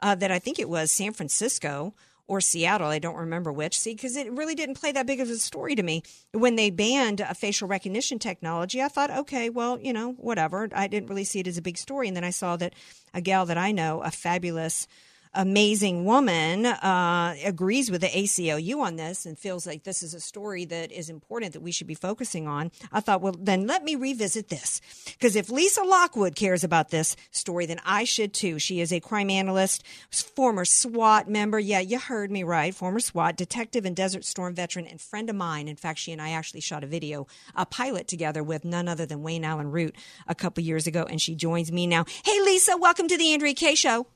uh, 0.00 0.14
that 0.14 0.30
I 0.30 0.38
think 0.38 0.58
it 0.60 0.68
was 0.68 0.92
San 0.92 1.12
Francisco 1.14 1.94
or 2.26 2.40
Seattle, 2.40 2.88
I 2.88 2.98
don't 2.98 3.16
remember 3.16 3.52
which. 3.52 3.78
See, 3.78 3.94
because 3.94 4.16
it 4.16 4.32
really 4.32 4.54
didn't 4.54 4.80
play 4.80 4.92
that 4.92 5.06
big 5.06 5.20
of 5.20 5.28
a 5.28 5.36
story 5.36 5.74
to 5.74 5.82
me 5.82 6.02
when 6.32 6.56
they 6.56 6.70
banned 6.70 7.20
a 7.20 7.34
facial 7.34 7.68
recognition 7.68 8.18
technology. 8.18 8.80
I 8.80 8.88
thought, 8.88 9.10
okay, 9.10 9.50
well, 9.50 9.78
you 9.78 9.92
know, 9.92 10.12
whatever. 10.12 10.68
I 10.74 10.86
didn't 10.86 11.08
really 11.08 11.24
see 11.24 11.40
it 11.40 11.46
as 11.46 11.58
a 11.58 11.62
big 11.62 11.76
story, 11.76 12.08
and 12.08 12.16
then 12.16 12.24
I 12.24 12.30
saw 12.30 12.56
that 12.56 12.74
a 13.12 13.20
gal 13.20 13.46
that 13.46 13.58
I 13.58 13.72
know, 13.72 14.00
a 14.02 14.10
fabulous 14.10 14.86
amazing 15.34 16.04
woman 16.04 16.66
uh, 16.66 17.34
agrees 17.44 17.90
with 17.90 18.00
the 18.00 18.08
ACLU 18.08 18.78
on 18.78 18.96
this 18.96 19.26
and 19.26 19.38
feels 19.38 19.66
like 19.66 19.84
this 19.84 20.02
is 20.02 20.14
a 20.14 20.20
story 20.20 20.64
that 20.64 20.92
is 20.92 21.10
important 21.10 21.52
that 21.52 21.60
we 21.60 21.72
should 21.72 21.86
be 21.86 21.94
focusing 21.94 22.46
on. 22.46 22.70
I 22.92 23.00
thought, 23.00 23.20
well, 23.20 23.34
then 23.38 23.66
let 23.66 23.84
me 23.84 23.94
revisit 23.94 24.48
this. 24.48 24.80
Because 25.06 25.36
if 25.36 25.50
Lisa 25.50 25.82
Lockwood 25.82 26.36
cares 26.36 26.64
about 26.64 26.90
this 26.90 27.16
story, 27.30 27.66
then 27.66 27.80
I 27.84 28.04
should 28.04 28.32
too. 28.32 28.58
She 28.58 28.80
is 28.80 28.92
a 28.92 29.00
crime 29.00 29.30
analyst, 29.30 29.84
former 30.10 30.64
SWAT 30.64 31.28
member. 31.28 31.58
Yeah, 31.58 31.80
you 31.80 31.98
heard 31.98 32.30
me 32.30 32.42
right. 32.42 32.74
Former 32.74 33.00
SWAT, 33.00 33.36
detective 33.36 33.84
and 33.84 33.96
Desert 33.96 34.24
Storm 34.24 34.54
veteran, 34.54 34.86
and 34.86 35.00
friend 35.00 35.28
of 35.28 35.36
mine. 35.36 35.68
In 35.68 35.76
fact, 35.76 35.98
she 35.98 36.12
and 36.12 36.22
I 36.22 36.30
actually 36.30 36.60
shot 36.60 36.84
a 36.84 36.86
video, 36.86 37.26
a 37.54 37.66
pilot 37.66 38.08
together 38.08 38.42
with 38.42 38.64
none 38.64 38.88
other 38.88 39.06
than 39.06 39.22
Wayne 39.22 39.44
Allyn 39.44 39.70
Root 39.70 39.96
a 40.26 40.34
couple 40.34 40.62
years 40.62 40.86
ago, 40.86 41.06
and 41.08 41.20
she 41.20 41.34
joins 41.34 41.72
me 41.72 41.86
now. 41.86 42.04
Hey, 42.24 42.40
Lisa, 42.40 42.76
welcome 42.76 43.08
to 43.08 43.18
the 43.18 43.32
Andrea 43.32 43.54
Kaye 43.54 43.74
Show. 43.74 44.06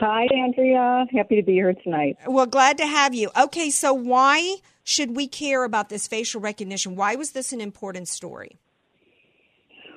Hi, 0.00 0.26
Andrea. 0.32 1.06
Happy 1.12 1.36
to 1.36 1.42
be 1.42 1.52
here 1.52 1.74
tonight. 1.74 2.18
Well, 2.26 2.46
glad 2.46 2.78
to 2.78 2.86
have 2.86 3.14
you. 3.14 3.30
Okay, 3.36 3.70
so 3.70 3.92
why 3.92 4.56
should 4.84 5.16
we 5.16 5.26
care 5.26 5.64
about 5.64 5.88
this 5.88 6.06
facial 6.06 6.40
recognition? 6.40 6.94
Why 6.94 7.16
was 7.16 7.32
this 7.32 7.52
an 7.52 7.60
important 7.60 8.06
story? 8.08 8.58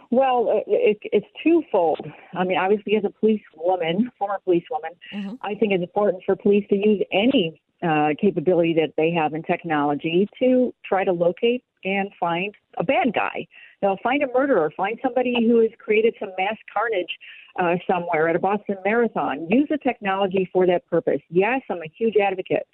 Well, 0.10 0.50
uh, 0.50 0.62
it, 0.68 0.98
it's 1.04 1.28
twofold. 1.44 2.06
I 2.34 2.44
mean, 2.44 2.58
obviously, 2.58 2.96
as 2.98 3.06
a 3.06 3.10
police 3.10 3.42
woman, 3.56 4.12
former 4.18 4.40
police 4.44 4.66
woman, 4.70 4.92
Mm-hmm. 5.14 5.36
I 5.42 5.56
think 5.56 5.74
it's 5.74 5.84
important 5.84 6.24
for 6.26 6.36
police 6.38 6.66
to 6.70 6.76
use 6.76 7.02
any 7.12 7.62
uh, 7.84 8.10
capability 8.20 8.74
that 8.74 8.94
they 8.98 9.12
have 9.12 9.34
in 9.34 9.44
technology 9.44 10.28
to 10.40 10.74
try 10.86 11.04
to 11.04 11.12
locate 11.12 11.64
and 11.84 12.12
find 12.20 12.54
a 12.78 12.84
bad 12.84 13.14
guy. 13.14 13.48
Know, 13.82 13.98
find 14.04 14.22
a 14.22 14.28
murderer, 14.28 14.72
find 14.78 15.00
somebody 15.02 15.36
who 15.48 15.60
has 15.62 15.72
created 15.80 16.14
some 16.20 16.30
mass 16.38 16.58
carnage 16.72 17.18
uh, 17.60 17.76
somewhere 17.92 18.30
at 18.30 18.36
a 18.36 18.40
Boston 18.40 18.78
Marathon. 18.86 19.48
Use 19.50 19.68
the 19.70 19.80
technology 19.80 20.48
for 20.54 20.68
that 20.68 20.88
purpose. 20.88 21.22
Yes, 21.30 21.62
I'm 21.70 21.80
a 21.80 21.92
huge 21.98 22.16
advocate. 22.18 22.68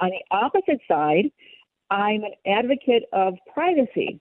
On 0.00 0.10
the 0.10 0.22
opposite 0.34 0.80
side, 0.88 1.30
I'm 1.90 2.22
an 2.24 2.32
advocate 2.46 3.04
of 3.12 3.34
privacy. 3.52 4.20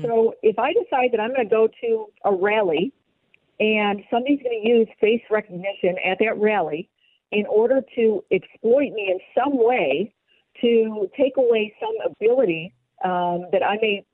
So 0.00 0.34
if 0.42 0.58
I 0.60 0.72
decide 0.72 1.10
that 1.12 1.20
I'm 1.20 1.34
going 1.34 1.48
to 1.48 1.50
go 1.50 1.68
to 1.80 2.06
a 2.24 2.32
rally 2.32 2.92
and 3.58 4.02
somebody's 4.10 4.40
going 4.40 4.62
to 4.62 4.68
use 4.68 4.88
face 5.00 5.22
recognition 5.28 5.96
at 6.06 6.18
that 6.20 6.38
rally 6.38 6.88
in 7.32 7.46
order 7.46 7.80
to 7.96 8.22
exploit 8.30 8.92
me 8.92 9.10
in 9.10 9.18
some 9.36 9.56
way 9.56 10.14
to 10.60 11.10
take 11.16 11.36
away 11.38 11.74
some 11.80 12.12
ability 12.12 12.72
um, 13.04 13.46
that 13.50 13.62
I 13.64 13.76
may, 13.80 14.04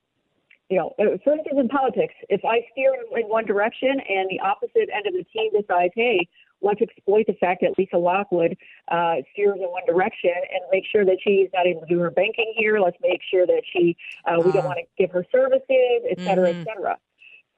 you 0.71 0.79
know, 0.79 0.95
uh, 0.99 1.19
for 1.25 1.35
instance, 1.35 1.59
in 1.59 1.69
politics, 1.69 2.15
if 2.29 2.45
I 2.45 2.65
steer 2.73 2.95
in, 2.95 3.21
in 3.21 3.29
one 3.29 3.45
direction 3.45 3.91
and 4.09 4.31
the 4.31 4.41
opposite 4.41 4.89
end 4.95 5.07
of 5.07 5.13
the 5.13 5.25
team 5.33 5.51
decides, 5.53 5.93
hey, 5.97 6.27
let's 6.63 6.81
exploit 6.81 7.27
the 7.27 7.35
fact 7.35 7.61
that 7.63 7.77
Lisa 7.77 7.97
Lockwood 7.99 8.57
uh, 8.91 9.17
steers 9.33 9.57
in 9.57 9.69
one 9.69 9.85
direction 9.87 10.33
and 10.35 10.63
make 10.73 10.85
sure 10.91 11.05
that 11.05 11.19
she's 11.23 11.49
not 11.53 11.67
able 11.67 11.81
to 11.83 11.87
do 11.87 11.99
her 11.99 12.11
banking 12.11 12.53
here. 12.57 12.79
Let's 12.79 12.97
make 13.03 13.21
sure 13.31 13.47
that 13.47 13.63
she, 13.73 13.97
uh, 14.25 14.41
we 14.45 14.53
don't 14.53 14.65
want 14.65 14.79
to 14.79 14.85
give 14.97 15.11
her 15.11 15.25
services, 15.31 16.03
et 16.11 16.21
cetera, 16.21 16.51
et 16.51 16.65
cetera. 16.65 16.97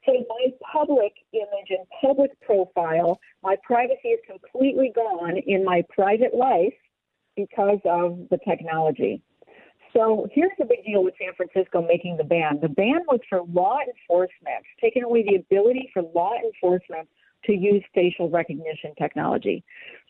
So 0.06 0.12
my 0.28 0.46
public 0.72 1.12
image 1.32 1.68
and 1.70 1.86
public 2.00 2.30
profile, 2.40 3.20
my 3.42 3.56
privacy 3.62 4.08
is 4.08 4.20
completely 4.26 4.92
gone 4.94 5.36
in 5.46 5.64
my 5.64 5.82
private 5.94 6.34
life 6.34 6.74
because 7.36 7.78
of 7.84 8.18
the 8.30 8.38
technology. 8.48 9.22
So 9.94 10.28
here's 10.32 10.52
the 10.58 10.64
big 10.64 10.84
deal 10.84 11.02
with 11.02 11.14
San 11.20 11.34
Francisco 11.34 11.82
making 11.82 12.16
the 12.16 12.24
ban. 12.24 12.60
The 12.62 12.68
ban 12.68 13.00
was 13.08 13.20
for 13.28 13.42
law 13.52 13.78
enforcement, 13.80 14.64
taking 14.80 15.02
away 15.02 15.24
the 15.24 15.36
ability 15.36 15.90
for 15.92 16.02
law 16.02 16.32
enforcement 16.34 17.08
to 17.44 17.52
use 17.52 17.82
facial 17.94 18.30
recognition 18.30 18.94
technology. 18.98 19.64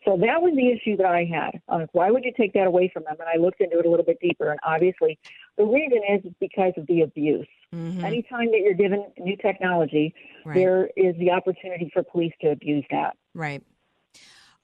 So 0.05 0.17
that 0.17 0.41
was 0.41 0.55
the 0.57 0.69
issue 0.71 0.97
that 0.97 1.07
I 1.07 1.25
had. 1.25 1.61
Uh, 1.69 1.87
why 1.93 2.11
would 2.11 2.25
you 2.25 2.33
take 2.35 2.55
that 2.55 2.67
away 2.67 2.91
from 2.93 3.05
them? 3.05 3.17
And 3.21 3.29
I 3.29 3.37
looked 3.39 3.61
into 3.61 3.79
it 3.79 3.87
a 3.87 3.91
little 3.91 4.05
bit 4.05 4.19
deeper, 4.21 4.51
and 4.51 4.59
obviously 4.65 5.19
the 5.59 5.65
reason 5.65 6.01
is 6.09 6.33
because 6.41 6.73
of 6.77 6.87
the 6.87 7.03
abuse. 7.03 7.47
Anytime 7.73 8.47
that 8.51 8.61
you're 8.65 8.75
given 8.75 9.05
new 9.19 9.37
technology, 9.37 10.15
Right. 10.45 10.55
there 10.57 10.91
is 10.97 11.15
the 11.19 11.31
opportunity 11.31 11.91
for 11.93 12.03
police 12.03 12.33
to 12.41 12.51
abuse 12.51 12.85
that. 12.91 13.17
Right. 13.35 13.63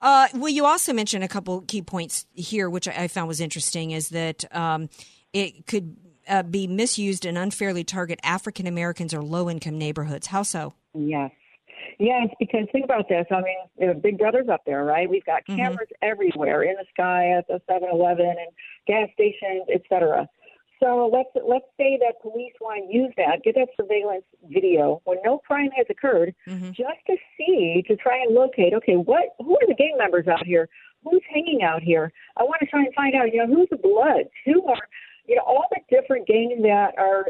Uh, 0.01 0.27
well, 0.35 0.49
you 0.49 0.65
also 0.65 0.91
mentioned 0.93 1.23
a 1.23 1.27
couple 1.27 1.61
key 1.61 1.81
points 1.81 2.25
here, 2.33 2.69
which 2.69 2.87
I 2.87 3.03
I 3.03 3.07
found 3.07 3.27
was 3.27 3.39
interesting, 3.39 3.91
is 3.91 4.09
that 4.09 4.43
um, 4.53 4.89
it 5.33 5.65
could 5.67 5.95
uh, 6.27 6.43
be 6.43 6.67
misused 6.67 7.25
and 7.25 7.37
unfairly 7.37 7.83
target 7.83 8.19
African 8.23 8.67
Americans 8.67 9.13
or 9.13 9.21
low 9.21 9.49
income 9.49 9.77
neighborhoods. 9.77 10.27
How 10.27 10.43
so? 10.43 10.73
Yes. 10.93 11.31
Yes, 11.99 12.27
because 12.39 12.67
think 12.71 12.85
about 12.85 13.09
this. 13.09 13.25
I 13.31 13.41
mean, 13.41 13.57
you 13.79 13.87
know, 13.87 13.93
Big 13.95 14.17
Brother's 14.19 14.49
up 14.49 14.61
there, 14.65 14.83
right? 14.83 15.09
We've 15.09 15.25
got 15.25 15.41
Mm-hmm. 15.47 15.55
cameras 15.55 15.87
everywhere 16.01 16.63
in 16.63 16.75
the 16.75 16.85
sky 16.93 17.31
at 17.31 17.47
the 17.47 17.59
7-Eleven 17.69 18.25
and 18.25 18.51
gas 18.85 19.09
stations, 19.13 19.63
et 19.73 19.81
cetera. 19.89 20.27
So 20.79 21.09
let's 21.11 21.29
let's 21.47 21.65
say 21.75 21.97
that 22.01 22.21
police 22.21 22.53
want 22.61 22.87
to 22.87 22.95
use 22.95 23.11
that, 23.17 23.41
get 23.43 23.55
that 23.55 23.69
surveillance 23.75 24.25
video 24.47 25.01
when 25.05 25.17
no 25.25 25.39
crime 25.39 25.71
has 25.75 25.87
occurred, 25.89 26.35
Mm-hmm. 26.47 26.69
just 26.69 27.01
to 27.07 27.15
see, 27.35 27.83
to 27.87 27.95
try 27.95 28.21
and 28.21 28.35
locate. 28.35 28.73
Okay, 28.75 28.95
what 28.95 29.29
who 29.39 29.55
are 29.55 29.67
the 29.67 29.73
gang 29.73 29.95
members 29.97 30.27
out 30.27 30.45
here? 30.45 30.69
Who's 31.03 31.23
hanging 31.33 31.63
out 31.63 31.81
here? 31.81 32.11
I 32.37 32.43
want 32.43 32.59
to 32.59 32.67
try 32.67 32.81
and 32.83 32.93
find 32.93 33.15
out. 33.15 33.33
You 33.33 33.47
know, 33.47 33.55
who's 33.55 33.69
the 33.71 33.77
Bloods? 33.77 34.29
Who 34.45 34.63
are 34.67 34.87
you 35.27 35.35
know 35.35 35.43
all 35.45 35.65
the 35.71 35.79
different 35.89 36.27
gangs 36.27 36.61
that 36.63 36.93
are 36.97 37.27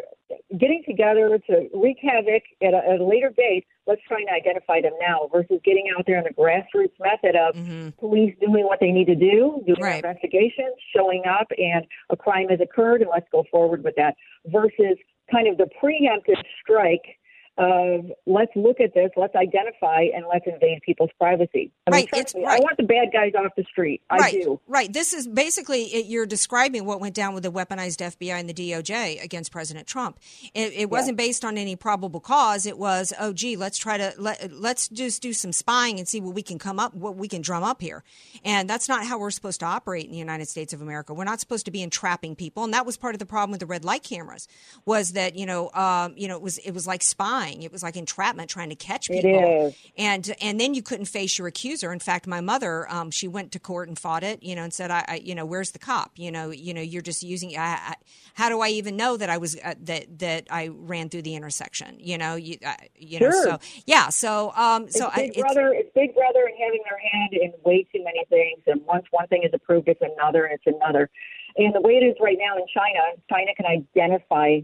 getting 0.57 0.83
together 0.87 1.39
to 1.47 1.67
wreak 1.73 1.97
havoc 2.01 2.43
at 2.61 2.73
a, 2.73 2.77
at 2.77 2.99
a 2.99 3.03
later 3.03 3.31
date. 3.35 3.65
Let's 3.85 4.01
try 4.07 4.19
and 4.19 4.29
identify 4.29 4.81
them 4.81 4.93
now 5.01 5.29
versus 5.31 5.59
getting 5.63 5.85
out 5.97 6.05
there 6.05 6.17
in 6.17 6.25
the 6.25 6.33
grassroots 6.33 6.93
method 6.99 7.35
of 7.35 7.55
mhm 7.55 7.93
police 7.99 8.35
doing 8.39 8.63
what 8.63 8.79
they 8.79 8.91
need 8.91 9.07
to 9.07 9.15
do, 9.15 9.63
doing 9.65 9.81
Right. 9.81 10.03
investigations, 10.03 10.75
showing 10.95 11.23
up, 11.25 11.47
and 11.57 11.83
a 12.11 12.15
crime 12.15 12.47
has 12.49 12.59
occurred, 12.61 13.01
and 13.01 13.09
let's 13.11 13.25
go 13.31 13.43
forward 13.49 13.83
with 13.83 13.95
that. 13.95 14.15
Versus 14.45 14.97
kind 15.31 15.47
of 15.47 15.57
the 15.57 15.67
preemptive 15.81 16.41
strike 16.61 17.17
of 17.57 18.11
let's 18.25 18.51
look 18.55 18.79
at 18.79 18.93
this, 18.93 19.09
let's 19.15 19.35
identify, 19.35 20.03
and 20.15 20.25
let's 20.31 20.45
invade 20.45 20.81
people's 20.85 21.09
privacy. 21.19 21.71
I 21.87 21.91
Right, 21.91 22.07
it's- 22.13 22.35
me, 22.35 22.45
right. 22.45 22.59
I 22.59 22.63
want 22.63 22.77
the 22.77 22.83
bad 22.83 23.09
guys 23.11 23.33
off 23.35 23.51
the 23.57 23.63
street. 23.63 24.01
I 24.09 24.17
right, 24.17 24.33
do. 24.33 24.59
right. 24.67 24.91
This 24.91 25.13
is 25.13 25.27
basically 25.27 25.83
it, 25.85 26.05
you're 26.05 26.25
describing 26.25 26.85
what 26.85 26.99
went 26.99 27.15
down 27.15 27.33
with 27.33 27.43
the 27.43 27.51
weaponized 27.51 27.97
FBI 27.97 28.39
and 28.39 28.49
the 28.49 28.53
DOJ 28.53 29.23
against 29.23 29.51
President 29.51 29.87
Trump. 29.87 30.19
It, 30.53 30.73
it 30.73 30.89
wasn't 30.89 31.17
based 31.17 31.43
on 31.43 31.57
any 31.57 31.75
probable 31.75 32.19
cause. 32.19 32.65
It 32.65 32.77
was, 32.77 33.13
oh, 33.19 33.33
gee, 33.33 33.55
let's 33.55 33.77
try 33.77 33.97
to 33.97 34.13
let 34.17 34.51
let's 34.51 34.87
just 34.89 35.21
do 35.21 35.33
some 35.33 35.51
spying 35.51 35.97
and 35.97 36.07
see 36.07 36.21
what 36.21 36.35
we 36.35 36.43
can 36.43 36.59
come 36.59 36.79
up, 36.79 36.93
what 36.93 37.15
we 37.15 37.27
can 37.27 37.41
drum 37.41 37.63
up 37.63 37.81
here. 37.81 38.03
And 38.45 38.69
that's 38.69 38.87
not 38.87 39.05
how 39.05 39.17
we're 39.17 39.31
supposed 39.31 39.59
to 39.61 39.65
operate 39.65 40.05
in 40.05 40.11
the 40.11 40.17
United 40.17 40.47
States 40.47 40.73
of 40.73 40.81
America. 40.81 41.13
We're 41.13 41.23
not 41.23 41.39
supposed 41.39 41.65
to 41.65 41.71
be 41.71 41.81
entrapping 41.81 42.35
people, 42.35 42.63
and 42.63 42.73
that 42.73 42.85
was 42.85 42.97
part 42.97 43.15
of 43.15 43.19
the 43.19 43.25
problem 43.25 43.51
with 43.51 43.61
the 43.61 43.65
red 43.65 43.83
light 43.83 44.03
cameras. 44.03 44.47
Was 44.85 45.13
that 45.13 45.35
you 45.35 45.45
know, 45.45 45.71
um, 45.71 46.13
you 46.15 46.27
know, 46.27 46.35
it 46.35 46.41
was 46.41 46.59
it 46.59 46.71
was 46.71 46.85
like 46.85 47.01
spying. 47.01 47.46
It 47.53 47.71
was 47.71 47.83
like 47.83 47.95
entrapment, 47.95 48.49
trying 48.49 48.69
to 48.69 48.75
catch 48.75 49.09
people 49.09 49.67
is. 49.67 49.75
and 49.97 50.35
and 50.41 50.59
then 50.59 50.73
you 50.73 50.81
couldn't 50.81 51.05
face 51.05 51.37
your 51.37 51.47
accuser. 51.47 51.93
In 51.93 51.99
fact, 51.99 52.27
my 52.27 52.41
mother, 52.41 52.91
um, 52.91 53.11
she 53.11 53.27
went 53.27 53.51
to 53.53 53.59
court 53.59 53.87
and 53.87 53.97
fought 53.97 54.23
it, 54.23 54.43
you 54.43 54.55
know, 54.55 54.63
and 54.63 54.73
said, 54.73 54.91
I, 54.91 55.05
I 55.07 55.15
you 55.23 55.35
know, 55.35 55.45
where's 55.45 55.71
the 55.71 55.79
cop? 55.79 56.11
You 56.15 56.31
know, 56.31 56.51
you 56.51 56.73
know, 56.73 56.81
you're 56.81 57.01
just 57.01 57.23
using. 57.23 57.57
I, 57.57 57.61
I, 57.61 57.95
how 58.33 58.49
do 58.49 58.61
I 58.61 58.69
even 58.69 58.97
know 58.97 59.17
that 59.17 59.29
I 59.29 59.37
was 59.37 59.57
uh, 59.63 59.75
that 59.83 60.19
that 60.19 60.47
I 60.49 60.67
ran 60.67 61.09
through 61.09 61.23
the 61.23 61.35
intersection? 61.35 61.97
You 61.99 62.17
know, 62.17 62.35
you 62.35 62.57
uh, 62.65 62.73
you 62.95 63.19
know, 63.19 63.31
Sure. 63.31 63.43
so 63.43 63.59
yeah, 63.85 64.09
so 64.09 64.51
um, 64.55 64.89
so 64.89 65.07
it's 65.07 65.17
I, 65.17 65.21
Big 65.21 65.29
it's, 65.31 65.41
Brother. 65.41 65.73
It's 65.73 65.89
Big 65.93 66.13
Brother 66.15 66.43
and 66.45 66.55
having 66.61 66.81
their 66.89 66.99
hand 66.99 67.33
in 67.33 67.53
way 67.63 67.83
too 67.93 68.03
many 68.03 68.25
things. 68.29 68.61
And 68.67 68.85
once 68.85 69.05
one 69.11 69.27
thing 69.27 69.43
is 69.43 69.51
approved, 69.53 69.87
it's 69.87 70.01
another, 70.01 70.45
and 70.45 70.53
it's 70.53 70.75
another. 70.77 71.09
And 71.57 71.73
the 71.73 71.81
way 71.81 71.93
it 71.93 72.05
is 72.05 72.15
right 72.19 72.37
now 72.39 72.55
in 72.57 72.65
China, 72.73 72.99
China 73.29 73.51
can 73.55 73.65
identify 73.65 74.59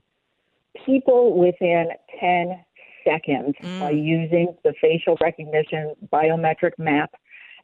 people 0.85 1.37
within 1.37 1.89
ten 2.19 2.63
seconds 3.03 3.55
by 3.79 3.91
using 3.91 4.55
the 4.63 4.73
facial 4.81 5.17
recognition 5.21 5.93
biometric 6.11 6.73
map. 6.77 7.13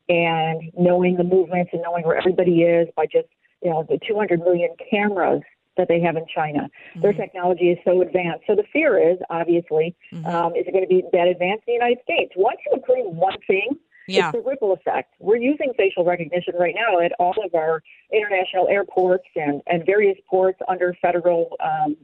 and 0.07 0.71
knowing 0.77 1.17
the 1.17 1.23
movements 1.23 1.69
and 1.71 1.81
knowing 1.83 2.03
where 2.03 2.17
everybody 2.17 2.63
is 2.63 2.87
by 2.95 3.05
just 3.05 3.27
you 3.61 3.69
know 3.69 3.85
the 3.89 3.99
200 4.07 4.39
million 4.39 4.69
cameras 4.89 5.41
that 5.79 5.87
they 5.87 5.99
have 6.01 6.15
in 6.17 6.25
China. 6.33 6.61
Mm-hmm. 6.61 7.01
Their 7.01 7.13
technology 7.13 7.69
is 7.71 7.79
so 7.85 8.01
advanced. 8.01 8.43
So 8.45 8.55
the 8.55 8.65
fear 8.71 8.99
is 8.99 9.17
obviously, 9.29 9.95
mm-hmm. 10.13 10.25
um, 10.25 10.55
is 10.55 10.65
it 10.67 10.71
going 10.71 10.83
to 10.83 10.89
be 10.89 11.03
that 11.13 11.27
advanced 11.27 11.63
in 11.67 11.73
the 11.73 11.79
United 11.79 12.03
States? 12.03 12.33
Once 12.35 12.59
you 12.65 12.77
approve 12.77 13.15
one 13.15 13.37
thing, 13.47 13.69
yeah. 14.07 14.27
it's 14.27 14.37
the 14.37 14.43
ripple 14.47 14.73
effect. 14.73 15.13
We're 15.19 15.37
using 15.37 15.71
facial 15.77 16.03
recognition 16.03 16.53
right 16.59 16.75
now 16.75 16.99
at 16.99 17.13
all 17.17 17.35
of 17.43 17.55
our 17.55 17.81
international 18.11 18.67
airports 18.67 19.25
and, 19.35 19.61
and 19.67 19.85
various 19.85 20.17
ports 20.29 20.59
under 20.67 20.95
federal 21.01 21.55
um, 21.63 21.95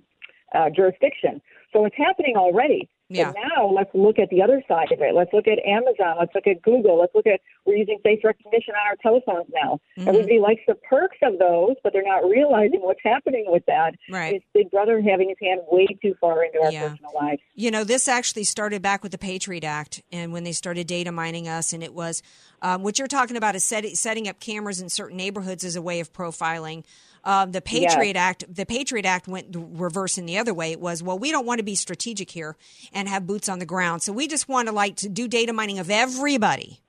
uh, 0.53 0.69
jurisdiction. 0.69 1.41
So 1.73 1.85
it's 1.85 1.97
happening 1.97 2.35
already. 2.37 2.89
Yeah. 3.09 3.31
But 3.31 3.41
now 3.55 3.67
let's 3.69 3.91
look 3.93 4.17
at 4.17 4.29
the 4.29 4.41
other 4.41 4.63
side 4.67 4.91
of 4.91 4.99
it. 5.01 5.13
Let's 5.13 5.31
look 5.31 5.47
at 5.47 5.59
Amazon. 5.65 6.15
Let's 6.19 6.33
look 6.33 6.47
at 6.47 6.61
Google. 6.63 6.99
Let's 6.99 7.13
look 7.13 7.27
at 7.27 7.39
we're 7.65 7.75
using 7.75 7.99
face 8.03 8.21
recognition 8.23 8.73
on 8.73 8.87
our 8.87 8.95
telephones 8.95 9.49
now. 9.53 9.79
Mm-hmm. 9.97 10.07
Everybody 10.09 10.39
likes 10.39 10.61
the 10.67 10.75
perks 10.75 11.17
of 11.21 11.37
those, 11.37 11.75
but 11.83 11.93
they're 11.93 12.03
not 12.03 12.27
realizing 12.27 12.81
what's 12.81 12.99
happening 13.03 13.45
with 13.47 13.63
that. 13.67 13.95
Right. 14.09 14.35
It's 14.35 14.45
Big 14.53 14.71
Brother 14.71 15.01
having 15.01 15.29
his 15.29 15.37
hand 15.41 15.61
way 15.69 15.87
too 16.01 16.15
far 16.19 16.43
into 16.43 16.59
our 16.61 16.71
Yeah. 16.71 16.89
personal 16.89 17.11
lives. 17.13 17.41
You 17.53 17.71
know, 17.71 17.83
this 17.83 18.07
actually 18.07 18.43
started 18.43 18.81
back 18.81 19.03
with 19.03 19.11
the 19.11 19.17
Patriot 19.17 19.63
Act, 19.63 20.01
and 20.11 20.33
when 20.33 20.43
they 20.43 20.51
started 20.51 20.87
data 20.87 21.11
mining 21.11 21.47
us, 21.47 21.73
and 21.73 21.83
it 21.83 21.93
was 21.93 22.23
um, 22.65 22.81
what 22.81 22.97
you're 22.97 23.07
talking 23.07 23.37
about 23.37 23.55
is 23.55 23.63
set, 23.63 23.85
setting 23.95 24.27
up 24.27 24.39
cameras 24.39 24.81
in 24.81 24.89
certain 24.89 25.17
neighborhoods 25.17 25.63
as 25.63 25.75
a 25.75 25.83
way 25.83 25.99
of 25.99 26.11
profiling. 26.11 26.83
Um, 27.23 27.51
the 27.51 27.61
Patriot 27.61 28.15
Yes. 28.15 28.23
Act, 28.23 28.55
the 28.55 28.65
Patriot 28.65 29.05
Act 29.05 29.27
went 29.27 29.53
the 29.53 29.59
reverse 29.59 30.17
in 30.17 30.25
the 30.25 30.39
other 30.39 30.51
way. 30.51 30.71
It 30.71 30.79
was, 30.79 31.03
well, 31.03 31.19
we 31.19 31.29
don't 31.29 31.45
want 31.45 31.59
to 31.59 31.63
be 31.63 31.75
strategic 31.75 32.31
here 32.31 32.55
and 32.91 33.07
have 33.07 33.27
boots 33.27 33.49
on 33.49 33.59
the 33.59 33.67
ground, 33.67 34.01
so 34.01 34.13
we 34.13 34.27
just 34.27 34.49
want 34.49 34.67
to 34.67 34.73
like 34.73 34.95
to 34.97 35.09
do 35.09 35.27
data 35.27 35.53
mining 35.53 35.77
of 35.77 35.91
everybody. 35.91 36.81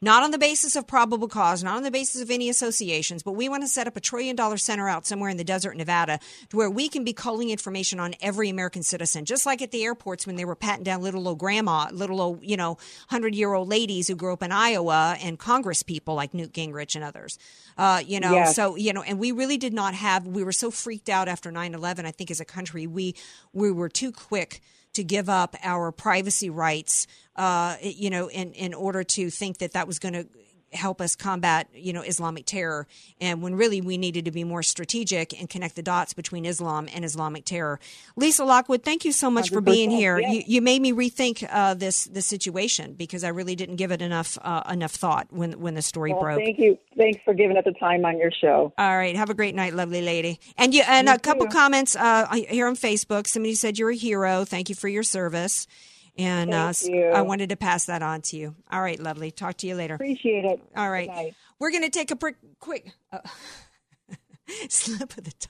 Not 0.00 0.22
on 0.22 0.30
the 0.30 0.38
basis 0.38 0.76
of 0.76 0.86
probable 0.86 1.28
cause, 1.28 1.62
not 1.62 1.76
on 1.76 1.82
the 1.82 1.90
basis 1.90 2.22
of 2.22 2.30
any 2.30 2.48
associations, 2.48 3.22
but 3.22 3.32
we 3.32 3.48
want 3.48 3.62
to 3.62 3.68
set 3.68 3.86
up 3.86 3.96
a 3.96 4.00
trillion 4.00 4.36
dollar 4.36 4.56
center 4.56 4.88
out 4.88 5.06
somewhere 5.06 5.30
in 5.30 5.36
the 5.36 5.44
desert, 5.44 5.76
Nevada, 5.76 6.18
to 6.50 6.56
where 6.56 6.70
we 6.70 6.88
can 6.88 7.04
be 7.04 7.12
culling 7.12 7.50
information 7.50 8.00
on 8.00 8.14
every 8.20 8.48
American 8.48 8.82
citizen. 8.82 9.24
Just 9.24 9.46
like 9.46 9.62
at 9.62 9.70
the 9.70 9.84
airports 9.84 10.26
when 10.26 10.36
they 10.36 10.44
were 10.44 10.56
patting 10.56 10.84
down 10.84 11.02
little 11.02 11.26
old 11.28 11.38
grandma, 11.38 11.88
little 11.92 12.20
old, 12.20 12.44
you 12.44 12.56
know, 12.56 12.78
hundred 13.08 13.34
year 13.34 13.52
old 13.52 13.68
ladies 13.68 14.08
who 14.08 14.14
grew 14.14 14.32
up 14.32 14.42
in 14.42 14.52
Iowa 14.52 15.16
and 15.22 15.38
Congress 15.38 15.82
people 15.82 16.14
like 16.14 16.34
Newt 16.34 16.52
Gingrich 16.52 16.94
and 16.94 17.04
others. 17.04 17.38
Uh, 17.76 18.02
you 18.04 18.20
know, 18.20 18.32
Yes. 18.32 18.56
so, 18.56 18.76
you 18.76 18.92
know, 18.92 19.02
and 19.02 19.18
we 19.18 19.32
really 19.32 19.56
did 19.58 19.72
not 19.72 19.94
have, 19.94 20.26
we 20.26 20.44
were 20.44 20.52
so 20.52 20.70
freaked 20.70 21.08
out 21.08 21.28
after 21.28 21.50
9 21.50 21.74
11, 21.74 22.06
I 22.06 22.10
think 22.10 22.30
as 22.30 22.40
a 22.40 22.44
country, 22.44 22.86
we, 22.86 23.14
we 23.52 23.70
were 23.70 23.88
too 23.88 24.12
quick 24.12 24.60
to 24.94 25.04
give 25.04 25.28
up 25.28 25.56
our 25.62 25.92
privacy 25.92 26.50
rights, 26.50 27.06
uh, 27.36 27.76
you 27.80 28.10
know, 28.10 28.28
in, 28.28 28.52
in 28.52 28.74
order 28.74 29.02
to 29.02 29.30
think 29.30 29.58
that 29.58 29.72
that 29.72 29.86
was 29.86 29.98
going 29.98 30.14
to 30.14 30.26
help 30.72 31.00
us 31.00 31.16
combat, 31.16 31.68
you 31.74 31.92
know, 31.92 32.02
Islamic 32.02 32.46
terror. 32.46 32.86
And 33.20 33.42
when 33.42 33.54
really 33.54 33.80
we 33.80 33.96
needed 33.98 34.24
to 34.24 34.30
be 34.30 34.44
more 34.44 34.62
strategic 34.62 35.38
and 35.38 35.48
connect 35.48 35.76
the 35.76 35.82
dots 35.82 36.14
between 36.14 36.44
Islam 36.44 36.88
and 36.94 37.04
Islamic 37.04 37.44
terror. 37.44 37.78
Lisa 38.16 38.44
Lockwood, 38.44 38.82
thank 38.82 39.04
you 39.04 39.12
so 39.12 39.30
much 39.30 39.50
for 39.50 39.60
being 39.60 39.90
here. 39.90 40.18
yeah. 40.18 40.30
You, 40.32 40.42
you 40.46 40.62
made 40.62 40.80
me 40.82 40.92
rethink 40.92 41.46
uh, 41.50 41.74
this 41.74 42.04
this 42.06 42.26
situation 42.26 42.94
because 42.94 43.24
I 43.24 43.28
really 43.28 43.54
didn't 43.56 43.76
give 43.76 43.92
it 43.92 44.02
enough 44.02 44.38
uh, 44.42 44.62
enough 44.70 44.92
thought 44.92 45.26
when 45.30 45.60
when 45.60 45.74
the 45.74 45.82
story 45.82 46.12
Well, 46.12 46.22
broke. 46.22 46.38
thank 46.40 46.58
you. 46.58 46.78
Thanks 46.96 47.20
for 47.24 47.34
giving 47.34 47.56
us 47.56 47.64
the 47.64 47.72
time 47.72 48.04
on 48.04 48.18
your 48.18 48.30
show. 48.30 48.72
All 48.78 48.96
right. 48.96 49.16
Have 49.16 49.30
a 49.30 49.34
great 49.34 49.54
night, 49.54 49.74
lovely 49.74 50.02
lady. 50.02 50.38
And 50.58 50.74
you 50.74 50.82
and 50.86 51.08
You 51.08 51.14
a 51.14 51.18
couple 51.18 51.46
too. 51.46 51.52
comments 51.52 51.96
uh, 51.96 52.26
here 52.32 52.66
on 52.66 52.76
Facebook. 52.76 53.26
Somebody 53.26 53.54
said 53.54 53.78
you're 53.78 53.90
a 53.90 53.96
hero. 53.96 54.44
Thank 54.44 54.68
you 54.68 54.74
for 54.74 54.88
your 54.88 55.02
service. 55.02 55.66
And 56.18 56.52
uh. 56.52 56.72
I 57.14 57.22
wanted 57.22 57.48
to 57.50 57.56
pass 57.56 57.86
that 57.86 58.02
on 58.02 58.20
to 58.22 58.36
you. 58.36 58.54
All 58.70 58.82
right, 58.82 59.00
lovely. 59.00 59.30
Talk 59.30 59.56
to 59.58 59.66
you 59.66 59.74
later. 59.74 59.94
Appreciate 59.94 60.44
it. 60.44 60.60
All 60.76 60.90
right. 60.90 61.08
Night. 61.08 61.34
We're 61.58 61.70
going 61.70 61.84
to 61.84 61.90
take 61.90 62.10
a 62.10 62.16
quick, 62.16 62.36
quick 62.58 62.92
uh, 63.12 63.20
slip 64.68 65.16
of 65.16 65.24
the 65.24 65.32
tongue. 65.32 65.48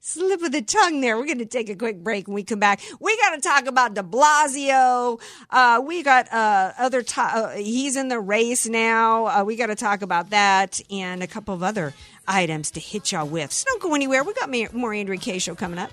Slip 0.00 0.42
of 0.42 0.50
the 0.50 0.62
tongue 0.62 1.00
there. 1.00 1.16
We're 1.16 1.26
going 1.26 1.38
to 1.38 1.46
take 1.46 1.68
a 1.68 1.76
quick 1.76 2.02
break 2.02 2.26
when 2.26 2.34
we 2.34 2.42
come 2.42 2.58
back. 2.58 2.80
We 3.00 3.16
got 3.18 3.36
to 3.36 3.40
talk 3.40 3.66
about 3.66 3.94
de 3.94 4.02
Blasio. 4.02 5.20
Uh, 5.50 5.80
we 5.84 6.02
got 6.02 6.32
uh, 6.32 6.72
other, 6.78 7.02
to- 7.02 7.20
uh, 7.20 7.50
he's 7.50 7.94
in 7.94 8.08
the 8.08 8.18
race 8.18 8.66
now. 8.66 9.26
Uh, 9.26 9.44
we 9.44 9.54
got 9.54 9.66
to 9.66 9.76
talk 9.76 10.02
about 10.02 10.30
that 10.30 10.80
and 10.90 11.22
a 11.22 11.28
couple 11.28 11.54
of 11.54 11.62
other 11.62 11.94
items 12.26 12.72
to 12.72 12.80
hit 12.80 13.12
y'all 13.12 13.26
with. 13.26 13.52
So 13.52 13.66
don't 13.68 13.82
go 13.82 13.94
anywhere. 13.94 14.24
We 14.24 14.34
got 14.34 14.50
more, 14.50 14.68
more 14.72 14.92
Andrea 14.92 15.18
Kaye 15.20 15.38
show 15.38 15.54
coming 15.54 15.78
up. 15.78 15.92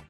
now. 0.00 0.09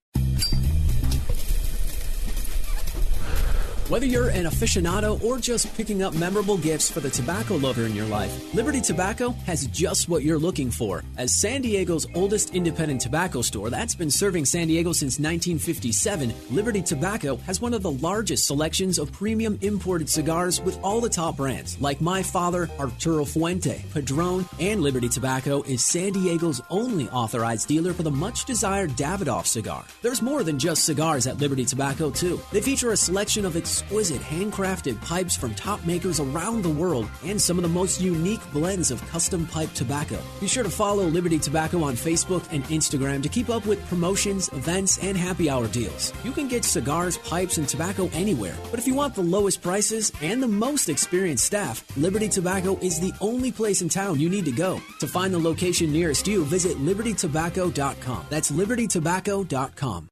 Whether 3.90 4.06
you're 4.06 4.28
an 4.28 4.44
aficionado 4.44 5.20
or 5.24 5.38
just 5.38 5.76
picking 5.76 6.04
up 6.04 6.14
memorable 6.14 6.56
gifts 6.56 6.88
for 6.88 7.00
the 7.00 7.10
tobacco 7.10 7.56
lover 7.56 7.86
in 7.86 7.96
your 7.96 8.06
life, 8.06 8.54
Liberty 8.54 8.80
Tobacco 8.80 9.30
has 9.46 9.66
just 9.66 10.08
what 10.08 10.22
you're 10.22 10.38
looking 10.38 10.70
for. 10.70 11.02
As 11.18 11.34
San 11.34 11.62
Diego's 11.62 12.06
oldest 12.14 12.54
independent 12.54 13.00
tobacco 13.00 13.42
store 13.42 13.68
that's 13.68 13.96
been 13.96 14.08
serving 14.08 14.44
San 14.44 14.68
Diego 14.68 14.92
since 14.92 15.18
1957, 15.18 16.32
Liberty 16.52 16.82
Tobacco 16.82 17.34
has 17.38 17.60
one 17.60 17.74
of 17.74 17.82
the 17.82 17.90
largest 17.90 18.46
selections 18.46 18.96
of 18.96 19.10
premium 19.10 19.58
imported 19.60 20.08
cigars 20.08 20.60
with 20.60 20.78
all 20.84 21.00
the 21.00 21.08
top 21.08 21.36
brands 21.36 21.76
like 21.80 22.00
My 22.00 22.22
Father, 22.22 22.70
Arturo 22.78 23.24
Fuente, 23.24 23.84
Padron, 23.92 24.48
and 24.60 24.82
Liberty 24.82 25.08
Tobacco 25.08 25.62
is 25.62 25.84
San 25.84 26.12
Diego's 26.12 26.60
only 26.70 27.08
authorized 27.08 27.66
dealer 27.66 27.92
for 27.92 28.04
the 28.04 28.10
much 28.12 28.44
desired 28.44 28.90
Davidoff 28.90 29.46
cigar. 29.46 29.84
There's 30.00 30.22
more 30.22 30.44
than 30.44 30.60
just 30.60 30.84
cigars 30.84 31.26
at 31.26 31.38
Liberty 31.38 31.64
Tobacco, 31.64 32.12
too. 32.12 32.40
They 32.52 32.60
feature 32.60 32.92
a 32.92 32.96
selection 32.96 33.44
of 33.44 33.56
exquisite 33.80 34.20
handcrafted 34.20 35.00
pipes 35.00 35.34
from 35.36 35.54
top 35.54 35.84
makers 35.86 36.20
around 36.20 36.62
the 36.62 36.68
world 36.68 37.08
and 37.24 37.40
some 37.40 37.56
of 37.56 37.62
the 37.62 37.68
most 37.68 38.00
unique 38.00 38.40
blends 38.52 38.90
of 38.90 39.00
custom 39.08 39.46
pipe 39.46 39.72
tobacco. 39.72 40.18
Be 40.38 40.46
sure 40.46 40.62
to 40.62 40.70
follow 40.70 41.04
Liberty 41.04 41.38
Tobacco 41.38 41.82
on 41.82 41.94
Facebook 41.94 42.46
and 42.52 42.62
Instagram 42.64 43.22
to 43.22 43.28
keep 43.28 43.48
up 43.48 43.64
with 43.66 43.84
promotions, 43.88 44.48
events, 44.52 44.98
and 44.98 45.16
happy 45.16 45.48
hour 45.48 45.66
deals. 45.68 46.12
You 46.24 46.32
can 46.32 46.46
get 46.46 46.64
cigars, 46.64 47.16
pipes, 47.18 47.56
and 47.58 47.68
tobacco 47.68 48.10
anywhere, 48.12 48.54
but 48.70 48.78
if 48.78 48.86
you 48.86 48.94
want 48.94 49.14
the 49.14 49.22
lowest 49.22 49.62
prices 49.62 50.12
and 50.20 50.42
the 50.42 50.48
most 50.48 50.88
experienced 50.88 51.44
staff, 51.44 51.84
Liberty 51.96 52.28
Tobacco 52.28 52.76
is 52.78 53.00
the 53.00 53.12
only 53.20 53.50
place 53.50 53.80
in 53.82 53.88
town 53.88 54.20
you 54.20 54.28
need 54.28 54.44
to 54.44 54.52
go. 54.52 54.80
To 55.00 55.06
find 55.06 55.32
the 55.32 55.38
location 55.38 55.90
nearest 55.90 56.26
you, 56.26 56.44
visit 56.44 56.76
libertytobacco.com. 56.76 58.26
That's 58.28 58.50
libertytobacco.com. 58.50 60.09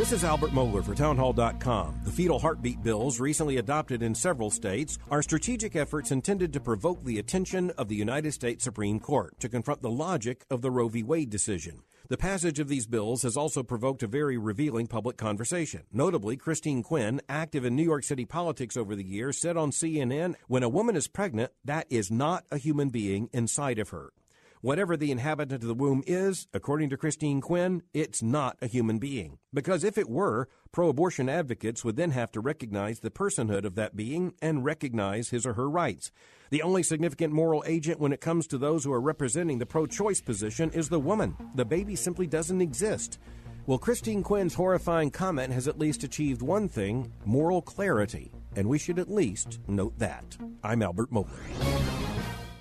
This 0.00 0.12
is 0.12 0.24
Albert 0.24 0.52
Mohler 0.52 0.82
for 0.82 0.94
Townhall.com. 0.94 2.00
The 2.04 2.10
fetal 2.10 2.38
heartbeat 2.38 2.82
bills, 2.82 3.20
recently 3.20 3.58
adopted 3.58 4.02
in 4.02 4.14
several 4.14 4.50
states, 4.50 4.96
are 5.10 5.20
strategic 5.20 5.76
efforts 5.76 6.10
intended 6.10 6.54
to 6.54 6.58
provoke 6.58 7.04
the 7.04 7.18
attention 7.18 7.68
of 7.72 7.88
the 7.88 7.96
United 7.96 8.32
States 8.32 8.64
Supreme 8.64 8.98
Court 8.98 9.38
to 9.40 9.48
confront 9.50 9.82
the 9.82 9.90
logic 9.90 10.46
of 10.48 10.62
the 10.62 10.70
Roe 10.70 10.88
v. 10.88 11.02
Wade 11.02 11.28
decision. 11.28 11.82
The 12.08 12.16
passage 12.16 12.58
of 12.58 12.68
these 12.68 12.86
bills 12.86 13.24
has 13.24 13.36
also 13.36 13.62
provoked 13.62 14.02
a 14.02 14.06
very 14.06 14.38
revealing 14.38 14.86
public 14.86 15.18
conversation. 15.18 15.82
Notably, 15.92 16.38
Christine 16.38 16.82
Quinn, 16.82 17.20
active 17.28 17.66
in 17.66 17.76
New 17.76 17.84
York 17.84 18.04
City 18.04 18.24
politics 18.24 18.78
over 18.78 18.96
the 18.96 19.04
years, 19.04 19.36
said 19.36 19.58
on 19.58 19.70
CNN, 19.70 20.34
When 20.48 20.62
a 20.62 20.68
woman 20.70 20.96
is 20.96 21.08
pregnant, 21.08 21.52
that 21.66 21.86
is 21.90 22.10
not 22.10 22.46
a 22.50 22.56
human 22.56 22.88
being 22.88 23.28
inside 23.34 23.78
of 23.78 23.90
her. 23.90 24.14
Whatever 24.62 24.94
the 24.94 25.10
inhabitant 25.10 25.62
of 25.62 25.68
the 25.68 25.74
womb 25.74 26.02
is, 26.06 26.46
according 26.52 26.90
to 26.90 26.98
Christine 26.98 27.40
Quinn, 27.40 27.82
it's 27.94 28.22
not 28.22 28.58
a 28.60 28.66
human 28.66 28.98
being. 28.98 29.38
Because 29.54 29.84
if 29.84 29.96
it 29.96 30.10
were, 30.10 30.48
pro 30.70 30.90
abortion 30.90 31.30
advocates 31.30 31.82
would 31.82 31.96
then 31.96 32.10
have 32.10 32.30
to 32.32 32.42
recognize 32.42 33.00
the 33.00 33.10
personhood 33.10 33.64
of 33.64 33.74
that 33.76 33.96
being 33.96 34.34
and 34.42 34.62
recognize 34.62 35.30
his 35.30 35.46
or 35.46 35.54
her 35.54 35.68
rights. 35.70 36.12
The 36.50 36.60
only 36.60 36.82
significant 36.82 37.32
moral 37.32 37.64
agent 37.66 38.00
when 38.00 38.12
it 38.12 38.20
comes 38.20 38.46
to 38.48 38.58
those 38.58 38.84
who 38.84 38.92
are 38.92 39.00
representing 39.00 39.60
the 39.60 39.64
pro 39.64 39.86
choice 39.86 40.20
position 40.20 40.70
is 40.72 40.90
the 40.90 41.00
woman. 41.00 41.34
The 41.54 41.64
baby 41.64 41.96
simply 41.96 42.26
doesn't 42.26 42.60
exist. 42.60 43.18
Well, 43.64 43.78
Christine 43.78 44.22
Quinn's 44.22 44.52
horrifying 44.52 45.10
comment 45.10 45.54
has 45.54 45.68
at 45.68 45.78
least 45.78 46.04
achieved 46.04 46.42
one 46.42 46.68
thing 46.68 47.10
moral 47.24 47.62
clarity, 47.62 48.30
and 48.56 48.68
we 48.68 48.78
should 48.78 48.98
at 48.98 49.10
least 49.10 49.58
note 49.68 49.98
that. 49.98 50.36
I'm 50.62 50.82
Albert 50.82 51.10
Mohler. 51.10 52.09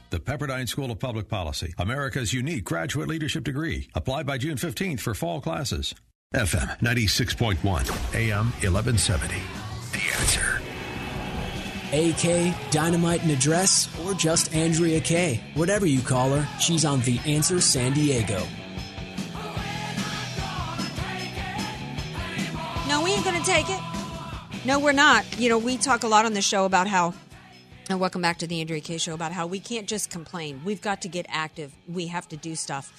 The 0.10 0.20
Pepperdine 0.20 0.68
School 0.68 0.90
of 0.90 0.98
Public 0.98 1.28
Policy, 1.28 1.74
America's 1.78 2.34
unique 2.34 2.64
graduate 2.64 3.08
leadership 3.08 3.44
degree. 3.44 3.90
Apply 3.94 4.24
by 4.24 4.40
June 4.40 4.58
15th 4.58 5.02
for 5.02 5.14
fall 5.14 5.40
classes. 5.40 5.94
FM 6.34 6.80
96.1, 6.80 7.58
AM 8.16 8.46
1170. 8.46 9.36
The 9.92 10.02
answer. 10.20 10.62
AK, 11.92 12.72
Dynamite 12.72 13.22
and 13.22 13.32
Address, 13.32 13.88
or 14.04 14.14
just 14.16 14.54
Andrea 14.56 15.00
Kaye. 15.00 15.44
Whatever 15.54 15.86
you 15.86 16.02
call 16.02 16.32
her, 16.32 16.48
she's 16.60 16.86
on 16.86 17.02
The 17.02 17.20
Answer 17.26 17.62
San 17.62 17.94
Diego. 17.94 18.44
No, 22.88 23.04
we 23.04 23.12
ain't 23.12 23.24
going 23.24 23.40
to 23.40 23.46
take 23.46 23.70
it. 23.70 23.80
No, 24.66 24.80
we're 24.80 24.92
not. 24.92 25.40
You 25.40 25.50
know, 25.50 25.60
we 25.60 25.78
talk 25.78 26.04
a 26.04 26.08
lot 26.08 26.26
on 26.26 26.34
the 26.34 26.42
show 26.42 26.66
about 26.66 26.88
how, 26.88 27.14
and 27.90 28.00
welcome 28.00 28.22
back 28.22 28.38
to 28.38 28.46
the 28.46 28.62
Andrea 28.62 28.82
Kaye 28.82 29.00
show, 29.00 29.16
about 29.16 29.32
how 29.32 29.48
we 29.48 29.60
can't 29.60 29.88
just 29.88 30.12
complain. 30.12 30.62
We've 30.64 30.82
got 30.82 31.02
to 31.02 31.08
get 31.08 31.26
active. 31.28 31.74
We 31.88 32.06
have 32.08 32.30
to 32.30 32.38
do 32.38 32.56
stuff 32.56 32.94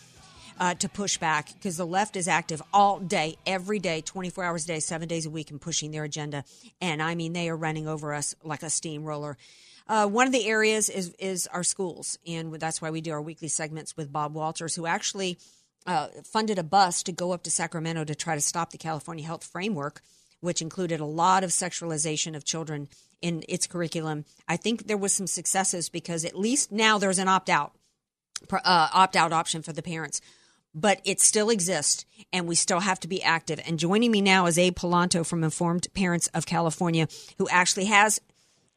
uh, 0.58 0.74
to 0.74 0.88
push 0.88 1.16
back 1.16 1.52
because 1.54 1.76
the 1.76 1.86
left 1.86 2.16
is 2.16 2.26
active 2.26 2.60
all 2.72 2.98
day, 2.98 3.36
every 3.46 3.78
day, 3.78 4.00
24 4.00 4.42
hours 4.42 4.64
a 4.64 4.66
day, 4.66 4.80
seven 4.80 5.06
days 5.06 5.26
a 5.26 5.30
week, 5.30 5.52
and 5.52 5.60
pushing 5.60 5.92
their 5.92 6.02
agenda. 6.02 6.42
And 6.80 7.00
I 7.00 7.14
mean, 7.14 7.34
they 7.34 7.48
are 7.48 7.56
running 7.56 7.86
over 7.86 8.12
us 8.12 8.34
like 8.42 8.64
a 8.64 8.70
steamroller. 8.70 9.38
Uh, 9.86 10.08
one 10.08 10.26
of 10.26 10.32
the 10.32 10.48
areas 10.48 10.88
is 10.88 11.14
is 11.20 11.46
our 11.46 11.62
schools, 11.62 12.18
and 12.26 12.52
that's 12.54 12.82
why 12.82 12.90
we 12.90 13.00
do 13.00 13.12
our 13.12 13.22
weekly 13.22 13.48
segments 13.48 13.96
with 13.96 14.12
Bob 14.12 14.34
Walters, 14.34 14.74
who 14.74 14.86
actually 14.86 15.38
uh, 15.86 16.08
funded 16.24 16.58
a 16.58 16.64
bus 16.64 17.04
to 17.04 17.12
go 17.12 17.30
up 17.30 17.44
to 17.44 17.50
Sacramento 17.50 18.04
to 18.04 18.14
try 18.16 18.34
to 18.34 18.40
stop 18.40 18.70
the 18.70 18.78
California 18.78 19.24
Health 19.24 19.44
Framework, 19.44 20.02
which 20.40 20.60
included 20.60 20.98
a 20.98 21.06
lot 21.06 21.44
of 21.44 21.50
sexualization 21.50 22.34
of 22.34 22.44
children 22.44 22.88
in 23.22 23.42
its 23.48 23.66
curriculum. 23.66 24.24
I 24.48 24.56
think 24.56 24.86
there 24.86 24.96
was 24.96 25.12
some 25.12 25.26
successes 25.26 25.88
because 25.88 26.24
at 26.24 26.38
least 26.38 26.72
now 26.72 26.98
there's 26.98 27.18
an 27.18 27.28
opt 27.28 27.48
out 27.48 27.72
uh, 28.52 28.88
opt 28.92 29.16
out 29.16 29.32
option 29.32 29.62
for 29.62 29.72
the 29.72 29.82
parents. 29.82 30.20
But 30.72 31.00
it 31.04 31.20
still 31.20 31.50
exists, 31.50 32.06
and 32.32 32.46
we 32.46 32.54
still 32.54 32.78
have 32.78 33.00
to 33.00 33.08
be 33.08 33.20
active. 33.20 33.60
And 33.66 33.76
joining 33.76 34.12
me 34.12 34.20
now 34.20 34.46
is 34.46 34.56
Abe 34.56 34.76
Polanto 34.76 35.26
from 35.26 35.42
Informed 35.42 35.88
Parents 35.94 36.28
of 36.28 36.46
California, 36.46 37.08
who 37.38 37.48
actually 37.48 37.86
has 37.86 38.20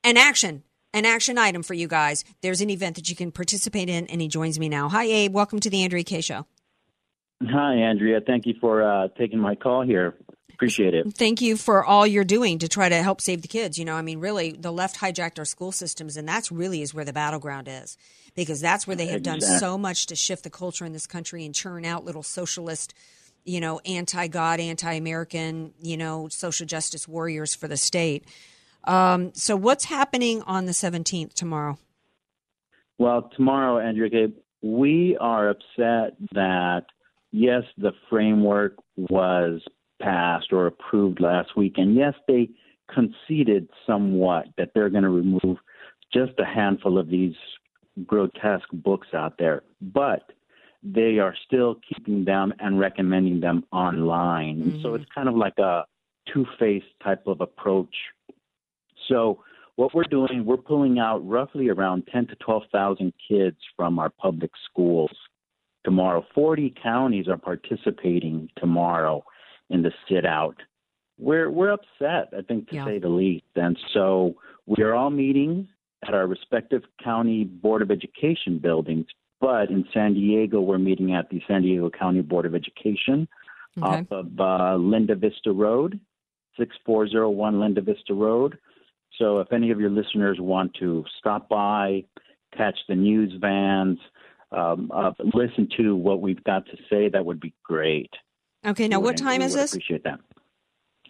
an 0.04 0.18
action 0.18 0.64
an 0.94 1.06
action 1.06 1.38
item 1.38 1.64
for 1.64 1.74
you 1.74 1.88
guys. 1.88 2.24
There's 2.42 2.62
an 2.62 2.70
event 2.70 2.96
that 2.96 3.10
you 3.10 3.16
can 3.16 3.32
participate 3.32 3.90
in, 3.90 4.06
and 4.08 4.22
he 4.22 4.28
joins 4.28 4.60
me 4.60 4.70
now. 4.70 4.90
Hi, 4.90 5.06
Abe. 5.06 5.34
Welcome 5.34 5.60
to 5.62 5.70
the 5.70 5.84
Andrea 5.84 6.04
Kaye 6.04 6.22
Show. 6.22 6.46
Hi, 7.44 7.74
Andrea. 7.74 8.22
Thank 8.22 8.46
you 8.46 8.54
for 8.62 8.84
uh, 8.84 9.08
taking 9.18 9.40
my 9.40 9.56
call 9.56 9.82
here. 9.82 10.16
Appreciate 10.64 10.94
it. 10.94 11.14
Thank 11.14 11.42
you 11.42 11.58
for 11.58 11.84
all 11.84 12.08
you're 12.08 12.24
doing 12.24 12.60
to 12.60 12.68
try 12.68 12.90
to 12.90 13.04
help 13.04 13.22
save 13.22 13.42
the 13.42 13.48
kids. 13.48 13.78
You 13.78 13.86
know, 13.86 13.96
I 13.96 14.02
mean, 14.02 14.20
really, 14.20 14.52
the 14.52 14.72
left 14.72 14.98
hijacked 14.98 15.38
our 15.40 15.46
school 15.46 15.72
systems, 15.72 16.18
and 16.18 16.28
that's 16.28 16.52
really 16.52 16.82
is 16.82 16.94
where 16.94 17.06
the 17.06 17.14
battleground 17.14 17.68
is, 17.70 17.98
because 18.36 18.62
that's 18.62 18.88
where 18.88 18.96
they 18.96 19.08
have 19.08 19.18
Exactly. 19.18 19.48
done 19.48 19.60
so 19.60 19.78
much 19.78 20.06
to 20.08 20.16
shift 20.16 20.44
the 20.44 20.50
culture 20.50 20.86
in 20.86 20.94
this 20.94 21.06
country 21.06 21.46
and 21.46 21.54
churn 21.54 21.86
out 21.86 22.06
little 22.06 22.24
socialist, 22.24 22.94
you 23.44 23.60
know, 23.60 23.80
anti-God, 23.86 24.60
anti-American, 24.60 25.74
you 25.82 25.98
know, 25.98 26.28
social 26.30 26.66
justice 26.66 27.08
warriors 27.08 27.54
for 27.54 27.68
the 27.68 27.78
state. 27.78 28.26
Um, 28.86 29.34
so, 29.34 29.56
what's 29.56 29.86
happening 29.86 30.42
on 30.44 30.66
the 30.66 30.72
17th 30.72 31.34
tomorrow? 31.34 31.78
Well, 32.98 33.30
tomorrow, 33.36 33.80
Andrea, 33.80 34.10
Gabe, 34.10 34.36
we 34.62 35.18
are 35.20 35.50
upset 35.50 36.16
that, 36.34 36.86
yes, 37.32 37.64
the 37.78 37.92
framework 38.10 38.76
was 38.96 39.62
passed 40.04 40.52
or 40.52 40.68
approved 40.68 41.20
last 41.20 41.56
week. 41.56 41.76
And 41.78 41.96
yes, 41.96 42.14
they 42.28 42.50
conceded 42.94 43.70
somewhat 43.88 44.48
that 44.58 44.72
they're 44.74 44.90
going 44.90 45.04
to 45.04 45.10
remove 45.10 45.58
just 46.14 46.34
a 46.40 46.46
handful 46.46 46.98
of 46.98 47.10
these 47.10 47.36
grotesque 48.06 48.70
books 48.72 49.08
out 49.14 49.38
there. 49.38 49.64
But 49.82 50.32
they 50.84 51.20
are 51.20 51.36
still 51.46 51.80
keeping 51.88 52.26
them 52.26 52.54
and 52.60 52.80
recommending 52.80 53.40
them 53.40 53.64
online. 53.72 54.62
And 54.62 54.82
so 54.82 54.90
mm. 54.90 55.00
it's 55.00 55.10
kind 55.16 55.30
of 55.30 55.36
like 55.36 55.58
a 55.58 55.86
two 56.32 56.46
faced 56.60 56.86
type 57.02 57.26
of 57.26 57.40
approach. 57.40 57.96
So 59.08 59.44
what 59.76 59.94
we're 59.94 60.04
doing, 60.04 60.46
we're 60.46 60.58
pulling 60.58 61.00
out 61.00 61.28
roughly 61.28 61.70
around 61.70 62.08
10 62.12 62.28
to 62.28 62.36
12,000 62.36 63.14
kids 63.28 63.58
from 63.78 63.98
our 63.98 64.10
public 64.10 64.52
schools 64.70 65.12
tomorrow. 65.86 66.26
40 66.36 66.76
counties 66.82 67.28
are 67.28 67.38
participating 67.38 68.50
tomorrow 68.58 69.24
in 69.70 69.82
the 69.82 69.92
sit 70.10 70.26
out. 70.26 70.56
We're 71.20 71.50
we're 71.50 71.72
upset, 71.72 72.30
I 72.38 72.42
think, 72.48 72.70
to 72.70 72.76
Yeah. 72.76 72.86
say 72.86 73.00
the 73.00 73.10
least. 73.10 73.46
And 73.56 73.78
so 73.94 74.36
we 74.66 74.84
are 74.84 74.94
all 74.94 75.10
meeting 75.10 75.68
at 76.08 76.14
our 76.14 76.28
respective 76.28 76.84
county 77.04 77.44
board 77.44 77.82
of 77.82 77.92
education 77.92 78.58
buildings. 78.58 79.06
But 79.40 79.70
in 79.70 79.86
San 79.94 80.14
Diego, 80.14 80.62
we're 80.62 80.78
meeting 80.78 81.14
at 81.14 81.30
the 81.30 81.42
San 81.48 81.62
Diego 81.62 81.90
County 81.90 82.22
Board 82.22 82.46
of 82.46 82.56
Education 82.56 83.28
Okay. 83.78 83.88
off 84.02 84.12
of 84.12 84.40
uh, 84.40 84.76
Linda 84.76 85.16
Vista 85.16 85.52
Road, 85.52 86.00
6401 86.58 87.60
Linda 87.60 87.82
Vista 87.82 88.14
Road. 88.14 88.58
So 89.18 89.40
if 89.40 89.52
any 89.52 89.72
of 89.72 89.80
your 89.80 89.90
listeners 89.90 90.38
want 90.40 90.74
to 90.76 91.04
stop 91.20 91.50
by, 91.50 92.04
catch 92.56 92.78
the 92.88 92.96
news 92.96 93.34
vans, 93.40 94.00
um, 94.52 94.92
uh, 94.94 95.12
listen 95.34 95.68
to 95.78 95.96
what 95.96 96.22
we've 96.22 96.44
got 96.44 96.66
to 96.68 96.78
say, 96.90 97.10
that 97.10 97.26
would 97.26 97.40
be 97.40 97.54
great. 97.64 98.12
Okay, 98.66 98.88
now 98.88 99.00
what 99.00 99.18
time 99.18 99.42
is 99.42 99.54
this? 99.54 99.72
Appreciate 99.74 100.04
that. 100.04 100.20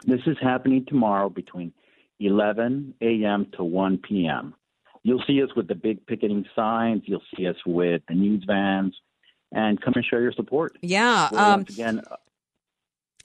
This 0.05 0.21
is 0.25 0.37
happening 0.41 0.85
tomorrow 0.87 1.29
between 1.29 1.71
11 2.19 2.95
a.m. 3.01 3.47
to 3.57 3.63
1 3.63 3.97
p.m. 3.99 4.53
You'll 5.03 5.23
see 5.27 5.41
us 5.43 5.49
with 5.55 5.67
the 5.67 5.75
big 5.75 6.05
picketing 6.07 6.45
signs. 6.55 7.03
You'll 7.05 7.23
see 7.35 7.47
us 7.47 7.55
with 7.65 8.01
the 8.07 8.15
news 8.15 8.43
vans, 8.47 8.95
and 9.51 9.79
come 9.81 9.93
and 9.95 10.05
show 10.05 10.17
your 10.17 10.31
support. 10.31 10.77
Yeah. 10.81 11.29
We're 11.31 11.39
Um, 11.39 11.59
once 11.59 11.69
again, 11.69 12.01
uh, 12.09 12.15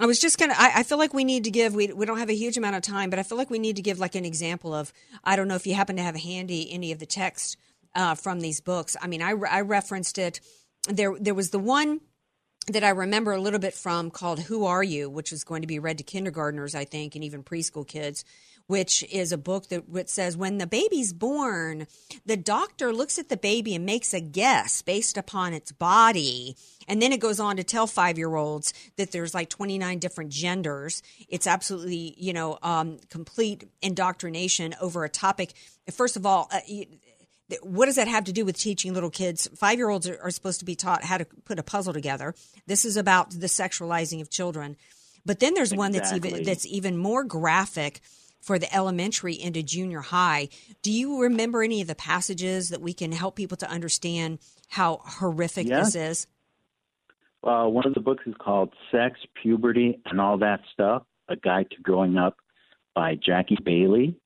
I 0.00 0.06
was 0.06 0.20
just 0.20 0.38
gonna. 0.38 0.54
I, 0.56 0.72
I 0.76 0.82
feel 0.84 0.98
like 0.98 1.12
we 1.12 1.24
need 1.24 1.44
to 1.44 1.50
give. 1.50 1.74
We 1.74 1.92
we 1.92 2.06
don't 2.06 2.18
have 2.18 2.30
a 2.30 2.34
huge 2.34 2.56
amount 2.56 2.76
of 2.76 2.82
time, 2.82 3.10
but 3.10 3.18
I 3.18 3.24
feel 3.24 3.38
like 3.38 3.50
we 3.50 3.58
need 3.58 3.76
to 3.76 3.82
give 3.82 3.98
like 3.98 4.14
an 4.14 4.24
example 4.24 4.72
of. 4.74 4.92
I 5.24 5.34
don't 5.34 5.48
know 5.48 5.56
if 5.56 5.66
you 5.66 5.74
happen 5.74 5.96
to 5.96 6.02
have 6.02 6.16
handy 6.16 6.72
any 6.72 6.92
of 6.92 6.98
the 7.00 7.06
text 7.06 7.56
uh, 7.96 8.14
from 8.14 8.40
these 8.40 8.60
books. 8.60 8.96
I 9.00 9.08
mean, 9.08 9.22
I, 9.22 9.30
I 9.30 9.60
referenced 9.60 10.18
it. 10.18 10.40
There 10.88 11.16
there 11.18 11.34
was 11.34 11.50
the 11.50 11.58
one 11.58 12.00
that 12.66 12.84
I 12.84 12.90
remember 12.90 13.32
a 13.32 13.40
little 13.40 13.58
bit 13.58 13.74
from 13.74 14.10
called 14.10 14.40
"Who 14.40 14.66
Are 14.66 14.82
You," 14.82 15.08
which 15.08 15.32
is 15.32 15.44
going 15.44 15.62
to 15.62 15.68
be 15.68 15.78
read 15.78 15.98
to 15.98 16.04
kindergartners, 16.04 16.74
I 16.74 16.84
think, 16.84 17.14
and 17.14 17.24
even 17.24 17.42
preschool 17.42 17.86
kids. 17.86 18.24
Which 18.66 19.02
is 19.04 19.32
a 19.32 19.38
book 19.38 19.70
that 19.70 19.88
which 19.88 20.08
says 20.08 20.36
when 20.36 20.58
the 20.58 20.66
baby's 20.66 21.14
born, 21.14 21.86
the 22.26 22.36
doctor 22.36 22.92
looks 22.92 23.18
at 23.18 23.30
the 23.30 23.38
baby 23.38 23.74
and 23.74 23.86
makes 23.86 24.12
a 24.12 24.20
guess 24.20 24.82
based 24.82 25.16
upon 25.16 25.54
its 25.54 25.72
body. 25.72 26.54
And 26.86 27.00
then 27.00 27.10
it 27.10 27.18
goes 27.18 27.40
on 27.40 27.56
to 27.56 27.64
tell 27.64 27.86
five 27.86 28.18
year 28.18 28.34
olds 28.36 28.74
that 28.96 29.10
there's 29.10 29.32
like 29.32 29.48
29 29.48 29.98
different 29.98 30.30
genders. 30.30 31.02
It's 31.30 31.46
absolutely, 31.46 32.14
you 32.18 32.34
know, 32.34 32.58
um, 32.62 32.98
complete 33.08 33.64
indoctrination 33.80 34.74
over 34.82 35.02
a 35.02 35.08
topic. 35.08 35.54
First 35.90 36.18
of 36.18 36.26
all, 36.26 36.48
uh, 36.52 36.60
what 37.62 37.86
does 37.86 37.96
that 37.96 38.08
have 38.08 38.24
to 38.24 38.32
do 38.32 38.44
with 38.44 38.58
teaching 38.58 38.92
little 38.92 39.10
kids? 39.10 39.48
Five 39.56 39.78
year 39.78 39.88
olds 39.88 40.08
are, 40.08 40.18
are, 40.22 40.30
supposed 40.30 40.58
to 40.60 40.64
be 40.64 40.74
taught 40.74 41.04
how 41.04 41.18
to 41.18 41.24
put 41.44 41.58
a 41.58 41.62
puzzle 41.62 41.92
together. 41.92 42.34
This 42.66 42.84
is 42.84 42.96
about 42.96 43.30
the 43.30 43.46
sexualizing 43.46 44.20
of 44.20 44.30
children. 44.30 44.76
But 45.24 45.40
then 45.40 45.54
there's 45.54 45.72
exactly. 45.72 45.78
one 45.78 45.92
that's 45.92 46.12
even 46.12 46.42
that's 46.42 46.66
even 46.66 46.96
more 46.96 47.24
graphic 47.24 48.00
for 48.40 48.58
the 48.58 48.72
elementary 48.74 49.34
into 49.34 49.62
junior 49.62 50.00
high. 50.00 50.48
Do 50.82 50.92
you 50.92 51.22
remember 51.22 51.62
any 51.62 51.80
of 51.80 51.88
the 51.88 51.94
passages 51.94 52.68
that 52.70 52.80
we 52.80 52.92
can 52.92 53.12
help 53.12 53.36
people 53.36 53.56
to 53.58 53.70
understand 53.70 54.38
how 54.68 55.00
horrific 55.02 55.66
yeah. 55.66 55.80
this 55.80 55.94
is? 55.94 56.26
Uh, 57.42 57.66
one 57.66 57.86
of 57.86 57.94
the 57.94 58.00
books 58.00 58.24
is 58.26 58.34
called 58.38 58.72
Sex, 58.90 59.18
Puberty, 59.42 60.00
and 60.06 60.20
All 60.20 60.38
That 60.38 60.60
Stuff 60.72 61.02
A 61.28 61.36
Guide 61.36 61.70
to 61.70 61.82
Growing 61.82 62.16
Up 62.16 62.36
by 62.94 63.16
Jacqui 63.16 63.62
Bailey. 63.62 64.16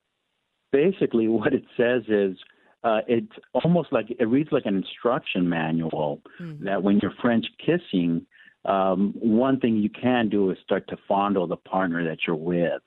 Basically, 0.72 1.28
what 1.28 1.52
it 1.52 1.64
says 1.76 2.02
is 2.08 2.36
uh, 2.84 3.00
it's 3.06 3.32
almost 3.52 3.92
like 3.92 4.06
it 4.10 4.24
reads 4.24 4.50
like 4.50 4.66
an 4.66 4.76
instruction 4.76 5.48
manual 5.48 6.20
mm-hmm. 6.40 6.64
that 6.64 6.82
when 6.82 6.98
you're 7.00 7.14
French 7.20 7.46
kissing, 7.64 8.26
um, 8.64 9.14
one 9.20 9.60
thing 9.60 9.76
you 9.76 9.90
can 9.90 10.28
do 10.28 10.50
is 10.50 10.58
start 10.64 10.88
to 10.88 10.96
fondle 11.06 11.46
the 11.46 11.56
partner 11.56 12.04
that 12.04 12.18
you're 12.26 12.36
with. 12.36 12.82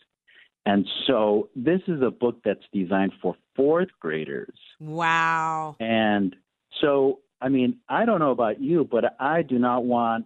And 0.65 0.87
so 1.05 1.49
this 1.55 1.81
is 1.87 2.01
a 2.01 2.09
book 2.09 2.37
that's 2.43 2.63
designed 2.73 3.13
for 3.21 3.35
fourth 3.55 3.89
graders. 3.99 4.57
Wow. 4.79 5.75
And 5.79 6.35
so, 6.81 7.19
I 7.39 7.49
mean, 7.49 7.77
I 7.87 8.05
don't 8.05 8.19
know 8.19 8.31
about 8.31 8.61
you, 8.61 8.87
but 8.89 9.15
I 9.19 9.43
do 9.43 9.59
not 9.59 9.85
want 9.85 10.25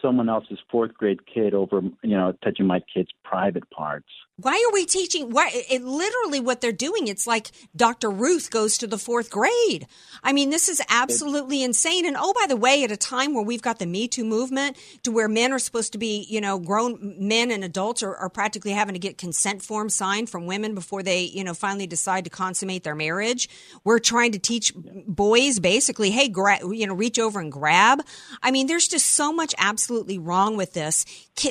someone 0.00 0.28
else's 0.28 0.58
fourth 0.70 0.94
grade 0.94 1.26
kid 1.26 1.54
over, 1.54 1.80
you 2.02 2.16
know, 2.16 2.32
touching 2.44 2.66
my 2.66 2.80
kid's 2.92 3.10
private 3.24 3.68
parts. 3.70 4.08
Why 4.42 4.52
are 4.52 4.72
we 4.72 4.86
teaching? 4.86 5.30
Why 5.30 5.50
it 5.52 5.82
literally 5.82 6.40
what 6.40 6.60
they're 6.60 6.72
doing? 6.72 7.08
It's 7.08 7.26
like 7.26 7.50
Dr. 7.76 8.10
Ruth 8.10 8.50
goes 8.50 8.78
to 8.78 8.86
the 8.86 8.98
fourth 8.98 9.30
grade. 9.30 9.86
I 10.22 10.32
mean, 10.32 10.50
this 10.50 10.68
is 10.68 10.80
absolutely 10.88 11.62
insane. 11.62 12.06
And 12.06 12.16
oh, 12.18 12.32
by 12.38 12.46
the 12.46 12.56
way, 12.56 12.82
at 12.84 12.90
a 12.90 12.96
time 12.96 13.34
where 13.34 13.44
we've 13.44 13.62
got 13.62 13.78
the 13.78 13.86
Me 13.86 14.08
Too 14.08 14.24
movement, 14.24 14.76
to 15.02 15.10
where 15.10 15.28
men 15.28 15.52
are 15.52 15.58
supposed 15.58 15.92
to 15.92 15.98
be, 15.98 16.26
you 16.28 16.40
know, 16.40 16.58
grown 16.58 17.16
men 17.18 17.50
and 17.50 17.64
adults 17.64 18.02
are, 18.02 18.14
are 18.16 18.28
practically 18.30 18.72
having 18.72 18.94
to 18.94 18.98
get 18.98 19.18
consent 19.18 19.62
forms 19.62 19.94
signed 19.94 20.30
from 20.30 20.46
women 20.46 20.74
before 20.74 21.02
they, 21.02 21.22
you 21.22 21.44
know, 21.44 21.54
finally 21.54 21.86
decide 21.86 22.24
to 22.24 22.30
consummate 22.30 22.84
their 22.84 22.94
marriage. 22.94 23.48
We're 23.84 23.98
trying 23.98 24.32
to 24.32 24.38
teach 24.38 24.72
boys 24.74 25.58
basically, 25.58 26.10
hey, 26.10 26.28
gra- 26.28 26.66
you 26.66 26.86
know, 26.86 26.94
reach 26.94 27.18
over 27.18 27.40
and 27.40 27.52
grab. 27.52 28.02
I 28.42 28.50
mean, 28.50 28.66
there's 28.66 28.88
just 28.88 29.06
so 29.06 29.32
much 29.32 29.54
absolutely 29.58 30.18
wrong 30.18 30.56
with 30.56 30.72
this. 30.72 31.04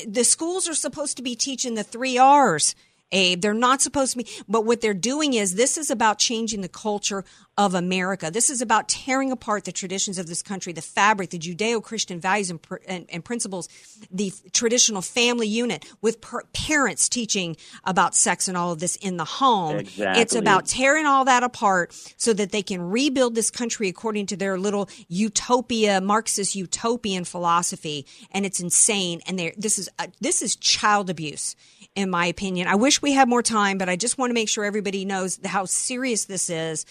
The 0.07 0.23
schools 0.23 0.67
are 0.67 0.75
supposed 0.75 1.17
to 1.17 1.23
be 1.23 1.35
teaching 1.35 1.75
the 1.75 1.83
three 1.83 2.17
R's. 2.17 2.75
Abe. 3.11 3.41
They're 3.41 3.53
not 3.53 3.81
supposed 3.81 4.11
to 4.11 4.19
be, 4.19 4.27
but 4.47 4.65
what 4.65 4.81
they're 4.81 4.93
doing 4.93 5.33
is 5.33 5.55
this 5.55 5.77
is 5.77 5.89
about 5.89 6.19
changing 6.19 6.61
the 6.61 6.69
culture 6.69 7.23
of 7.57 7.75
America. 7.75 8.31
This 8.31 8.49
is 8.49 8.61
about 8.61 8.87
tearing 8.87 9.31
apart 9.31 9.65
the 9.65 9.71
traditions 9.71 10.17
of 10.17 10.27
this 10.27 10.41
country, 10.41 10.71
the 10.71 10.81
fabric, 10.81 11.31
the 11.31 11.37
Judeo 11.37 11.83
Christian 11.83 12.19
values 12.19 12.49
and, 12.49 12.59
and, 12.87 13.05
and, 13.11 13.25
principles, 13.25 13.67
the 14.09 14.31
traditional 14.53 15.01
family 15.01 15.47
unit 15.47 15.85
with 16.01 16.21
per- 16.21 16.43
parents 16.53 17.09
teaching 17.09 17.57
about 17.83 18.15
sex 18.15 18.47
and 18.47 18.55
all 18.55 18.71
of 18.71 18.79
this 18.79 18.95
in 18.95 19.17
the 19.17 19.25
home. 19.25 19.75
Exactly. 19.77 20.21
It's 20.21 20.35
about 20.35 20.67
tearing 20.67 21.05
all 21.05 21.25
that 21.25 21.43
apart 21.43 21.93
so 22.15 22.31
that 22.31 22.51
they 22.51 22.61
can 22.61 22.81
rebuild 22.81 23.35
this 23.35 23.51
country 23.51 23.89
according 23.89 24.27
to 24.27 24.37
their 24.37 24.57
little 24.57 24.87
utopia, 25.09 25.99
Marxist 25.99 26.55
utopian 26.55 27.25
philosophy. 27.25 28.05
And 28.31 28.45
it's 28.45 28.61
insane. 28.61 29.19
And 29.27 29.37
this 29.57 29.77
is, 29.79 29.89
uh, 29.99 30.07
this 30.21 30.41
is 30.41 30.55
child 30.55 31.09
abuse 31.09 31.57
in 31.95 32.09
my 32.09 32.25
opinion. 32.25 32.67
I 32.67 32.75
wish 32.75 33.01
we 33.01 33.13
had 33.13 33.27
more 33.27 33.43
time, 33.43 33.77
but 33.77 33.89
I 33.89 33.95
just 33.95 34.17
want 34.17 34.29
to 34.29 34.33
make 34.33 34.49
sure 34.49 34.63
everybody 34.63 35.05
knows 35.05 35.39
how 35.45 35.65
serious 35.65 36.25
this 36.25 36.49
is. 36.49 36.85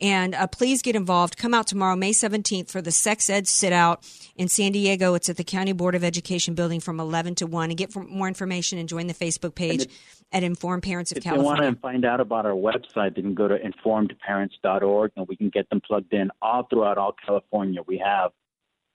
And 0.00 0.34
uh, 0.34 0.48
please 0.48 0.82
get 0.82 0.96
involved. 0.96 1.36
Come 1.36 1.54
out 1.54 1.68
tomorrow, 1.68 1.94
May 1.94 2.10
17th, 2.10 2.68
for 2.68 2.82
the 2.82 2.90
Sex 2.90 3.30
Ed 3.30 3.46
Sit 3.46 3.72
Out 3.72 4.04
in 4.34 4.48
San 4.48 4.72
Diego. 4.72 5.14
It's 5.14 5.28
at 5.28 5.36
the 5.36 5.44
County 5.44 5.72
Board 5.72 5.94
of 5.94 6.02
Education 6.02 6.54
building 6.54 6.80
from 6.80 6.98
11 6.98 7.36
to 7.36 7.46
1. 7.46 7.70
And 7.70 7.78
get 7.78 7.94
more 7.94 8.26
information 8.26 8.78
and 8.78 8.88
join 8.88 9.06
the 9.06 9.14
Facebook 9.14 9.54
page 9.54 9.86
at 10.32 10.42
Informed 10.42 10.82
Parents 10.82 11.12
of 11.12 11.18
if 11.18 11.24
California. 11.24 11.52
If 11.52 11.58
they 11.58 11.64
want 11.64 11.76
to 11.76 11.80
find 11.80 12.04
out 12.04 12.20
about 12.20 12.44
our 12.44 12.52
website, 12.52 13.14
they 13.14 13.22
can 13.22 13.34
go 13.34 13.46
to 13.46 13.56
informedparents.org 13.56 15.12
and 15.16 15.28
we 15.28 15.36
can 15.36 15.48
get 15.48 15.70
them 15.70 15.80
plugged 15.80 16.12
in 16.12 16.30
all 16.42 16.64
throughout 16.64 16.98
all 16.98 17.14
California. 17.24 17.80
We 17.86 17.98
have 18.04 18.32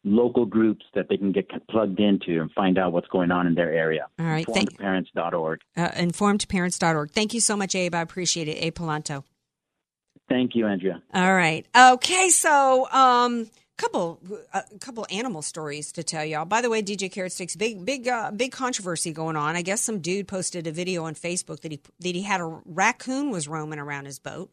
local 0.04 0.46
groups 0.46 0.86
that 0.96 1.08
they 1.10 1.18
can 1.18 1.32
get 1.32 1.50
plugged 1.70 2.00
into 2.00 2.42
and 2.42 2.52
find 2.52 2.78
out 2.78 2.94
what's 2.94 3.08
going 3.08 3.32
on 3.32 3.48
in 3.48 3.56
their 3.56 3.72
area. 3.72 4.08
All 4.20 4.26
right. 4.26 4.46
Informedparents.org. 4.46 5.62
Uh, 5.76 5.90
informedparents.org. 5.90 7.12
Thank 7.12 7.34
you 7.34 7.40
so 7.40 7.58
much, 7.58 7.76
Abe. 7.76 7.96
I 7.96 8.02
appreciate 8.02 8.48
it. 8.48 8.58
Abe 8.64 8.76
Polanto. 8.76 9.24
Thank 10.30 10.56
you, 10.56 10.68
Andrea. 10.68 11.02
All 11.14 11.34
right. 11.34 11.66
Okay. 11.76 12.30
So, 12.30 12.90
um, 12.92 13.48
couple 13.80 14.20
a 14.54 14.58
uh, 14.58 14.62
couple 14.80 15.08
animal 15.10 15.42
stories 15.42 15.92
to 15.94 16.04
tell 16.04 16.24
y'all. 16.24 16.46
By 16.46 16.62
the 16.62 16.70
way, 16.70 16.84
DJ 16.84 17.12
Carrot 17.12 17.32
Sticks, 17.32 17.56
big 17.56 17.86
big 17.86 18.08
uh, 18.08 18.30
big 18.32 18.52
controversy 18.52 19.12
going 19.12 19.36
on. 19.36 19.56
I 19.56 19.62
guess 19.62 19.82
some 19.82 20.00
dude 20.00 20.28
posted 20.28 20.68
a 20.68 20.72
video 20.72 21.06
on 21.06 21.16
Facebook 21.16 21.62
that 21.62 21.72
he 21.72 21.80
that 22.02 22.16
he 22.16 22.22
had 22.22 22.42
a 22.42 22.60
raccoon 22.66 23.32
was 23.32 23.48
roaming 23.48 23.80
around 23.80 24.06
his 24.06 24.20
boat. 24.20 24.52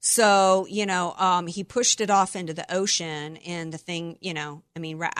So, 0.00 0.66
you 0.68 0.86
know, 0.86 1.14
um, 1.18 1.46
he 1.46 1.62
pushed 1.62 2.00
it 2.00 2.10
off 2.10 2.34
into 2.34 2.54
the 2.54 2.72
ocean, 2.74 3.36
and 3.38 3.72
the 3.72 3.78
thing, 3.78 4.16
you 4.20 4.32
know, 4.32 4.62
I 4.74 4.78
mean, 4.78 4.96
ra- 4.96 5.10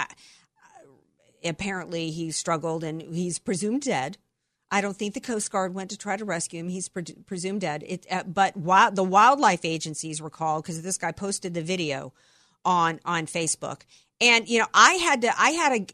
apparently 1.45 2.11
he 2.11 2.31
struggled 2.31 2.83
and 2.83 3.01
he's 3.03 3.39
presumed 3.39 3.83
dead. 3.83 4.17
I 4.71 4.81
don't 4.81 4.97
think 4.97 5.15
the 5.15 5.21
Coast 5.21 5.51
Guard 5.51 5.75
went 5.75 5.91
to 5.91 5.99
try 5.99 6.17
to 6.17 6.25
rescue 6.25 6.61
him. 6.61 6.69
He's 6.69 6.89
pre- 6.89 7.03
presumed 7.27 7.61
dead. 7.61 7.85
It, 7.87 8.07
uh, 8.11 8.23
but 8.23 8.55
the 8.55 9.03
wildlife 9.05 9.65
agencies 9.65 10.23
were 10.23 10.31
called 10.31 10.63
because 10.63 10.81
this 10.83 10.97
guy 10.97 11.13
posted 11.13 11.55
the 11.55 11.63
video 11.63 12.13
on 12.65 13.01
on 13.05 13.27
Facebook, 13.27 13.83
and 14.21 14.49
you 14.49 14.59
know, 14.61 14.67
I 14.73 14.95
had 14.95 15.23
to, 15.23 15.41
I 15.41 15.51
had 15.51 15.73
a 15.73 15.87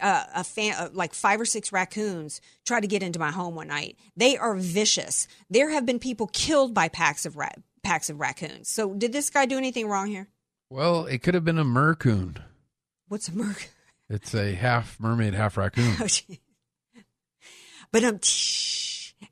uh, 0.00 0.24
a 0.36 0.44
fan, 0.44 0.74
uh, 0.78 0.88
like 0.92 1.14
five 1.14 1.40
or 1.40 1.44
six 1.44 1.72
raccoons 1.72 2.40
try 2.64 2.80
to 2.80 2.86
get 2.86 3.02
into 3.02 3.18
my 3.18 3.30
home 3.30 3.54
one 3.54 3.68
night. 3.68 3.96
They 4.16 4.36
are 4.36 4.54
vicious. 4.56 5.28
There 5.50 5.70
have 5.70 5.84
been 5.84 5.98
people 5.98 6.26
killed 6.28 6.72
by 6.72 6.88
packs 6.88 7.26
of 7.26 7.36
rat, 7.36 7.58
packs 7.84 8.10
of 8.10 8.18
raccoons. 8.18 8.68
So 8.68 8.94
did 8.94 9.12
this 9.12 9.30
guy 9.30 9.46
do 9.46 9.56
anything 9.58 9.86
wrong 9.88 10.08
here? 10.08 10.28
Well, 10.70 11.06
it 11.06 11.18
could 11.18 11.34
have 11.34 11.44
been 11.44 11.58
a 11.58 11.64
mercoon. 11.64 12.38
What's 13.08 13.28
a 13.28 13.32
merc? 13.32 13.70
It's 14.08 14.34
a 14.34 14.54
half 14.54 14.98
mermaid, 14.98 15.34
half 15.34 15.56
raccoon. 15.56 15.94
Oh, 16.96 17.02
but 17.92 18.02
um, 18.02 18.18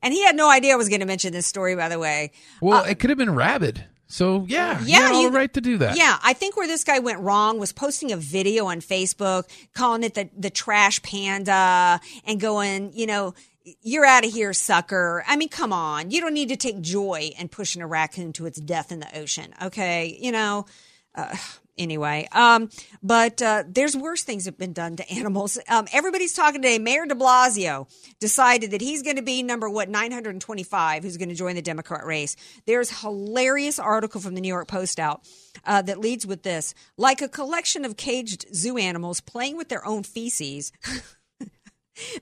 and 0.01 0.13
he 0.13 0.23
had 0.23 0.37
no 0.37 0.49
idea 0.49 0.71
I 0.71 0.77
was 0.77 0.87
going 0.87 1.01
to 1.01 1.05
mention 1.05 1.33
this 1.33 1.45
story. 1.45 1.75
By 1.75 1.89
the 1.89 1.99
way, 1.99 2.31
well, 2.61 2.83
uh, 2.83 2.87
it 2.87 2.97
could 2.97 3.09
have 3.09 3.19
been 3.19 3.35
rabid. 3.35 3.83
So 4.07 4.45
yeah, 4.47 4.81
yeah, 4.85 5.11
you 5.11 5.25
all 5.25 5.31
right 5.31 5.53
to 5.53 5.59
do 5.59 5.79
that. 5.79 5.97
Yeah, 5.97 6.17
I 6.23 6.33
think 6.33 6.55
where 6.55 6.67
this 6.67 6.83
guy 6.83 6.99
went 6.99 7.19
wrong 7.19 7.59
was 7.59 7.73
posting 7.73 8.13
a 8.13 8.15
video 8.15 8.67
on 8.67 8.79
Facebook, 8.79 9.49
calling 9.73 10.03
it 10.03 10.13
the 10.13 10.29
the 10.37 10.49
trash 10.49 11.01
panda, 11.01 11.99
and 12.25 12.39
going, 12.39 12.93
you 12.93 13.05
know, 13.05 13.33
you're 13.81 14.05
out 14.05 14.25
of 14.25 14.31
here, 14.31 14.53
sucker. 14.53 15.23
I 15.27 15.35
mean, 15.35 15.49
come 15.49 15.73
on. 15.73 16.11
You 16.11 16.21
don't 16.21 16.33
need 16.33 16.49
to 16.49 16.57
take 16.57 16.81
joy 16.81 17.31
in 17.37 17.47
pushing 17.49 17.81
a 17.81 17.87
raccoon 17.87 18.33
to 18.33 18.45
its 18.45 18.59
death 18.59 18.91
in 18.91 18.99
the 18.99 19.17
ocean. 19.17 19.53
Okay. 19.61 20.17
You 20.19 20.31
know, 20.31 20.65
uh, 21.15 21.35
anyway. 21.77 22.27
Um, 22.31 22.69
but 23.01 23.41
uh, 23.41 23.63
there's 23.67 23.95
worse 23.95 24.23
things 24.23 24.45
that 24.45 24.53
have 24.53 24.59
been 24.59 24.73
done 24.73 24.95
to 24.97 25.11
animals. 25.11 25.57
Um, 25.69 25.87
everybody's 25.91 26.33
talking 26.33 26.61
today. 26.61 26.77
Mayor 26.77 27.05
de 27.05 27.15
Blasio 27.15 27.87
decided 28.19 28.71
that 28.71 28.81
he's 28.81 29.01
going 29.01 29.15
to 29.15 29.23
be 29.23 29.41
number, 29.41 29.69
what, 29.69 29.89
925, 29.89 31.03
who's 31.03 31.17
going 31.17 31.29
to 31.29 31.35
join 31.35 31.55
the 31.55 31.61
Democrat 31.61 32.05
race. 32.05 32.35
There's 32.67 33.01
hilarious 33.01 33.79
article 33.79 34.21
from 34.21 34.35
the 34.35 34.41
New 34.41 34.49
York 34.49 34.67
Post 34.67 34.99
out 34.99 35.21
uh, 35.65 35.81
that 35.83 35.99
leads 35.99 36.27
with 36.27 36.43
this. 36.43 36.75
Like 36.97 37.21
a 37.21 37.29
collection 37.29 37.85
of 37.85 37.97
caged 37.97 38.45
zoo 38.53 38.77
animals 38.77 39.21
playing 39.21 39.57
with 39.57 39.69
their 39.69 39.85
own 39.85 40.03
feces. 40.03 40.71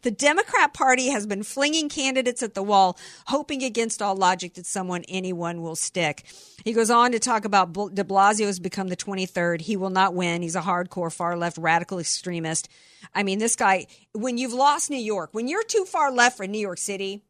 The 0.01 0.11
Democrat 0.11 0.73
Party 0.73 1.09
has 1.09 1.25
been 1.25 1.43
flinging 1.43 1.89
candidates 1.89 2.43
at 2.43 2.53
the 2.53 2.63
wall, 2.63 2.97
hoping 3.27 3.63
against 3.63 4.01
all 4.01 4.15
logic 4.15 4.55
that 4.55 4.65
someone, 4.65 5.03
anyone 5.07 5.61
will 5.61 5.75
stick. 5.75 6.25
He 6.65 6.73
goes 6.73 6.89
on 6.89 7.11
to 7.11 7.19
talk 7.19 7.45
about 7.45 7.73
de 7.73 8.03
Blasio 8.03 8.45
has 8.45 8.59
become 8.59 8.89
the 8.89 8.97
23rd. 8.97 9.61
He 9.61 9.77
will 9.77 9.89
not 9.89 10.13
win. 10.13 10.41
He's 10.41 10.55
a 10.55 10.61
hardcore 10.61 11.13
far 11.13 11.37
left 11.37 11.57
radical 11.57 11.99
extremist. 11.99 12.69
I 13.15 13.23
mean, 13.23 13.39
this 13.39 13.55
guy, 13.55 13.87
when 14.13 14.37
you've 14.37 14.53
lost 14.53 14.89
New 14.89 14.97
York, 14.97 15.29
when 15.33 15.47
you're 15.47 15.63
too 15.63 15.85
far 15.85 16.11
left 16.11 16.37
for 16.37 16.47
New 16.47 16.59
York 16.59 16.77
City, 16.77 17.23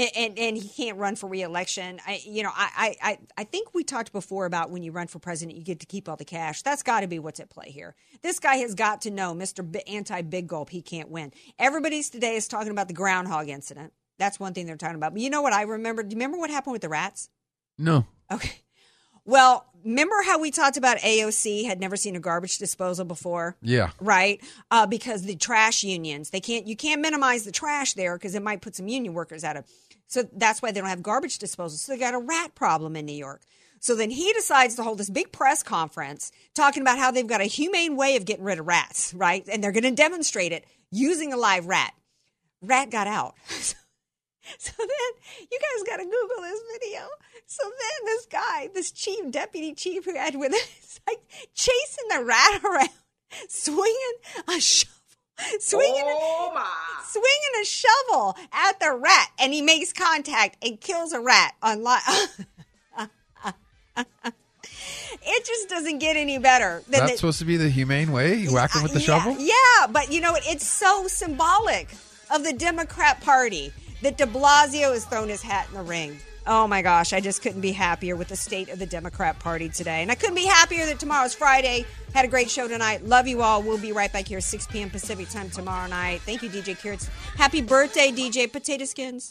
and, 0.00 0.10
and, 0.16 0.38
and 0.38 0.56
he 0.56 0.68
can't 0.68 0.96
run 0.98 1.16
for 1.16 1.28
reelection. 1.28 2.00
I, 2.06 2.20
you 2.24 2.42
know, 2.42 2.50
I, 2.52 2.96
I, 3.02 3.18
I 3.36 3.44
think 3.44 3.74
we 3.74 3.84
talked 3.84 4.12
before 4.12 4.46
about 4.46 4.70
when 4.70 4.82
you 4.82 4.92
run 4.92 5.06
for 5.06 5.18
president, 5.18 5.58
you 5.58 5.64
get 5.64 5.80
to 5.80 5.86
keep 5.86 6.08
all 6.08 6.16
the 6.16 6.24
cash. 6.24 6.62
That's 6.62 6.82
got 6.82 7.00
to 7.00 7.06
be 7.06 7.18
what's 7.18 7.40
at 7.40 7.50
play 7.50 7.70
here. 7.70 7.94
This 8.22 8.38
guy 8.38 8.56
has 8.56 8.74
got 8.74 9.02
to 9.02 9.10
know, 9.10 9.34
Mister 9.34 9.64
Anti 9.86 10.22
Big 10.22 10.48
Gulp, 10.48 10.70
he 10.70 10.82
can't 10.82 11.10
win. 11.10 11.32
Everybody's 11.58 12.10
today 12.10 12.36
is 12.36 12.48
talking 12.48 12.70
about 12.70 12.88
the 12.88 12.94
groundhog 12.94 13.48
incident. 13.48 13.92
That's 14.18 14.40
one 14.40 14.54
thing 14.54 14.66
they're 14.66 14.76
talking 14.76 14.96
about. 14.96 15.12
But 15.12 15.22
you 15.22 15.30
know 15.30 15.42
what 15.42 15.52
I 15.52 15.62
remember? 15.62 16.02
Do 16.02 16.10
you 16.10 16.16
remember 16.16 16.38
what 16.38 16.50
happened 16.50 16.72
with 16.72 16.82
the 16.82 16.88
rats? 16.88 17.28
No. 17.78 18.06
Okay. 18.30 18.60
Well, 19.24 19.66
remember 19.84 20.16
how 20.24 20.40
we 20.40 20.50
talked 20.50 20.76
about 20.76 20.98
AOC 20.98 21.66
had 21.66 21.78
never 21.78 21.96
seen 21.96 22.16
a 22.16 22.20
garbage 22.20 22.58
disposal 22.58 23.04
before? 23.04 23.56
Yeah. 23.62 23.90
Right? 24.00 24.40
Uh, 24.70 24.86
because 24.86 25.22
the 25.22 25.36
trash 25.36 25.84
unions, 25.84 26.30
they 26.30 26.40
can't, 26.40 26.66
you 26.66 26.76
can't 26.76 27.00
minimize 27.00 27.44
the 27.44 27.52
trash 27.52 27.94
there 27.94 28.16
because 28.16 28.34
it 28.34 28.42
might 28.42 28.60
put 28.60 28.74
some 28.74 28.88
union 28.88 29.14
workers 29.14 29.44
out 29.44 29.56
of. 29.56 29.64
So 30.10 30.28
that's 30.32 30.60
why 30.60 30.72
they 30.72 30.80
don't 30.80 30.88
have 30.88 31.04
garbage 31.04 31.38
disposal. 31.38 31.78
So 31.78 31.92
they 31.92 31.98
got 31.98 32.14
a 32.14 32.18
rat 32.18 32.56
problem 32.56 32.96
in 32.96 33.06
New 33.06 33.12
York. 33.12 33.42
So 33.78 33.94
then 33.94 34.10
he 34.10 34.32
decides 34.32 34.74
to 34.74 34.82
hold 34.82 34.98
this 34.98 35.08
big 35.08 35.30
press 35.30 35.62
conference 35.62 36.32
talking 36.52 36.82
about 36.82 36.98
how 36.98 37.12
they've 37.12 37.26
got 37.26 37.40
a 37.40 37.44
humane 37.44 37.96
way 37.96 38.16
of 38.16 38.24
getting 38.24 38.44
rid 38.44 38.58
of 38.58 38.66
rats, 38.66 39.14
right? 39.14 39.48
And 39.50 39.62
they're 39.62 39.70
going 39.70 39.84
to 39.84 39.92
demonstrate 39.92 40.50
it 40.50 40.64
using 40.90 41.32
a 41.32 41.36
live 41.36 41.66
rat. 41.66 41.94
Rat 42.60 42.90
got 42.90 43.06
out. 43.06 43.36
So 44.58 44.72
then 44.78 45.48
you 45.50 45.58
guys 45.60 45.86
got 45.86 45.98
to 45.98 46.04
Google 46.04 46.42
this 46.42 46.60
video. 46.72 47.06
So 47.46 47.62
then 47.62 48.06
this 48.06 48.26
guy, 48.26 48.68
this 48.74 48.90
chief, 48.90 49.30
deputy 49.30 49.74
chief 49.74 50.04
who 50.06 50.16
had 50.16 50.34
with 50.34 50.52
us, 50.52 50.98
like 51.06 51.20
chasing 51.54 52.08
the 52.08 52.24
rat 52.24 52.64
around, 52.64 52.88
swinging 53.48 54.14
a 54.48 54.58
shovel. 54.58 54.99
Swinging, 55.58 56.02
oh 56.04 56.52
a, 56.56 57.04
swinging 57.06 57.62
a 57.62 57.64
shovel 57.64 58.36
at 58.52 58.78
the 58.80 58.92
rat, 58.92 59.30
and 59.38 59.52
he 59.52 59.62
makes 59.62 59.92
contact 59.92 60.56
and 60.64 60.80
kills 60.80 61.12
a 61.12 61.20
rat 61.20 61.54
on 61.62 61.82
live. 61.82 62.46
it 65.22 65.44
just 65.44 65.68
doesn't 65.68 65.98
get 65.98 66.16
any 66.16 66.38
better. 66.38 66.82
Than 66.88 67.00
That's 67.00 67.12
the, 67.12 67.18
supposed 67.18 67.38
to 67.40 67.44
be 67.44 67.56
the 67.56 67.68
humane 67.68 68.12
way. 68.12 68.34
You 68.34 68.54
whack 68.54 68.74
him 68.74 68.82
with 68.82 68.92
the 68.92 69.00
yeah, 69.00 69.06
shovel. 69.06 69.36
Yeah, 69.38 69.86
but 69.90 70.12
you 70.12 70.20
know 70.20 70.36
it's 70.36 70.66
so 70.66 71.06
symbolic 71.06 71.88
of 72.32 72.44
the 72.44 72.52
Democrat 72.52 73.20
Party 73.20 73.72
that 74.02 74.16
de 74.16 74.26
Blasio 74.26 74.92
has 74.92 75.04
thrown 75.04 75.28
his 75.28 75.42
hat 75.42 75.68
in 75.68 75.74
the 75.74 75.82
ring. 75.82 76.18
Oh 76.46 76.66
my 76.66 76.82
gosh, 76.82 77.12
I 77.12 77.20
just 77.20 77.42
couldn't 77.42 77.60
be 77.60 77.72
happier 77.72 78.16
with 78.16 78.28
the 78.28 78.36
state 78.36 78.70
of 78.70 78.78
the 78.78 78.86
Democrat 78.86 79.38
Party 79.38 79.68
today. 79.68 80.02
And 80.02 80.10
I 80.10 80.14
couldn't 80.14 80.36
be 80.36 80.46
happier 80.46 80.86
that 80.86 80.98
tomorrow's 80.98 81.34
Friday. 81.34 81.84
Had 82.14 82.24
a 82.24 82.28
great 82.28 82.50
show 82.50 82.66
tonight. 82.66 83.04
Love 83.04 83.28
you 83.28 83.42
all. 83.42 83.62
We'll 83.62 83.78
be 83.78 83.92
right 83.92 84.12
back 84.12 84.26
here 84.26 84.40
6 84.40 84.66
p.m. 84.68 84.90
Pacific 84.90 85.28
time 85.28 85.50
tomorrow 85.50 85.88
night. 85.88 86.20
Thank 86.22 86.42
you, 86.42 86.48
DJ 86.48 86.80
Kurtz. 86.80 87.08
Happy 87.36 87.60
birthday, 87.60 88.10
DJ 88.10 88.50
Potato 88.50 88.84
Skins. 88.84 89.30